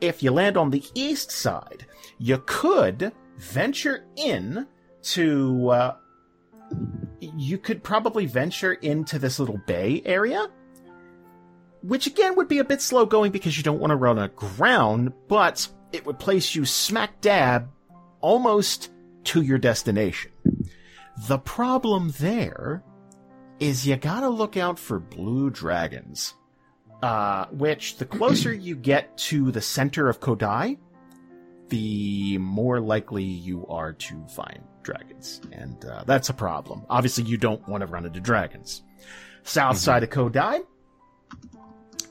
[0.00, 1.86] If you land on the east side,
[2.18, 4.66] you could venture in
[5.02, 5.68] to.
[5.70, 5.96] Uh,
[7.20, 10.48] you could probably venture into this little bay area,
[11.82, 15.12] which again would be a bit slow going because you don't want to run aground,
[15.28, 17.68] but it would place you smack dab
[18.20, 18.90] almost
[19.24, 20.30] to your destination.
[21.28, 22.82] The problem there
[23.58, 26.34] is you gotta look out for blue dragons.
[27.02, 30.76] Uh, which the closer you get to the center of Co'dai,
[31.70, 35.40] the more likely you are to find dragons.
[35.52, 36.84] And uh, that's a problem.
[36.90, 38.82] Obviously, you don't want to run into dragons.
[39.42, 40.60] South side of Co'dai,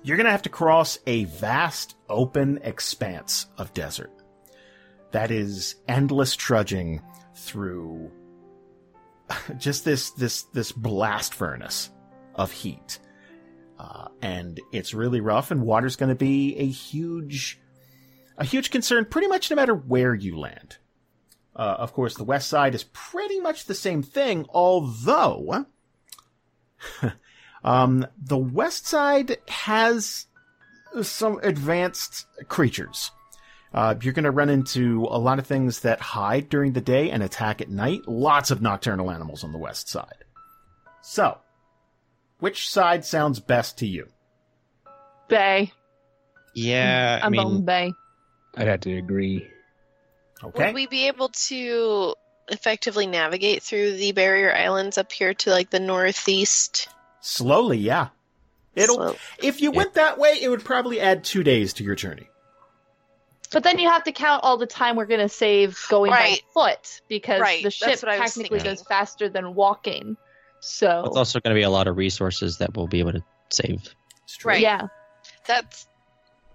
[0.03, 4.11] you're going to have to cross a vast open expanse of desert.
[5.11, 7.02] That is endless trudging
[7.36, 8.11] through
[9.57, 11.90] just this this this blast furnace
[12.36, 12.99] of heat.
[13.77, 17.61] Uh, and it's really rough and water's going to be a huge
[18.40, 20.78] a huge concern pretty much no matter where you land.
[21.56, 25.66] Uh, of course, the west side is pretty much the same thing, although
[27.64, 30.28] um, the west side has
[31.02, 33.11] some advanced creatures.
[33.74, 37.11] Uh, you're going to run into a lot of things that hide during the day
[37.11, 38.02] and attack at night.
[38.07, 40.24] Lots of nocturnal animals on the west side.
[41.02, 41.38] So,
[42.40, 44.07] which side sounds best to you?
[45.28, 45.72] Bay.
[46.56, 47.94] Yeah, I I'm on mean, Bay.
[48.55, 49.47] I'd have to agree.
[50.43, 50.65] Okay.
[50.65, 52.15] Would we be able to
[52.49, 56.88] effectively navigate through the barrier islands up here to like the northeast?
[57.21, 58.09] Slowly, yeah.
[58.76, 58.95] It'll.
[58.95, 59.17] Slope?
[59.39, 62.30] If you went that way, it would probably add two days to your journey.
[63.51, 66.43] But then you have to count all the time we're going to save going Right.
[66.53, 70.17] by foot because Right, the ship that's what I was technically goes faster than walking.
[70.59, 73.23] So it's also going to be a lot of resources that we'll be able to
[73.49, 73.95] save.
[74.43, 74.61] Right.
[74.61, 74.88] yeah,
[75.47, 75.88] That's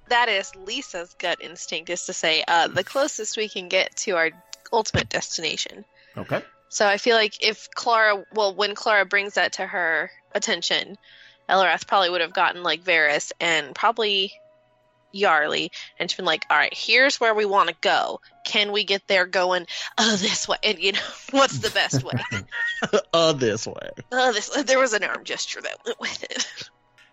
[0.09, 4.12] that is Lisa's gut instinct is to say uh, the closest we can get to
[4.12, 4.31] our
[4.72, 5.85] ultimate destination.
[6.16, 6.43] Okay.
[6.68, 10.98] So I feel like if Klara, well, when Klara brings that to her attention,
[11.48, 14.32] Eliwrath probably would have gotten like Variis and probably
[15.14, 18.20] Yarly, and she's been like, "All right, here's where we want to go.
[18.44, 19.66] Can we get there going?
[19.97, 20.56] Oh, this way.
[20.64, 20.98] And you know,
[21.31, 22.14] what's the best way?
[23.12, 23.90] uh, this way.
[24.10, 24.48] oh, this.
[24.48, 26.70] There was an arm gesture that went with it.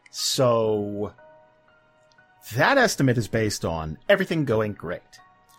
[0.10, 1.14] So
[2.56, 5.02] that estimate is based on everything going great.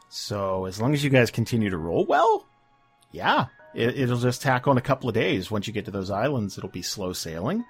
[0.08, 2.46] So as long as you guys continue to roll well,
[3.12, 5.50] yeah, it, it'll just tack on a couple of days.
[5.50, 7.64] Once you get to those islands, it'll be slow sailing.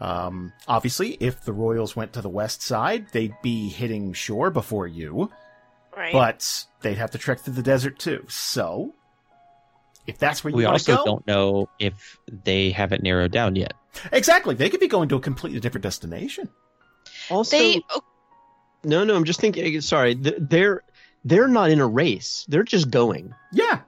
[0.00, 4.86] Um, obviously, if the Royals went to the west side, they'd be hitting shore before
[4.86, 5.30] you,
[5.96, 6.12] Right.
[6.12, 8.24] but they'd have to trek through the desert too.
[8.28, 8.92] So,
[10.06, 13.30] if that's where you We want to also go, don't know if they haven't narrowed
[13.30, 13.74] down yet.
[14.12, 16.48] exactly, they could be going to a completely different destination.
[17.30, 17.80] Also, they.
[18.84, 19.80] No, no, I'm just thinking.
[19.80, 20.82] Sorry, they're
[21.24, 22.44] they're not in a race.
[22.48, 23.80] They're just going, Yeah,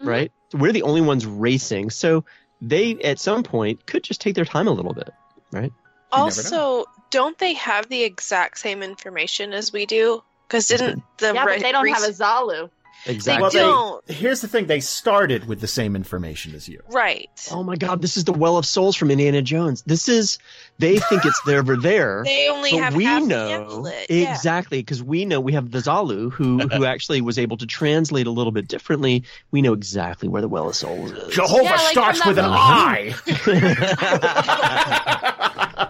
[0.00, 0.06] Mhm.
[0.06, 0.32] right?
[0.52, 2.24] We're the only ones racing, so
[2.62, 5.10] they at some point could just take their time a little bit,
[5.52, 5.72] right?
[6.12, 10.22] never also, don't they have the exact same information as we do?
[10.46, 12.70] Because didn't the yeah, re- but they don't have a rec- Zalu.
[13.06, 13.42] Exactly.
[13.42, 14.10] Well, they- don't.
[14.10, 16.80] Here's the thing: they started with the same information as you.
[16.90, 17.30] right?
[17.52, 19.82] Oh my God, this is the Well of Souls from Indiana Jones.
[19.86, 20.38] This is
[20.78, 22.22] they think it's there over there.
[22.28, 24.06] They only but have we half know amulet.
[24.10, 24.30] Yeah.
[24.34, 28.26] exactly because we know we have the Zalu who who actually was able to translate
[28.26, 29.24] a little bit differently.
[29.52, 31.32] We know exactly where the Well of Souls is.
[31.34, 33.14] Jehovah Yeah, like starts from with an that I.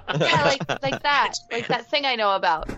[0.19, 2.69] Yeah, like like that, like that thing I know about.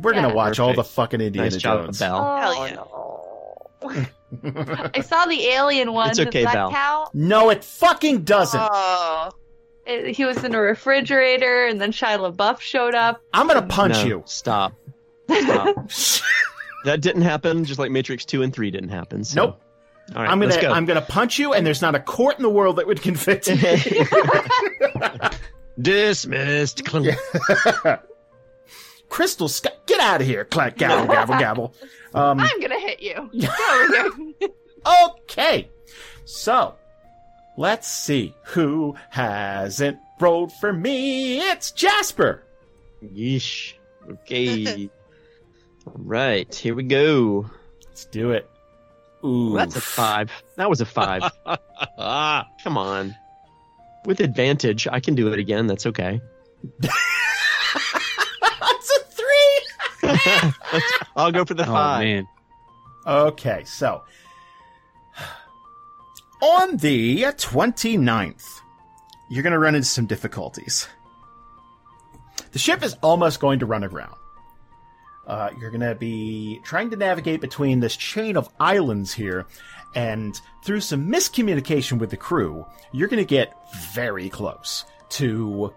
[0.00, 0.34] We're gonna Yeah.
[0.34, 1.98] watch all the fucking Indiana nice job, Jones.
[1.98, 2.18] Val.
[2.20, 2.74] Oh, Hell yeah.
[2.74, 3.22] no.
[3.92, 6.10] I saw the alien one.
[6.10, 6.70] It's okay, Does that Val.
[6.70, 7.14] count?
[7.14, 8.60] no, it fucking doesn't.
[8.62, 9.30] Oh,
[9.86, 13.20] It- he was in a refrigerator, and then Shia LaBeouf showed up.
[13.32, 14.22] I'm gonna punch No, you.
[14.26, 14.72] Stop.
[15.30, 15.88] Stop.
[16.84, 17.64] that didn't happen.
[17.64, 19.24] Just like Matrix two and three didn't happen.
[19.24, 19.46] So.
[19.46, 19.62] Nope.
[20.14, 20.70] All right, I'm gonna go.
[20.70, 23.48] I'm gonna punch you, and there's not a court in the world that would convict
[23.48, 23.56] me.
[25.80, 26.84] Dismissed.
[26.84, 27.08] Clunk.
[29.08, 30.44] Crystal, Sky, get out of here!
[30.44, 31.74] Clack, gavel, gavel, gavel.
[32.14, 33.30] Um, I'm gonna hit you.
[33.38, 34.48] Get over here.
[35.04, 35.68] okay,
[36.24, 36.74] so
[37.56, 41.40] let's see who hasn't rolled for me.
[41.40, 42.42] It's Jasper.
[43.04, 43.74] Yeesh.
[44.08, 44.88] Okay.
[45.86, 47.50] All right, here we go.
[47.86, 48.48] Let's do it.
[49.24, 50.30] Ooh, That's a five.
[50.56, 51.22] That was a five.
[51.98, 53.14] Ah, Come on.
[54.04, 55.66] With advantage, I can do it again.
[55.66, 56.20] That's okay.
[56.80, 56.94] That's
[58.90, 60.12] a three.
[61.16, 62.02] I'll go for the Oh five.
[62.04, 62.28] man.
[63.06, 64.02] Okay, so
[66.42, 68.60] on the 29th,
[69.30, 70.88] you're going to run into some difficulties.
[72.52, 74.14] The ship is almost going to run aground.
[75.26, 79.46] Uh, you're going to be trying to navigate between this chain of islands here,
[79.94, 83.54] and through some miscommunication with the crew, you're going to get
[83.92, 85.72] very close to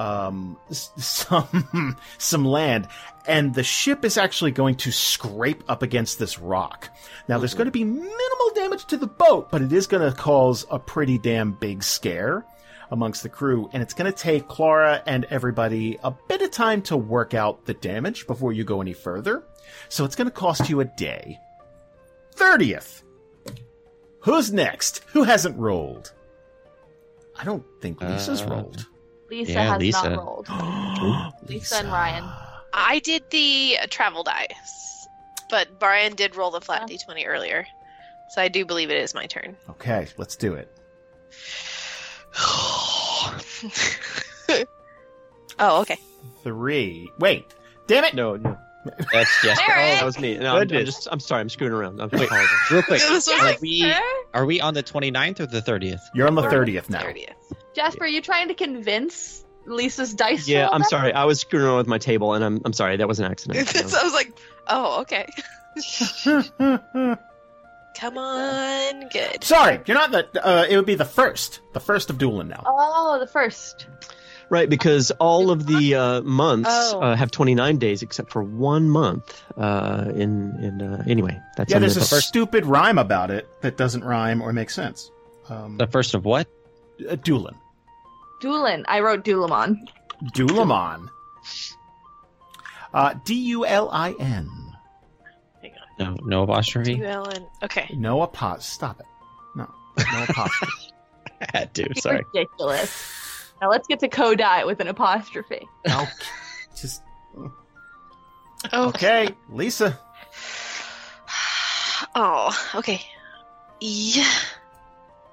[0.00, 2.88] um, some some land,
[3.26, 6.88] and the ship is actually going to scrape up against this rock.
[7.28, 10.16] Now, there's going to be minimal damage to the boat, but it is going to
[10.16, 12.46] cause a pretty damn big scare
[12.90, 16.80] amongst the crew, and it's going to take Klara and everybody a bit of time
[16.82, 19.44] to work out the damage before you go any further.
[19.90, 21.38] So it's going to cost you a day.
[22.36, 23.02] 30th.
[24.20, 25.02] Who's next?
[25.08, 26.12] Who hasn't rolled?
[27.38, 28.86] I don't think Lisa's Uh, rolled.
[29.30, 30.10] Lisa Yeah, has Lisa.
[30.10, 30.48] not rolled.
[31.48, 32.24] Lisa and Ryan.
[32.72, 35.08] I did the uh, travel dice,
[35.48, 37.66] but Brian did roll the flat d20 earlier.
[38.30, 39.56] So I do believe it is my turn.
[39.70, 40.68] Okay, let's do it.
[45.58, 45.98] oh, okay.
[46.42, 47.08] Three.
[47.18, 47.44] Wait.
[47.86, 48.14] Damn it!
[48.14, 48.56] No, no.
[49.12, 49.64] That's Jasper.
[49.68, 50.38] Oh, that was me.
[50.38, 51.08] No, I'm, I'm just.
[51.10, 51.40] I'm sorry.
[51.42, 52.00] I'm screwing around.
[52.00, 52.30] I'm Wait.
[52.70, 53.92] Real quick, This are we
[54.32, 56.00] are we on the 29th or the 30th?
[56.14, 57.02] You're on the Third- 30th now.
[57.02, 57.28] 30th.
[57.74, 61.12] Jasper, are you trying to convince Lisa's dice Yeah, I'm sorry.
[61.12, 62.60] I was screwing around with my table, and I'm.
[62.64, 62.96] I'm sorry.
[62.96, 63.68] That was an accident.
[63.90, 64.32] so I was like,
[64.68, 65.26] oh, okay.
[67.98, 69.08] Come on.
[69.08, 69.44] Good.
[69.44, 70.46] Sorry, you're not the.
[70.46, 71.60] Uh, it would be the first.
[71.74, 72.62] The first of dueling now.
[72.66, 73.86] Oh, the first.
[74.50, 77.00] Right, because all of the uh, months Oh.
[77.00, 79.42] uh, have 29 days except for one month.
[79.56, 82.26] Uh, in in uh, anyway, that's Yeah, there's the a first.
[82.26, 85.10] stupid rhyme about it that doesn't rhyme or make sense.
[85.48, 86.48] Um, The first of what?
[87.08, 87.54] uh, Dulin.
[88.42, 88.84] Dulin.
[88.88, 89.76] I wrote Doolamon.
[90.34, 91.08] Doolamon.
[92.92, 94.50] Uh, D U L I N.
[95.62, 96.16] Hang on.
[96.16, 96.96] No, no apostrophe.
[96.96, 97.46] ULN.
[97.62, 97.88] Okay.
[97.94, 98.62] No apos.
[98.62, 99.06] Stop it.
[99.54, 99.68] No.
[100.12, 100.90] No apostrophe.
[101.40, 101.88] I had to.
[102.00, 102.24] Sorry.
[102.34, 102.90] Ridiculous.
[103.60, 105.66] Now let's get to Co'dai with an apostrophe.
[105.86, 106.06] okay.
[106.76, 107.02] Just
[107.36, 108.74] Okay.
[108.74, 109.98] okay, Lisa.
[112.16, 113.00] Oh, okay.
[113.80, 114.24] Yeah.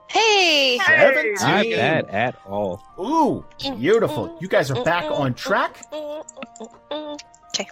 [0.10, 0.78] Hey.
[0.86, 1.34] Seventeen.
[1.34, 2.84] Not bad at all.
[3.00, 3.44] Ooh,
[3.78, 4.38] beautiful.
[4.40, 5.82] You guys are back on track.
[5.92, 7.68] Okay.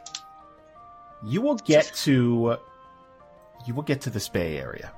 [1.23, 2.57] You will get to
[3.67, 4.91] you will get to this Bay Area.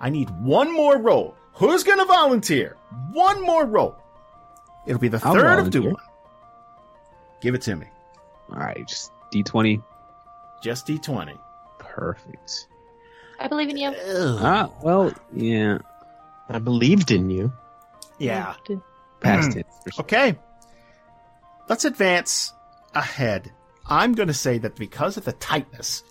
[0.00, 1.34] I need one more roll.
[1.54, 2.76] Who's going to volunteer?
[3.12, 3.96] One more roll.
[4.86, 5.82] It'll be the I'll third of volunteer.
[5.92, 5.96] Dulin.
[7.40, 7.86] Give it to me.
[8.50, 9.82] All right, just D20.
[10.62, 11.38] Just D20.
[11.78, 12.66] Perfect.
[13.38, 13.92] I believe in you.
[14.06, 15.78] Ah, well, yeah.
[16.48, 17.52] I believed in you.
[18.18, 18.54] Yeah.
[19.20, 19.58] Past Hmm.
[19.60, 19.66] it.
[20.00, 20.38] Okay.
[21.68, 22.52] Let's advance
[22.94, 23.52] ahead.
[23.88, 26.02] I'm going to say that because of the tightness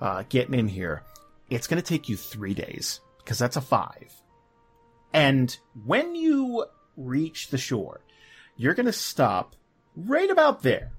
[0.00, 1.02] uh, getting in here,
[1.50, 4.12] it's going to take you three days because that's a five.
[5.12, 6.64] And when you
[6.96, 8.00] reach the shore,
[8.60, 9.56] you're going to stop
[9.96, 10.92] right about there.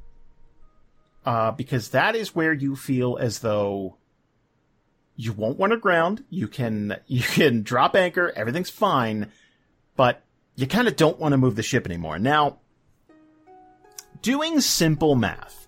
[1.23, 3.97] Uh, because that is where you feel as though
[5.15, 6.23] you won't run aground.
[6.31, 8.33] You can, you can drop anchor.
[8.35, 9.31] Everything's fine,
[9.95, 10.23] but
[10.55, 12.17] you kind of don't want to move the ship anymore.
[12.17, 12.57] Now,
[14.23, 15.67] doing simple math,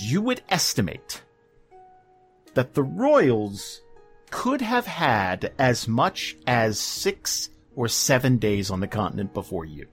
[0.00, 1.22] you would estimate
[2.54, 3.82] that the Royals
[4.30, 9.86] could have had as much as six or seven days on the continent before you.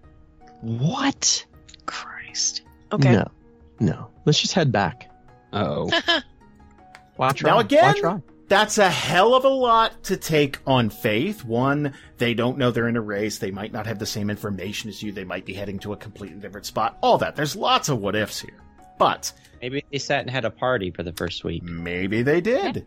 [0.61, 1.45] What?
[1.85, 2.61] Christ.
[2.91, 3.11] Okay.
[3.11, 3.31] No,
[3.79, 4.09] no.
[4.25, 5.11] Let's just head back.
[5.53, 5.89] Oh.
[7.15, 7.49] Why try?
[7.49, 8.21] Now again, Why try?
[8.47, 11.43] That's a hell of a lot to take on faith.
[11.43, 13.39] One, they don't know they're in a race.
[13.39, 15.11] They might not have the same information as you.
[15.11, 16.97] They might be heading to a completely different spot.
[17.01, 17.35] All that.
[17.35, 18.59] There's lots of what ifs here.
[18.99, 21.63] But Maybe they sat and had a party for the first week.
[21.63, 22.85] maybe they did.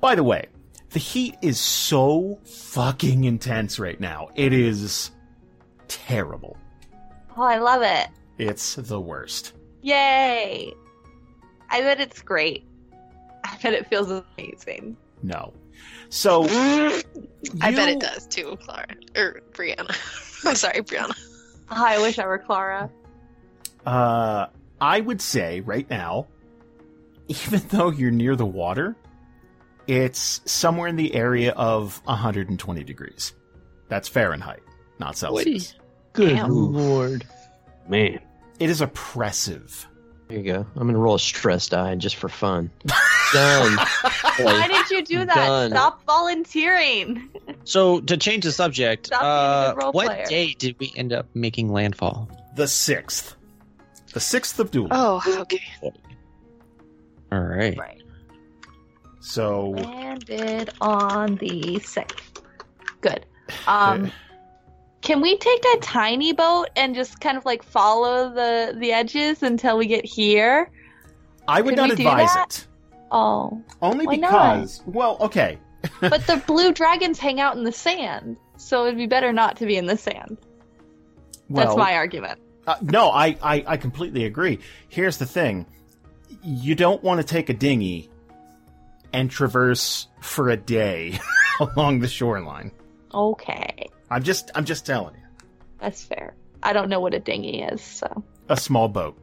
[0.00, 0.46] By the way,
[0.90, 4.30] the heat is so fucking intense right now.
[4.34, 5.10] It is
[5.88, 6.56] terrible.
[7.36, 8.08] Oh, I love it.
[8.38, 9.52] It's the worst.
[9.82, 10.72] Yay.
[11.70, 12.64] I bet it's great.
[13.44, 14.96] I bet it feels amazing.
[15.22, 15.52] No.
[16.08, 16.44] So
[17.60, 19.94] I bet it does too, Klara or Brianna.
[20.46, 21.16] I'm sorry, Brianna.
[21.70, 22.90] Oh, I wish I were Klara.
[23.84, 24.46] Uh,
[24.80, 26.26] I would say right now,
[27.28, 28.96] even though you're near the water,
[29.86, 33.34] it's somewhere in the area of 120 degrees.
[33.88, 34.62] That's Fahrenheit,
[34.98, 35.74] not Celsius.
[36.16, 36.50] Good Damn.
[36.72, 37.24] lord.
[37.88, 38.20] Man.
[38.58, 39.86] It is oppressive.
[40.28, 40.66] There you go.
[40.74, 42.70] I'm gonna roll a stress die just for fun.
[43.32, 43.76] Done.
[44.38, 45.34] Why did you do that?
[45.34, 45.70] Done.
[45.70, 47.28] Stop volunteering.
[47.64, 50.26] So to change the subject, Stop being a uh, good role what player.
[50.26, 52.28] day did we end up making landfall?
[52.56, 53.36] The sixth.
[54.14, 54.88] The sixth of Duel.
[54.90, 55.62] Oh, okay.
[57.30, 57.76] All right.
[57.78, 58.02] Right.
[59.20, 62.40] So Landed on the sixth.
[63.00, 63.26] Good.
[63.66, 64.10] Um,
[65.06, 69.40] can we take a tiny boat and just kind of like follow the the edges
[69.40, 70.68] until we get here?
[71.46, 72.66] I would could not advise it.
[73.12, 74.56] Oh, Only Why not?
[74.56, 75.60] because, well, okay.
[76.00, 79.66] but the blue dragons hang out in the sand, so it'd be better not to
[79.66, 80.38] be in the sand.
[81.48, 82.40] Well, That's my argument.
[82.66, 84.58] Uh, no, I, I, I completely agree.
[84.88, 85.66] Here's the thing.
[86.42, 88.10] You don't want to take a dinghy
[89.12, 91.20] and traverse for a day
[91.60, 92.72] along the shoreline.
[93.14, 95.20] Okay, I'm just I'm just telling you.
[95.80, 96.34] that's fair.
[96.62, 99.16] I don't know what a dinghy is, so A small boat.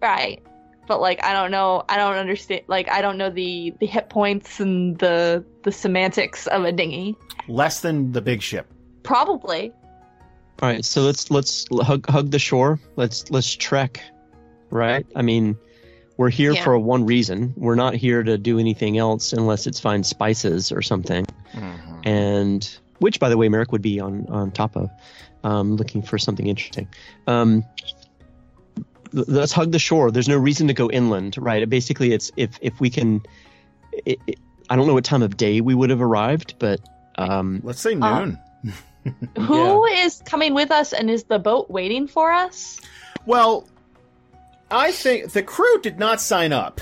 [0.00, 0.42] right.
[0.88, 1.84] But like, I don't know.
[1.88, 2.62] I don't understand.
[2.66, 7.16] Like, I don't know the the hit points and the the semantics of a dinghy.
[7.48, 8.66] Less than the big ship.
[9.04, 9.70] Probably.
[10.60, 12.80] All right, so let's let's hug hug the shore.
[12.96, 14.02] Let's let's trek,
[14.70, 15.06] right?
[15.14, 15.56] I mean,
[16.16, 16.64] we're here Yeah.
[16.64, 17.54] for one reason.
[17.56, 21.26] We're not here to do anything else unless it's find spices or something.
[21.54, 22.00] Mm-hmm.
[22.04, 24.88] And which, by the way, Marrek would be on on top of,
[25.44, 26.88] um, looking for something interesting.
[27.26, 27.64] Um,
[29.12, 30.10] let's hug the shore.
[30.10, 31.68] There's no reason to go inland, right?
[31.68, 33.22] Basically, it's if if we can.
[34.06, 34.38] It, it,
[34.70, 36.80] I don't know what time of day we would have arrived, but
[37.16, 38.38] um, Let's say Uh, noon.
[39.36, 42.80] Who is coming with us, and is the boat waiting for us?
[43.26, 43.68] Well,
[44.70, 46.80] I think the crew did not sign up.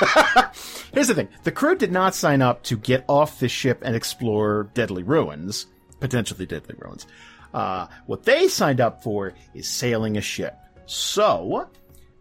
[0.92, 3.94] Here's the thing the crew did not sign up to get off the ship and
[3.94, 5.66] explore deadly ruins,
[6.00, 7.06] potentially deadly ruins.
[7.54, 10.56] Uh, what they signed up for is sailing a ship.
[10.86, 11.68] So,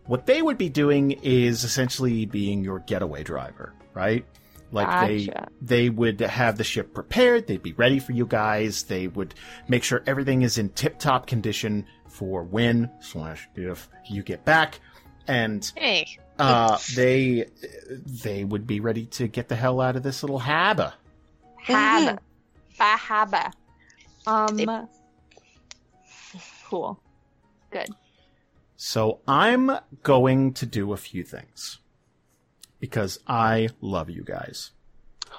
[0.06, 4.26] what they would be doing is essentially being your getaway driver, right?
[4.72, 5.30] Like they
[5.62, 9.34] they would have the ship prepared, they'd be ready for you guys, they would
[9.70, 14.80] make sure everything is in tip top condition for when slash if you get back.
[15.28, 17.48] And Hey, uh, they
[17.88, 20.94] they would be ready to get the hell out of this little harbor.
[21.66, 22.20] Haba.
[22.80, 23.52] Bahaba.
[24.26, 24.88] Um.
[26.66, 27.00] Cool.
[27.72, 27.90] Good.
[28.76, 29.72] So I'm
[30.04, 31.80] going to do a few things
[32.80, 34.72] because I love you guys.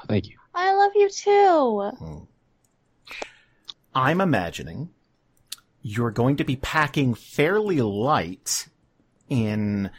[0.08, 0.38] Thank you.
[0.54, 1.90] I love you too.
[1.98, 2.18] Hmm.
[3.94, 4.90] I'm imagining
[5.82, 8.68] you're going to be packing fairly light
[9.28, 9.90] in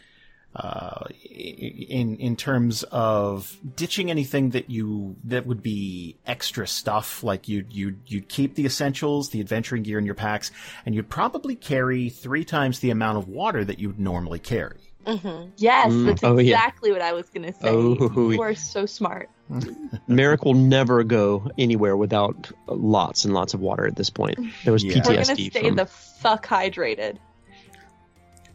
[0.56, 7.48] uh, in in terms of ditching anything that you that would be extra stuff like
[7.48, 10.52] you'd you'd you'd keep the essentials the adventuring gear in your packs
[10.86, 15.50] and you'd probably carry three times the amount of water that you'd normally carry mm-hmm.
[15.58, 16.56] Yes, Mm, that's oh, yeah.
[16.56, 17.70] exactly what I was gonna say.
[17.70, 19.30] Oh, you are so smart.
[20.08, 24.38] Marrek will never go anywhere without lots and lots of water at this point.
[24.64, 25.02] There was Yeah.
[25.06, 27.18] We're gonna stay from the fuck hydrated.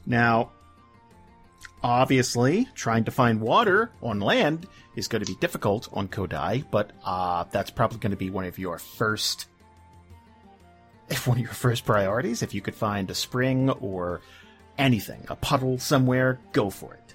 [0.06, 0.50] Now,
[1.84, 4.66] obviously, trying to find water on land
[4.96, 8.46] is going to be difficult on Co'dai, but uh, that's probably going to be one
[8.46, 9.46] of your first,
[11.10, 12.42] if one of your first priorities.
[12.42, 14.22] If you could find a spring or
[14.78, 17.14] anything, a puddle somewhere, go for it.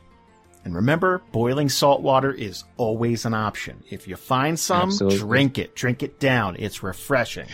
[0.66, 3.84] And remember, boiling salt water is always an option.
[3.90, 5.20] If you find some, Absolutely.
[5.20, 5.76] drink it.
[5.76, 6.58] Drink it down.
[6.60, 7.48] It's refreshing.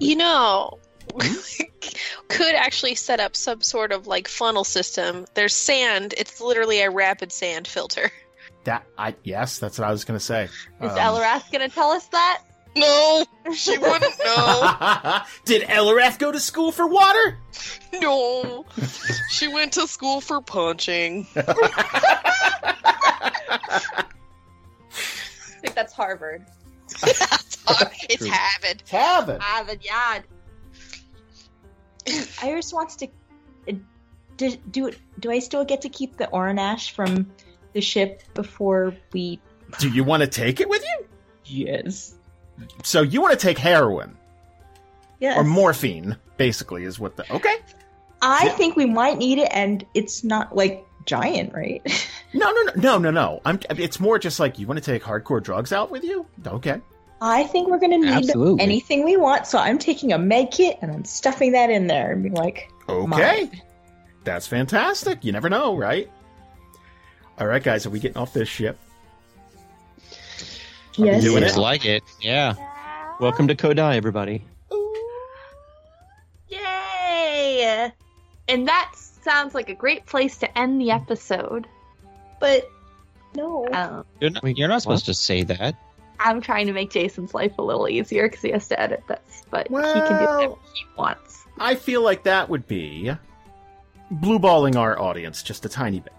[0.00, 0.78] You know,
[2.28, 5.26] could actually set up some sort of like funnel system.
[5.34, 6.14] There's sand.
[6.16, 8.10] It's literally a rapid sand filter.
[8.64, 10.44] That I yes, that's what I was going to say.
[10.44, 10.50] Is
[10.80, 12.40] Um, Eliwrath gonna tell us that?
[12.74, 15.20] No, she wouldn't know.
[15.44, 17.36] Did Eliwrath go to school for water?
[18.00, 18.64] no,
[19.28, 21.26] she went to school for punching.
[21.36, 21.42] I
[25.60, 26.46] think that's Harvard.
[27.02, 28.28] it's True.
[28.30, 28.82] Harvard.
[28.88, 29.40] Tavin.
[29.42, 30.24] Harvard Yard.
[32.42, 33.06] Iris wants to.
[33.68, 33.72] uh,
[34.36, 34.90] Do, do
[35.20, 37.30] do I still get to keep the Ornash from
[37.72, 39.40] the ship before we?
[39.78, 41.06] Do you want to take it with you?
[41.46, 42.14] Yes.
[42.82, 44.16] So you want to take heroin
[45.20, 45.38] Yes.
[45.38, 47.56] or morphine, basically, is what the okay.
[48.22, 48.56] I Yeah.
[48.56, 51.82] think we might need it, and it's not like giant, right?
[52.32, 53.40] No, no, no, no, no, no.
[53.44, 53.60] I'm.
[53.70, 56.26] It's more just like you want to take hardcore drugs out with you.
[56.46, 56.80] Okay.
[57.26, 58.62] I think we're gonna need Absolutely.
[58.62, 62.12] anything we want, so I'm taking a med kit and I'm stuffing that in there
[62.12, 63.06] and being like, Okay.
[63.06, 63.62] Mine.
[64.24, 65.24] That's fantastic.
[65.24, 66.10] You never know, right?
[67.38, 68.78] All right, guys, are we getting off this ship?
[70.96, 71.22] yes.
[71.24, 71.60] doing Looks it?
[71.60, 72.02] like it.
[72.20, 72.54] Yeah.
[73.20, 74.44] Welcome to Co'dai, everybody.
[76.48, 77.90] Yay!
[78.48, 81.66] And that sounds like a great place to end the episode.
[82.38, 82.68] But
[83.34, 83.66] no.
[83.72, 85.74] Um, You're not, you're not supposed to say that.
[86.24, 89.42] I'm trying to make Jason's life a little easier because he has to edit this,
[89.50, 91.44] but he can do Well- whatever he wants.
[91.60, 93.12] I feel like that would be
[94.10, 96.12] blue balling our audience just a tiny bit.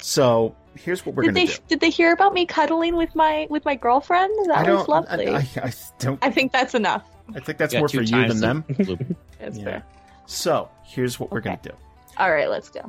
[0.00, 1.64] So here's what we're Did going they to do.
[1.68, 4.32] did they hear about me cuddling with my with my girlfriend?
[4.48, 4.88] That I was don't.
[4.88, 5.28] lovely.
[5.28, 6.34] I, I, I, I don't.
[6.34, 7.04] think that's enough.
[7.36, 8.64] I think that's more for you than them.
[9.38, 9.64] That's Yeah.
[9.64, 9.84] fair.
[10.26, 11.74] So here's what we're going to do.
[12.18, 12.80] All right, let's go.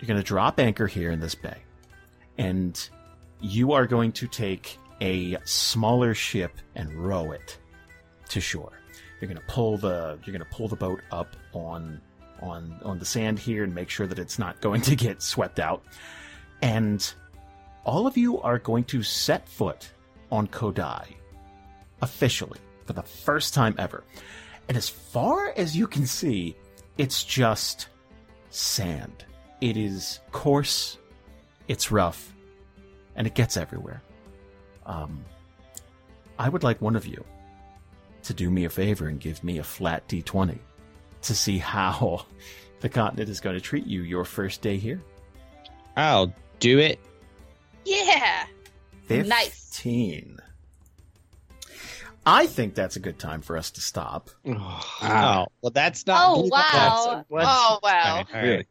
[0.00, 1.56] You're going to drop anchor here in this bay,
[2.38, 2.88] and
[3.40, 7.58] you are going to take a smaller ship and row it
[8.28, 8.72] to shore.
[9.20, 12.00] You're to pull the you're to pull the boat up on
[12.42, 15.58] on on the sand here and make sure that it's not going to get swept
[15.58, 15.82] out.
[16.62, 17.12] And
[17.84, 19.90] all of you are going to set foot
[20.30, 21.06] on Co'dai
[22.02, 24.04] officially for the first time ever.
[24.68, 26.56] And as far as you can see,
[26.98, 27.88] it's just
[28.50, 29.24] sand.
[29.60, 30.98] It is coarse,
[31.68, 32.34] it's rough,
[33.14, 34.02] and it gets everywhere.
[34.86, 35.24] Um,
[36.38, 37.24] I would like one of you
[38.22, 40.58] to do me a favor and give me a flat d20
[41.22, 42.24] to see how
[42.80, 45.00] the continent is going to treat you your first day here.
[45.96, 46.98] I'll do it.
[47.84, 48.46] Yeah.
[49.08, 49.70] Nice.
[49.76, 50.38] 15.
[52.28, 54.30] I think that's a good time for us to stop.
[54.44, 56.24] Oh, well, that's not.
[56.26, 57.24] Oh, wow.
[57.30, 58.24] Oh wow.
[58.34, 58.66] All right.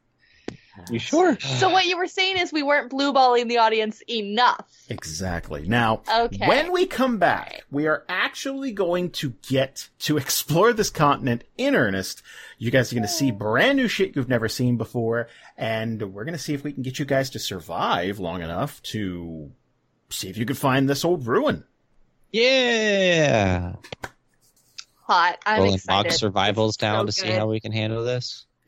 [0.92, 1.40] You sure?
[1.40, 4.68] So what you were saying is we weren't blue balling the audience enough.
[4.90, 5.68] Exactly.
[5.68, 6.48] Now, Okay.
[6.48, 11.76] when we come back, we are actually going to get to explore this continent in
[11.76, 12.22] earnest.
[12.58, 15.28] You guys are going to see brand new shit you've never seen before,
[15.58, 18.82] and we're going to see if we can get you guys to survive long enough
[18.84, 19.52] to
[20.10, 21.64] see if you can find this old ruin.
[22.32, 23.76] Yeah.
[25.04, 25.38] Hot.
[25.46, 26.10] I'm Rolling excited.
[26.10, 28.46] mock survivals down so to see how we can handle this.